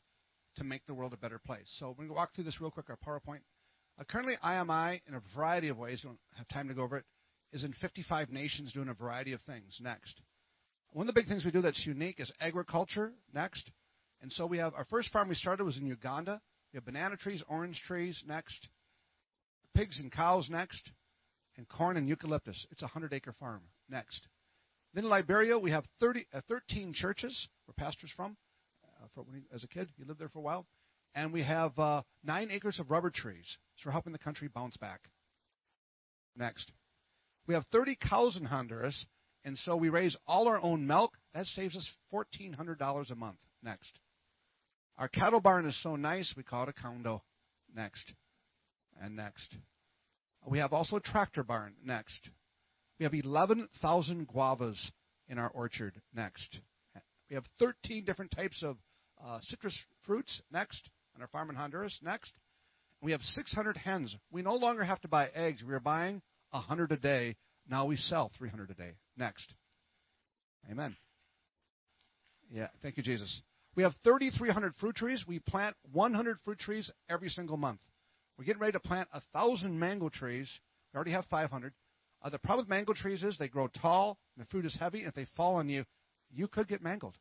to 0.56 0.64
make 0.64 0.88
the 0.88 0.96
world 0.96 1.14
a 1.14 1.18
better 1.18 1.38
place. 1.38 1.72
So 1.78 1.90
we're 1.90 2.06
going 2.06 2.08
to 2.10 2.16
walk 2.16 2.34
through 2.34 2.46
this 2.46 2.60
real 2.60 2.72
quick, 2.72 2.88
our 2.90 2.98
PowerPoint. 2.98 3.42
Uh, 4.00 4.06
currently, 4.06 4.38
IMI, 4.44 5.02
in 5.08 5.14
a 5.14 5.22
variety 5.36 5.68
of 5.68 5.78
ways, 5.78 6.02
don't 6.02 6.18
have 6.36 6.48
time 6.48 6.68
to 6.68 6.74
go 6.74 6.82
over 6.82 6.98
it, 6.98 7.06
is 7.52 7.64
in 7.64 7.74
55 7.74 8.30
nations 8.30 8.74
doing 8.74 8.90
a 8.90 8.94
variety 8.94 9.34
of 9.34 9.42
things. 9.42 9.78
Next. 9.82 10.22
One 10.92 11.08
of 11.08 11.14
the 11.14 11.20
big 11.20 11.28
things 11.28 11.46
we 11.46 11.52
do 11.52 11.62
that's 11.62 11.86
unique 11.86 12.20
is 12.20 12.32
agriculture. 12.40 13.12
Next. 13.34 13.70
And 14.22 14.32
so 14.32 14.46
we 14.46 14.58
have 14.58 14.74
our 14.74 14.86
first 14.86 15.12
farm 15.12 15.30
we 15.30 15.36
started 15.36 15.64
was 15.64 15.78
in 15.78 15.86
Uganda. 15.86 16.42
We 16.74 16.78
have 16.78 16.86
banana 16.86 17.16
trees, 17.16 17.44
orange 17.48 17.82
trees. 17.88 18.22
Next. 18.28 18.68
Pigs 19.76 20.00
and 20.00 20.12
cows. 20.12 20.50
Next. 20.50 20.92
And 21.58 21.68
corn 21.68 21.98
and 21.98 22.08
eucalyptus. 22.08 22.68
It's 22.72 22.82
a 22.82 22.86
100 22.86 23.14
acre 23.14 23.34
farm. 23.40 23.62
Next. 23.90 24.28
Then 24.94 25.04
in 25.04 25.10
Liberia, 25.10 25.58
we 25.58 25.72
have 25.72 25.86
30, 26.00 26.26
uh, 26.34 26.42
13 26.48 26.94
churches 26.94 27.48
where 27.66 27.74
pastors 27.78 28.12
from. 28.16 28.36
Uh, 28.84 29.08
for 29.14 29.24
when 29.24 29.36
he, 29.36 29.42
as 29.54 29.64
a 29.64 29.68
kid, 29.68 29.90
he 29.98 30.04
lived 30.04 30.20
there 30.20 30.30
for 30.30 30.40
a 30.40 30.44
while. 30.44 30.66
And 31.16 31.32
we 31.34 31.44
have 31.44 31.78
uh, 31.78 32.02
nine 32.24 32.50
acres 32.52 32.80
of 32.80 32.90
rubber 32.92 33.10
trees. 33.10 33.58
So 33.78 33.88
we're 33.88 33.94
helping 33.94 34.14
the 34.14 34.20
country 34.20 34.48
bounce 34.48 34.78
back. 34.78 35.02
Next. 36.36 36.72
We 37.48 37.54
have 37.54 37.66
30 37.72 37.98
cows 38.10 38.38
in 38.38 38.46
Honduras, 38.46 39.06
and 39.44 39.58
so 39.58 39.76
we 39.76 39.90
raise 39.90 40.16
all 40.28 40.48
our 40.48 40.62
own 40.62 40.86
milk. 40.86 41.18
That 41.34 41.46
saves 41.48 41.76
us 41.76 41.90
$1,400 42.14 43.12
a 43.12 43.16
month. 43.16 43.38
Next. 43.64 44.00
Our 44.98 45.08
cattle 45.08 45.40
barn 45.40 45.66
is 45.66 45.82
so 45.82 45.96
nice, 45.96 46.34
we 46.36 46.44
call 46.44 46.64
it 46.64 46.70
a 46.70 46.74
condo. 46.74 47.24
Next. 47.74 48.14
And 49.02 49.16
next. 49.16 49.56
We 50.46 50.60
have 50.60 50.74
also 50.74 50.98
a 50.98 51.02
tractor 51.02 51.44
barn. 51.44 51.74
Next. 51.84 52.30
We 53.00 53.06
have 53.06 53.14
11,000 53.14 54.28
guavas 54.28 54.78
in 55.28 55.38
our 55.38 55.50
orchard. 55.50 56.02
Next. 56.14 56.60
We 57.30 57.36
have 57.36 57.46
13 57.60 58.04
different 58.06 58.32
types 58.32 58.62
of 58.64 58.78
uh, 59.24 59.40
citrus 59.42 59.78
fruits. 60.06 60.42
Next. 60.52 60.90
On 61.16 61.22
our 61.22 61.28
farm 61.28 61.50
in 61.50 61.56
Honduras. 61.56 61.98
Next. 62.02 62.34
We 63.02 63.12
have 63.14 63.22
600 63.22 63.78
hens. 63.78 64.16
We 64.32 64.42
no 64.42 64.56
longer 64.56 64.84
have 64.84 65.00
to 65.02 65.08
buy 65.08 65.30
eggs. 65.34 65.64
We 65.64 65.74
are 65.74 65.80
buying 65.80 66.22
100 66.52 66.92
a 66.92 66.98
day. 66.98 67.36
Now 67.70 67.86
we 67.86 67.96
sell 67.98 68.32
300 68.38 68.72
a 68.72 68.74
day. 68.74 68.92
Next. 69.18 69.54
Amen. 70.70 70.96
Yeah, 72.52 72.68
thank 72.82 72.98
you, 72.98 73.04
Jesus. 73.04 73.42
We 73.76 73.84
have 73.84 73.94
3,300 74.04 74.76
fruit 74.76 74.96
trees. 74.96 75.24
We 75.28 75.40
plant 75.40 75.76
100 75.92 76.38
fruit 76.44 76.60
trees 76.60 76.92
every 77.10 77.30
single 77.30 77.58
month. 77.58 77.80
We're 78.38 78.46
getting 78.46 78.62
ready 78.62 78.74
to 78.74 78.80
plant 78.80 79.08
1,000 79.12 79.78
mango 79.78 80.10
trees. 80.10 80.50
We 80.94 80.98
already 80.98 81.12
have 81.12 81.26
500. 81.26 81.74
Uh, 82.22 82.30
the 82.30 82.40
problem 82.40 82.64
with 82.64 82.70
mango 82.70 82.94
trees 82.94 83.24
is 83.24 83.38
they 83.38 83.48
grow 83.48 83.68
tall, 83.68 84.18
the 84.38 84.46
fruit 84.46 84.66
is 84.66 84.76
heavy, 84.78 85.00
and 85.00 85.08
if 85.08 85.16
they 85.16 85.28
fall 85.38 85.56
on 85.56 85.70
you, 85.70 85.86
you 86.32 86.48
could 86.48 86.68
get 86.68 86.82
mangled. 86.82 87.16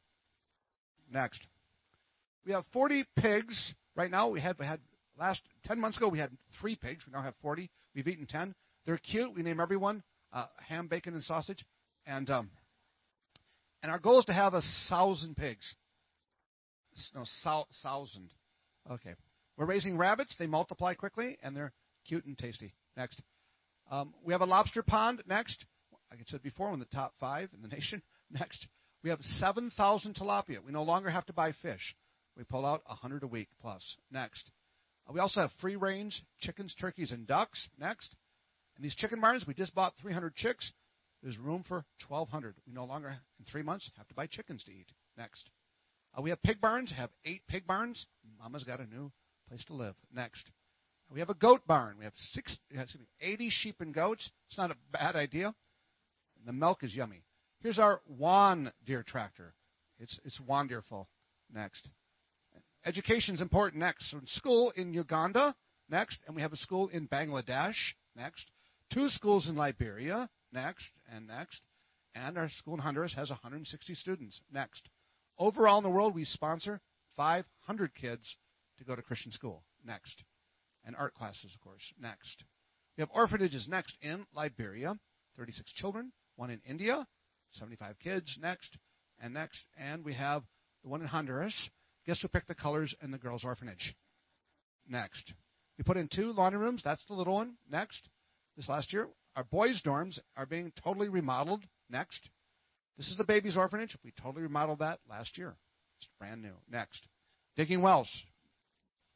Next. 1.13 1.41
We 2.45 2.53
have 2.53 2.65
40 2.73 3.05
pigs. 3.17 3.75
Right 3.95 4.11
now, 4.11 4.29
we 4.29 4.41
had, 4.41 4.59
we 4.59 4.67
had 4.67 4.81
last 5.19 5.43
10 5.67 5.81
months 5.81 5.99
ago, 5.99 6.09
we 6.09 6.19
had 6.19 6.31
three 6.61 6.77
pigs. 6.77 7.05
We 7.07 7.13
now 7.13 7.23
have 7.23 7.35
40. 7.43 7.71
We've 7.95 8.09
eaten 8.09 8.27
10. 8.27 8.55
They're 8.89 8.97
cute. 8.97 9.35
We 9.35 9.43
name 9.43 9.61
everyone 9.61 10.03
uh, 10.33 10.47
ham, 10.67 10.89
bacon, 10.89 11.13
and 11.13 11.23
sausage. 11.23 11.63
And 12.07 12.31
um, 12.31 12.49
and 13.83 13.93
our 13.93 13.99
goal 13.99 14.19
is 14.19 14.25
to 14.25 14.33
have 14.33 14.55
a 14.55 14.63
thousand 14.89 15.37
pigs. 15.37 15.75
No, 17.15 17.25
thousand. 17.83 18.31
Okay. 18.91 19.15
We're 19.59 19.67
raising 19.67 19.99
rabbits. 19.99 20.35
They 20.39 20.47
multiply 20.47 20.95
quickly, 20.95 21.37
and 21.43 21.55
they're 21.55 21.75
cute 22.07 22.25
and 22.25 22.39
tasty. 22.39 22.73
Next. 22.97 23.21
Um, 23.91 24.15
we 24.25 24.33
have 24.33 24.41
a 24.41 24.47
lobster 24.47 24.83
pond. 24.83 25.23
Next. 25.27 25.67
Like 26.11 26.21
I 26.21 26.25
said 26.27 26.43
before, 26.43 26.71
one 26.71 26.81
of 26.81 26.89
the 26.89 26.97
top 26.97 27.13
five 27.21 27.51
in 27.55 27.61
the 27.61 27.69
nation. 27.77 28.01
Next. 28.31 28.69
We 29.05 29.11
have 29.11 29.21
7,000 29.21 30.15
tilapia. 30.15 30.65
We 30.65 30.73
no 30.73 30.83
longer 30.83 31.11
have 31.11 31.27
to 31.27 31.35
buy 31.35 31.53
fish. 31.61 31.95
We 32.39 32.45
pull 32.45 32.65
out 32.65 32.81
100 32.87 33.23
a 33.23 33.27
week 33.27 33.49
plus. 33.61 33.99
Next. 34.11 34.51
Uh, 35.07 35.13
we 35.13 35.21
also 35.21 35.43
have 35.43 35.51
free 35.61 35.77
range 35.77 36.23
chickens, 36.41 36.75
turkeys, 36.81 37.13
and 37.13 37.27
ducks. 37.27 37.69
Next. 37.79 38.15
And 38.79 38.85
these 38.85 38.95
chicken 38.95 39.21
barns, 39.21 39.45
we 39.47 39.55
just 39.55 39.75
bought 39.75 39.95
300 40.01 40.37
chicks. 40.37 40.73
There's 41.23 41.37
room 41.37 41.65
for 41.67 41.85
1,200. 42.07 42.55
We 42.65 42.73
no 42.73 42.85
longer, 42.85 43.09
in 43.09 43.45
three 43.51 43.63
months, 43.63 43.91
have 43.97 44.07
to 44.07 44.15
buy 44.15 44.29
chickens 44.29 44.63
to 44.65 44.71
eat. 44.71 44.87
Next. 45.17 45.51
Uh, 46.17 46.23
we 46.23 46.31
have 46.31 46.41
pig 46.43 46.61
barns, 46.61 46.93
have 46.97 47.11
eight 47.25 47.43
pig 47.49 47.67
barns. 47.67 48.07
Mama's 48.41 48.63
got 48.63 48.79
a 48.79 48.87
new 48.87 49.11
place 49.49 49.65
to 49.65 49.75
live. 49.75 49.97
Next. 50.15 50.45
Uh, 51.11 51.15
we 51.15 51.19
have 51.19 51.29
a 51.29 51.35
goat 51.35 51.63
barn. 51.67 51.97
We 51.99 52.05
have 52.05 52.13
six, 52.17 52.57
excuse 52.71 53.01
me, 53.01 53.09
80 53.21 53.49
sheep 53.51 53.81
and 53.81 53.93
goats. 53.93 54.31
It's 54.47 54.57
not 54.57 54.71
a 54.71 54.77
bad 54.93 55.17
idea. 55.17 55.49
And 56.39 56.47
the 56.47 56.53
milk 56.53 56.85
is 56.85 56.95
yummy. 56.95 57.25
Here's 57.61 57.81
our 57.81 58.01
John 58.21 58.73
Deere 58.87 59.03
tractor. 59.03 59.55
It's, 59.99 60.21
it's 60.25 60.41
wonderful. 60.47 61.09
Next. 61.53 61.89
Education 62.87 63.35
is 63.35 63.41
important. 63.41 63.81
Next. 63.81 64.09
So 64.13 64.21
school 64.27 64.73
in 64.77 64.95
Uganda. 64.95 65.57
Next. 65.91 66.19
And 66.29 66.37
we 66.37 66.43
have 66.43 66.53
a 66.53 66.57
school 66.57 66.89
in 66.89 67.09
Bangladesh. 67.09 67.75
Next. 68.15 68.49
Two 68.93 69.09
schools 69.09 69.49
in 69.49 69.57
Liberia. 69.57 70.29
Next. 70.53 70.89
And 71.11 71.27
next. 71.27 71.61
And 72.15 72.39
our 72.39 72.49
school 72.49 72.75
in 72.75 72.81
Honduras 72.81 73.15
has 73.15 73.31
160 73.31 73.95
students. 73.95 74.41
Next. 74.53 74.89
Overall 75.39 75.79
in 75.79 75.85
the 75.85 75.91
world, 75.91 76.15
we 76.15 76.25
sponsor 76.25 76.81
500 77.17 77.95
kids 77.95 78.37
to 78.79 78.85
go 78.85 78.97
to 78.97 79.03
Christian 79.03 79.33
school. 79.33 79.63
Next. 79.85 80.25
And 80.85 80.97
art 80.97 81.15
classes, 81.15 81.53
of 81.55 81.61
course. 81.61 81.83
Next. 82.01 82.45
We 82.97 83.03
have 83.03 83.11
orphanages 83.15 83.69
next 83.69 83.97
in 84.03 84.27
Liberia, 84.35 84.97
36 85.37 85.73
children. 85.75 86.13
One 86.37 86.51
in 86.51 86.61
India, 86.69 87.07
75 87.53 87.97
kids. 88.03 88.37
Next. 88.41 88.77
And 89.21 89.35
next. 89.35 89.65
And 89.79 90.05
we 90.05 90.15
have 90.15 90.43
the 90.83 90.89
one 90.89 91.03
in 91.03 91.07
Honduras. 91.07 91.55
Guess 92.07 92.23
who 92.23 92.29
picked 92.29 92.49
the 92.49 92.55
colors 92.55 92.95
in 93.03 93.11
the 93.11 93.19
girls' 93.19 93.45
orphanage? 93.45 93.95
Next. 94.89 95.33
We 95.77 95.85
put 95.85 95.97
in 95.97 96.09
two 96.09 96.33
laundry 96.33 96.61
rooms. 96.61 96.83
That's 96.85 97.05
the 97.07 97.15
little 97.15 97.35
one. 97.35 97.55
Next. 97.71 98.09
This 98.59 98.69
last 98.69 98.93
year. 98.93 99.07
Our 99.37 99.45
boys' 99.45 99.81
dorms 99.87 100.19
are 100.37 100.45
being 100.45 100.73
totally 100.83 101.09
remodeled. 101.09 101.63
Next. 101.89 102.29
This 102.97 103.07
is 103.07 103.17
the 103.17 103.23
babies' 103.23 103.57
orphanage. 103.57 103.97
We 104.03 104.13
totally 104.21 104.43
remodeled 104.43 104.81
that 104.81 104.99
last 105.09 105.39
year. 105.39 105.55
It's 105.97 106.09
brand 106.19 106.43
new. 106.43 106.55
Next. 106.69 107.07
Digging 107.55 107.83
wells. 107.83 108.11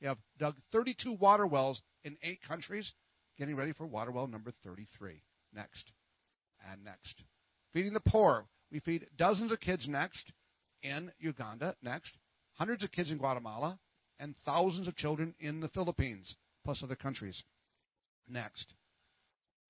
We 0.00 0.06
have 0.06 0.18
dug 0.38 0.54
32 0.70 1.14
water 1.14 1.44
wells 1.44 1.82
in 2.04 2.16
eight 2.22 2.38
countries, 2.46 2.92
getting 3.36 3.56
ready 3.56 3.72
for 3.72 3.84
water 3.84 4.12
well 4.12 4.28
number 4.28 4.52
33. 4.62 5.20
Next. 5.52 5.90
And 6.70 6.84
next. 6.84 7.24
Feeding 7.72 7.94
the 7.94 8.00
poor. 8.00 8.46
We 8.70 8.78
feed 8.78 9.08
dozens 9.18 9.50
of 9.50 9.58
kids 9.58 9.88
next 9.88 10.30
in 10.84 11.10
Uganda. 11.18 11.74
Next. 11.82 12.16
Hundreds 12.52 12.84
of 12.84 12.92
kids 12.92 13.10
in 13.10 13.18
Guatemala. 13.18 13.80
And 14.20 14.36
thousands 14.46 14.86
of 14.86 14.94
children 14.94 15.34
in 15.40 15.58
the 15.58 15.68
Philippines, 15.70 16.36
plus 16.64 16.84
other 16.84 16.94
countries. 16.94 17.42
Next. 18.28 18.72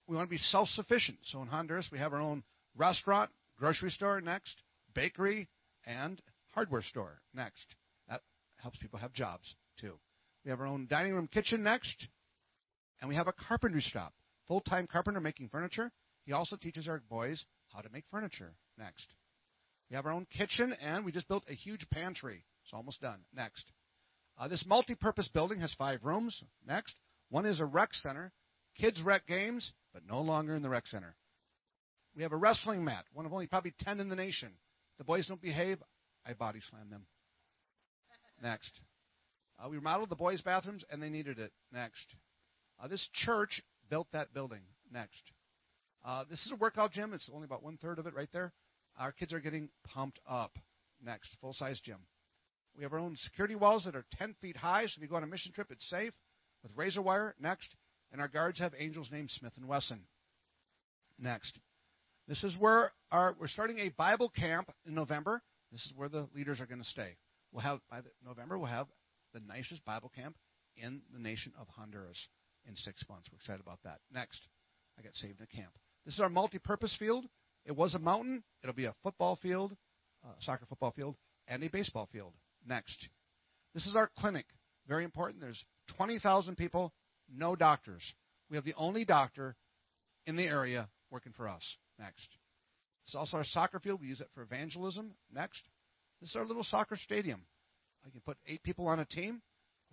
We 0.06 0.16
want 0.16 0.28
to 0.28 0.30
be 0.30 0.38
self 0.38 0.68
sufficient. 0.68 1.18
So 1.22 1.42
in 1.42 1.48
Honduras, 1.48 1.88
we 1.92 1.98
have 1.98 2.12
our 2.12 2.20
own 2.20 2.42
restaurant, 2.76 3.30
grocery 3.58 3.90
store 3.90 4.20
next, 4.20 4.54
bakery, 4.94 5.48
and 5.86 6.20
hardware 6.50 6.82
store 6.82 7.20
next. 7.34 7.64
That 8.08 8.20
helps 8.62 8.78
people 8.78 8.98
have 8.98 9.12
jobs 9.12 9.54
too. 9.80 9.94
We 10.44 10.50
have 10.50 10.60
our 10.60 10.66
own 10.66 10.86
dining 10.88 11.14
room 11.14 11.28
kitchen 11.28 11.62
next, 11.62 12.06
and 13.00 13.08
we 13.08 13.14
have 13.14 13.28
a 13.28 13.32
carpentry 13.32 13.80
shop. 13.80 14.12
Full 14.48 14.60
time 14.60 14.86
carpenter 14.90 15.20
making 15.20 15.48
furniture. 15.48 15.90
He 16.24 16.32
also 16.32 16.56
teaches 16.56 16.88
our 16.88 17.02
boys 17.08 17.44
how 17.72 17.80
to 17.80 17.88
make 17.90 18.04
furniture 18.10 18.54
next. 18.78 19.06
We 19.88 19.96
have 19.96 20.06
our 20.06 20.12
own 20.12 20.26
kitchen, 20.36 20.74
and 20.80 21.04
we 21.04 21.12
just 21.12 21.28
built 21.28 21.44
a 21.48 21.54
huge 21.54 21.86
pantry. 21.90 22.44
It's 22.64 22.72
almost 22.72 23.00
done. 23.00 23.20
Next. 23.34 23.64
Uh, 24.38 24.48
this 24.48 24.64
multi 24.66 24.94
purpose 24.94 25.28
building 25.28 25.60
has 25.60 25.74
five 25.74 26.00
rooms. 26.02 26.42
Next. 26.66 26.94
One 27.28 27.46
is 27.46 27.60
a 27.60 27.66
rec 27.66 27.92
center. 27.94 28.32
Kids 28.78 29.00
rec 29.02 29.26
games, 29.26 29.72
but 29.92 30.02
no 30.08 30.20
longer 30.20 30.54
in 30.54 30.62
the 30.62 30.68
rec 30.68 30.86
center. 30.86 31.14
We 32.16 32.22
have 32.22 32.32
a 32.32 32.36
wrestling 32.36 32.84
mat, 32.84 33.04
one 33.12 33.26
of 33.26 33.32
only 33.32 33.46
probably 33.46 33.74
10 33.80 34.00
in 34.00 34.08
the 34.08 34.16
nation. 34.16 34.50
The 34.98 35.04
boys 35.04 35.26
don't 35.26 35.40
behave, 35.40 35.78
I 36.26 36.34
body 36.34 36.60
slam 36.70 36.90
them. 36.90 37.06
Next. 38.42 38.70
Uh, 39.58 39.68
we 39.68 39.76
remodeled 39.76 40.08
the 40.08 40.16
boys' 40.16 40.40
bathrooms, 40.42 40.84
and 40.90 41.02
they 41.02 41.08
needed 41.08 41.38
it. 41.38 41.52
Next. 41.72 42.06
Uh, 42.82 42.88
this 42.88 43.08
church 43.12 43.62
built 43.88 44.08
that 44.12 44.34
building. 44.34 44.62
Next. 44.92 45.22
Uh, 46.04 46.24
this 46.28 46.40
is 46.44 46.52
a 46.52 46.56
workout 46.56 46.92
gym. 46.92 47.12
It's 47.12 47.30
only 47.32 47.44
about 47.44 47.62
one 47.62 47.76
third 47.76 47.98
of 47.98 48.06
it 48.06 48.14
right 48.14 48.28
there. 48.32 48.52
Our 48.98 49.12
kids 49.12 49.32
are 49.32 49.40
getting 49.40 49.68
pumped 49.84 50.18
up. 50.28 50.58
Next. 51.04 51.30
Full 51.40 51.52
size 51.52 51.80
gym. 51.84 51.98
We 52.76 52.82
have 52.82 52.92
our 52.92 52.98
own 52.98 53.16
security 53.16 53.54
walls 53.54 53.84
that 53.84 53.94
are 53.94 54.04
10 54.18 54.34
feet 54.40 54.56
high, 54.56 54.86
so 54.86 54.94
if 54.96 55.02
you 55.02 55.08
go 55.08 55.16
on 55.16 55.22
a 55.22 55.26
mission 55.26 55.52
trip, 55.52 55.68
it's 55.70 55.88
safe 55.88 56.14
with 56.62 56.72
razor 56.74 57.02
wire. 57.02 57.34
Next. 57.38 57.74
And 58.12 58.20
our 58.20 58.28
guards 58.28 58.58
have 58.58 58.74
angels 58.78 59.08
named 59.10 59.30
Smith 59.30 59.52
and 59.56 59.66
Wesson. 59.66 60.00
Next. 61.18 61.58
This 62.28 62.44
is 62.44 62.56
where 62.58 62.92
our 63.10 63.34
we're 63.38 63.48
starting 63.48 63.78
a 63.78 63.88
Bible 63.90 64.28
camp 64.28 64.70
in 64.86 64.94
November. 64.94 65.42
This 65.72 65.80
is 65.86 65.92
where 65.96 66.08
the 66.08 66.28
leaders 66.34 66.60
are 66.60 66.66
going 66.66 66.82
to 66.82 66.88
stay. 66.88 67.16
We'll 67.52 67.62
have 67.62 67.80
by 67.90 68.00
November 68.24 68.58
we'll 68.58 68.68
have 68.68 68.86
the 69.34 69.40
nicest 69.40 69.84
Bible 69.84 70.10
camp 70.14 70.36
in 70.76 71.00
the 71.12 71.18
nation 71.18 71.52
of 71.60 71.66
Honduras 71.68 72.28
in 72.68 72.76
six 72.76 73.04
months. 73.08 73.28
We're 73.30 73.36
excited 73.36 73.60
about 73.60 73.80
that. 73.84 73.98
Next, 74.12 74.46
I 74.98 75.02
got 75.02 75.14
saved 75.14 75.40
in 75.40 75.46
a 75.50 75.56
camp. 75.56 75.72
This 76.04 76.14
is 76.14 76.20
our 76.20 76.28
multi-purpose 76.28 76.96
field. 76.98 77.24
It 77.64 77.76
was 77.76 77.94
a 77.94 77.98
mountain. 77.98 78.42
It'll 78.62 78.74
be 78.74 78.86
a 78.86 78.94
football 79.02 79.36
field, 79.36 79.76
uh, 80.24 80.32
soccer 80.40 80.66
football 80.66 80.92
field, 80.92 81.16
and 81.48 81.62
a 81.62 81.68
baseball 81.68 82.08
field. 82.12 82.32
Next, 82.66 83.08
this 83.74 83.86
is 83.86 83.96
our 83.96 84.10
clinic. 84.18 84.46
Very 84.88 85.04
important. 85.04 85.40
There's 85.40 85.64
20,000 85.96 86.56
people, 86.56 86.92
no 87.34 87.56
doctors. 87.56 88.02
We 88.50 88.56
have 88.56 88.64
the 88.64 88.74
only 88.76 89.04
doctor 89.04 89.56
in 90.26 90.36
the 90.36 90.44
area 90.44 90.88
working 91.10 91.32
for 91.36 91.48
us. 91.48 91.62
Next. 91.98 92.28
Is 93.06 93.14
also 93.14 93.38
our 93.38 93.44
soccer 93.44 93.80
field. 93.80 94.00
We 94.00 94.08
use 94.08 94.20
it 94.20 94.30
for 94.34 94.42
evangelism. 94.42 95.12
Next. 95.32 95.60
This 96.20 96.30
is 96.30 96.36
our 96.36 96.44
little 96.44 96.64
soccer 96.64 96.96
stadium. 96.96 97.42
I 98.06 98.10
can 98.10 98.20
put 98.20 98.36
eight 98.46 98.62
people 98.62 98.88
on 98.88 99.00
a 99.00 99.04
team. 99.04 99.42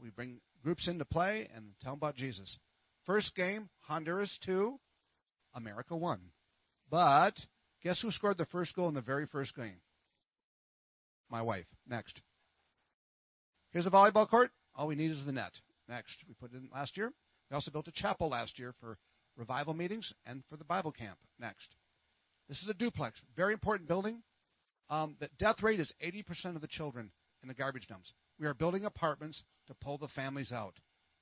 We 0.02 0.10
bring 0.10 0.40
groups 0.64 0.88
in 0.88 1.00
to 1.00 1.06
play 1.06 1.50
and 1.56 1.72
tell 1.82 1.94
them 1.94 2.00
about 2.00 2.16
Jesus. 2.16 2.58
First 3.06 3.36
game, 3.36 3.70
Honduras 3.88 4.38
2, 4.46 4.80
America 5.56 5.96
1. 5.96 6.20
But 6.90 7.34
guess 7.84 8.00
who 8.02 8.12
scored 8.12 8.38
the 8.38 8.46
first 8.46 8.76
goal 8.76 8.88
in 8.88 8.94
the 8.94 9.02
very 9.02 9.26
first 9.26 9.56
game? 9.56 9.82
My 11.30 11.42
wife. 11.42 11.66
Next. 11.88 12.20
Here's 13.72 13.86
a 13.86 13.92
volleyball 13.92 14.30
court. 14.30 14.52
All 14.76 14.88
we 14.88 14.96
need 14.96 15.12
is 15.12 15.26
the 15.26 15.32
net. 15.32 15.52
Next. 15.88 16.16
We 16.28 16.34
put 16.36 16.54
it 16.54 16.58
in 16.58 16.70
last 16.74 16.98
year. 16.98 17.12
We 17.50 17.56
also 17.56 17.72
built 17.72 17.88
a 17.88 17.94
chapel 17.94 18.30
last 18.30 18.60
year 18.60 18.74
for 18.80 18.98
revival 19.36 19.74
meetings 19.74 20.12
and 20.26 20.44
for 20.50 20.58
the 20.58 20.64
Bible 20.64 20.92
camp. 20.92 21.18
Next. 21.40 21.68
This 22.48 22.62
is 22.62 22.70
a 22.70 22.74
duplex. 22.74 23.20
Very 23.36 23.54
important 23.54 23.88
building. 23.88 24.22
Um, 24.90 25.16
the 25.20 25.30
death 25.38 25.62
rate 25.62 25.80
is 25.80 25.94
80% 26.04 26.56
of 26.56 26.62
the 26.62 26.68
children 26.68 27.12
in 27.42 27.48
the 27.48 27.54
garbage 27.54 27.88
dumps. 27.88 28.12
We 28.40 28.48
are 28.48 28.54
building 28.54 28.86
apartments 28.86 29.44
to 29.68 29.76
pull 29.76 29.98
the 29.98 30.08
families 30.10 30.52
out. 30.52 30.74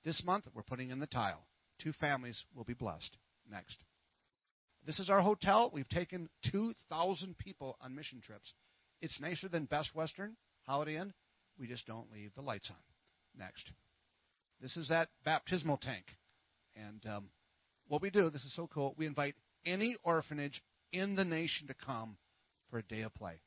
This 0.06 0.24
month, 0.26 0.46
we're 0.54 0.64
putting 0.64 0.90
in 0.90 1.00
the 1.00 1.08
tile. 1.08 1.46
Two 1.82 1.92
families 1.94 2.44
will 2.56 2.64
be 2.64 2.74
blessed. 2.74 3.18
Next. 3.50 3.78
This 4.86 5.00
is 5.00 5.10
our 5.10 5.22
hotel. 5.22 5.70
We've 5.74 5.90
taken 5.90 6.30
2,000 6.52 7.38
people 7.38 7.78
on 7.82 7.96
mission 7.96 8.22
trips. 8.22 8.54
It's 9.02 9.20
nicer 9.20 9.50
than 9.50 9.66
Best 9.66 9.94
Western, 9.94 10.38
Holiday 10.64 10.98
Inn. 10.98 11.14
We 11.60 11.68
just 11.68 11.86
don't 11.86 12.12
leave 12.12 12.32
the 12.36 12.42
lights 12.42 12.70
on. 12.70 12.78
Next. 13.38 13.72
This 14.62 14.76
is 14.78 14.88
that 14.88 15.10
baptismal 15.24 15.78
tank. 15.78 16.06
And 16.76 17.06
um, 17.06 17.30
what 17.88 18.02
we 18.02 18.10
do, 18.10 18.30
this 18.30 18.44
is 18.44 18.56
so 18.56 18.68
cool, 18.72 18.96
we 18.98 19.06
invite 19.06 19.36
any 19.66 19.96
orphanage 20.04 20.62
in 20.92 21.16
the 21.16 21.26
nation 21.26 21.68
to 21.68 21.74
come 21.74 22.18
for 22.70 22.80
a 22.80 22.84
day 22.84 23.02
of 23.02 23.14
play. 23.14 23.40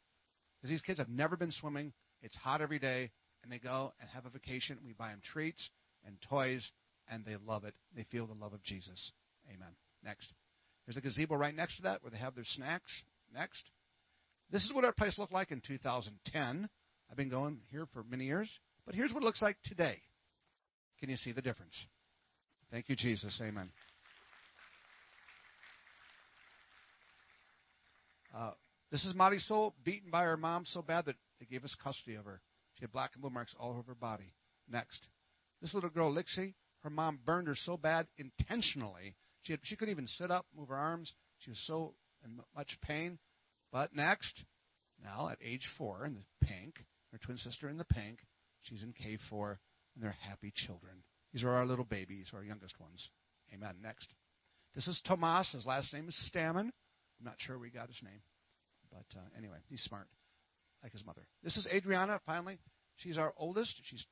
Because 0.56 0.70
these 0.70 0.82
kids 0.82 0.98
have 0.98 1.08
never 1.08 1.36
been 1.36 1.50
swimming. 1.50 1.92
It's 2.22 2.36
hot 2.36 2.60
every 2.60 2.78
day, 2.78 3.10
and 3.42 3.50
they 3.50 3.58
go 3.58 3.92
and 4.00 4.10
have 4.10 4.26
a 4.26 4.30
vacation. 4.30 4.78
We 4.84 4.92
buy 4.92 5.08
them 5.10 5.22
treats 5.32 5.70
and 6.06 6.16
toys, 6.28 6.68
and 7.08 7.24
they 7.24 7.36
love 7.46 7.64
it. 7.64 7.74
They 7.96 8.04
feel 8.10 8.26
the 8.26 8.34
love 8.34 8.52
of 8.52 8.62
Jesus. 8.62 9.12
Amen. 9.48 9.74
Next. 10.04 10.32
There's 10.86 10.96
a 10.96 11.00
gazebo 11.00 11.36
right 11.36 11.54
next 11.54 11.76
to 11.76 11.82
that 11.82 12.02
where 12.02 12.10
they 12.10 12.18
have 12.18 12.34
their 12.34 12.44
snacks. 12.44 12.90
Next. 13.32 13.62
This 14.50 14.64
is 14.64 14.72
what 14.72 14.84
our 14.84 14.92
place 14.92 15.16
looked 15.18 15.32
like 15.32 15.50
in 15.50 15.62
2010. 15.66 16.68
I've 17.10 17.16
been 17.16 17.28
going 17.28 17.60
here 17.70 17.86
for 17.92 18.02
many 18.02 18.26
years, 18.26 18.50
but 18.86 18.94
here's 18.94 19.12
what 19.12 19.22
it 19.22 19.26
looks 19.26 19.42
like 19.42 19.56
today. 19.64 20.00
Can 21.00 21.08
you 21.08 21.16
see 21.16 21.32
the 21.32 21.42
difference? 21.42 21.74
Thank 22.70 22.88
you, 22.88 22.96
Jesus. 22.96 23.40
Amen. 23.42 23.70
Uh, 28.36 28.52
this 28.92 29.04
is 29.04 29.14
Marisol, 29.14 29.72
beaten 29.82 30.10
by 30.10 30.24
her 30.24 30.36
mom 30.36 30.64
so 30.66 30.82
bad 30.82 31.06
that 31.06 31.16
they 31.38 31.46
gave 31.46 31.64
us 31.64 31.74
custody 31.82 32.16
of 32.16 32.24
her. 32.24 32.40
She 32.74 32.84
had 32.84 32.92
black 32.92 33.10
and 33.14 33.22
blue 33.22 33.30
marks 33.30 33.54
all 33.58 33.70
over 33.70 33.82
her 33.88 33.94
body. 33.94 34.32
Next. 34.68 35.08
This 35.60 35.74
little 35.74 35.90
girl, 35.90 36.14
Lixie, 36.14 36.54
her 36.82 36.90
mom 36.90 37.18
burned 37.24 37.48
her 37.48 37.56
so 37.56 37.76
bad 37.76 38.06
intentionally. 38.18 39.16
She, 39.42 39.52
had, 39.52 39.60
she 39.64 39.76
couldn't 39.76 39.92
even 39.92 40.06
sit 40.06 40.30
up, 40.30 40.46
move 40.56 40.68
her 40.68 40.76
arms. 40.76 41.12
She 41.38 41.50
was 41.50 41.62
so 41.66 41.94
in 42.24 42.40
much 42.54 42.78
pain. 42.82 43.18
But 43.72 43.94
next, 43.94 44.44
now 45.02 45.28
at 45.28 45.38
age 45.42 45.66
four, 45.78 46.04
in 46.04 46.14
the 46.14 46.46
pink, 46.46 46.74
her 47.12 47.18
twin 47.18 47.36
sister 47.38 47.68
in 47.68 47.78
the 47.78 47.84
pink, 47.84 48.18
she's 48.62 48.82
in 48.82 48.92
K4, 48.92 49.56
and 50.00 50.06
they're 50.06 50.16
happy 50.28 50.50
children. 50.54 51.02
These 51.32 51.44
are 51.44 51.50
our 51.50 51.66
little 51.66 51.84
babies, 51.84 52.30
our 52.34 52.42
youngest 52.42 52.80
ones. 52.80 53.10
Amen. 53.52 53.74
Next. 53.82 54.08
This 54.74 54.88
is 54.88 55.00
Tomas. 55.06 55.50
His 55.52 55.66
last 55.66 55.92
name 55.92 56.08
is 56.08 56.32
Stammen. 56.32 56.70
I'm 56.70 57.24
not 57.24 57.34
sure 57.38 57.58
we 57.58 57.68
got 57.70 57.88
his 57.88 58.00
name. 58.02 58.20
But 58.90 59.18
uh, 59.18 59.24
anyway, 59.36 59.58
he's 59.68 59.82
smart, 59.82 60.06
like 60.82 60.92
his 60.92 61.04
mother. 61.04 61.20
This 61.44 61.56
is 61.56 61.68
Adriana, 61.72 62.18
finally. 62.24 62.58
She's 62.96 63.18
our 63.18 63.34
oldest. 63.36 63.78
She's 63.84 64.04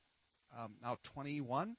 um, 0.57 0.75
now 0.83 0.99
21. 1.15 1.75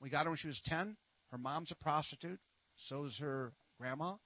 We 0.00 0.10
got 0.10 0.24
her 0.24 0.30
when 0.30 0.36
she 0.36 0.48
was 0.48 0.60
10. 0.66 0.96
Her 1.30 1.38
mom's 1.38 1.70
a 1.70 1.76
prostitute. 1.76 2.40
So 2.88 3.04
is 3.04 3.16
her 3.20 3.52
grandma, 3.80 4.16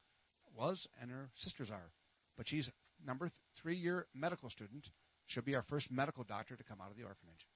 was, 0.56 0.86
and 1.00 1.10
her 1.10 1.30
sisters 1.36 1.70
are. 1.70 1.92
But 2.36 2.48
she's 2.48 2.68
number 3.06 3.30
three 3.62 3.76
year 3.76 4.06
medical 4.14 4.50
student. 4.50 4.84
She'll 5.26 5.44
be 5.44 5.54
our 5.54 5.64
first 5.68 5.90
medical 5.92 6.24
doctor 6.24 6.56
to 6.56 6.64
come 6.64 6.80
out 6.80 6.90
of 6.90 6.96
the 6.96 7.04
orphanage. 7.04 7.46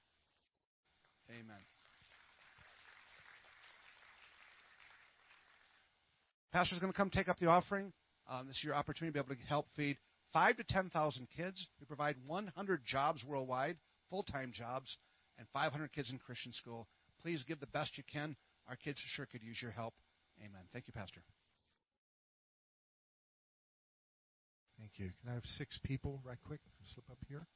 Amen. 1.33 1.57
Pastor's 6.51 6.79
going 6.79 6.93
to 6.93 6.97
come 6.97 7.09
take 7.09 7.27
up 7.27 7.39
the 7.39 7.47
offering. 7.47 7.91
Um, 8.29 8.47
this 8.47 8.57
is 8.57 8.63
your 8.63 8.75
opportunity 8.75 9.17
to 9.17 9.23
be 9.23 9.33
able 9.33 9.41
to 9.41 9.47
help 9.47 9.67
feed 9.75 9.97
five 10.31 10.57
to 10.57 10.63
10,000 10.63 11.27
kids. 11.35 11.67
We 11.79 11.85
provide 11.85 12.15
100 12.27 12.81
jobs 12.85 13.23
worldwide, 13.27 13.77
full 14.09 14.23
time 14.23 14.51
jobs, 14.53 14.97
and 15.39 15.47
500 15.51 15.91
kids 15.91 16.11
in 16.11 16.19
Christian 16.19 16.53
school. 16.53 16.87
Please 17.21 17.43
give 17.47 17.59
the 17.59 17.67
best 17.67 17.97
you 17.97 18.03
can. 18.11 18.35
Our 18.69 18.75
kids 18.75 18.99
sure 19.15 19.25
could 19.25 19.41
use 19.41 19.59
your 19.61 19.71
help. 19.71 19.95
Amen. 20.39 20.61
Thank 20.71 20.87
you, 20.87 20.93
Pastor. 20.93 21.21
Thank 24.77 24.91
you. 24.97 25.11
Can 25.21 25.31
I 25.31 25.33
have 25.33 25.45
six 25.45 25.79
people 25.83 26.21
right 26.23 26.37
quick? 26.45 26.59
Slip 26.93 27.09
up 27.09 27.17
here. 27.27 27.47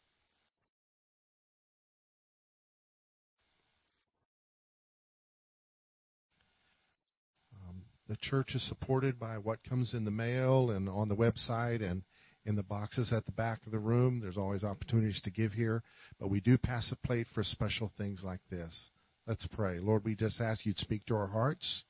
The 8.07 8.17
church 8.21 8.55
is 8.55 8.67
supported 8.67 9.19
by 9.19 9.37
what 9.37 9.63
comes 9.63 9.93
in 9.93 10.05
the 10.05 10.11
mail 10.11 10.71
and 10.71 10.87
on 10.87 11.07
the 11.07 11.15
website 11.15 11.81
and 11.81 12.03
in 12.45 12.55
the 12.55 12.63
boxes 12.63 13.11
at 13.11 13.25
the 13.25 13.31
back 13.33 13.65
of 13.65 13.71
the 13.71 13.79
room. 13.79 14.19
There's 14.21 14.37
always 14.37 14.63
opportunities 14.63 15.21
to 15.23 15.31
give 15.31 15.51
here, 15.51 15.83
but 16.19 16.29
we 16.29 16.39
do 16.39 16.57
pass 16.57 16.91
a 16.91 17.07
plate 17.07 17.27
for 17.33 17.43
special 17.43 17.91
things 17.97 18.21
like 18.23 18.39
this. 18.49 18.89
Let's 19.27 19.45
pray. 19.47 19.79
Lord, 19.79 20.05
we 20.05 20.15
just 20.15 20.39
ask 20.39 20.65
you 20.65 20.73
to 20.73 20.79
speak 20.79 21.05
to 21.07 21.15
our 21.15 21.27
hearts 21.27 21.83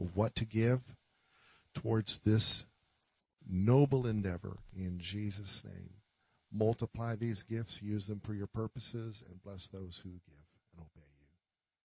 of 0.00 0.08
what 0.14 0.34
to 0.36 0.44
give 0.44 0.80
towards 1.82 2.20
this 2.24 2.64
noble 3.48 4.06
endeavor 4.06 4.56
in 4.76 5.00
Jesus' 5.00 5.62
name. 5.64 5.90
Multiply 6.52 7.16
these 7.16 7.42
gifts, 7.48 7.78
use 7.80 8.06
them 8.06 8.20
for 8.24 8.34
your 8.34 8.46
purposes, 8.48 9.22
and 9.28 9.42
bless 9.42 9.68
those 9.72 9.98
who 10.02 10.10
give. 10.10 10.39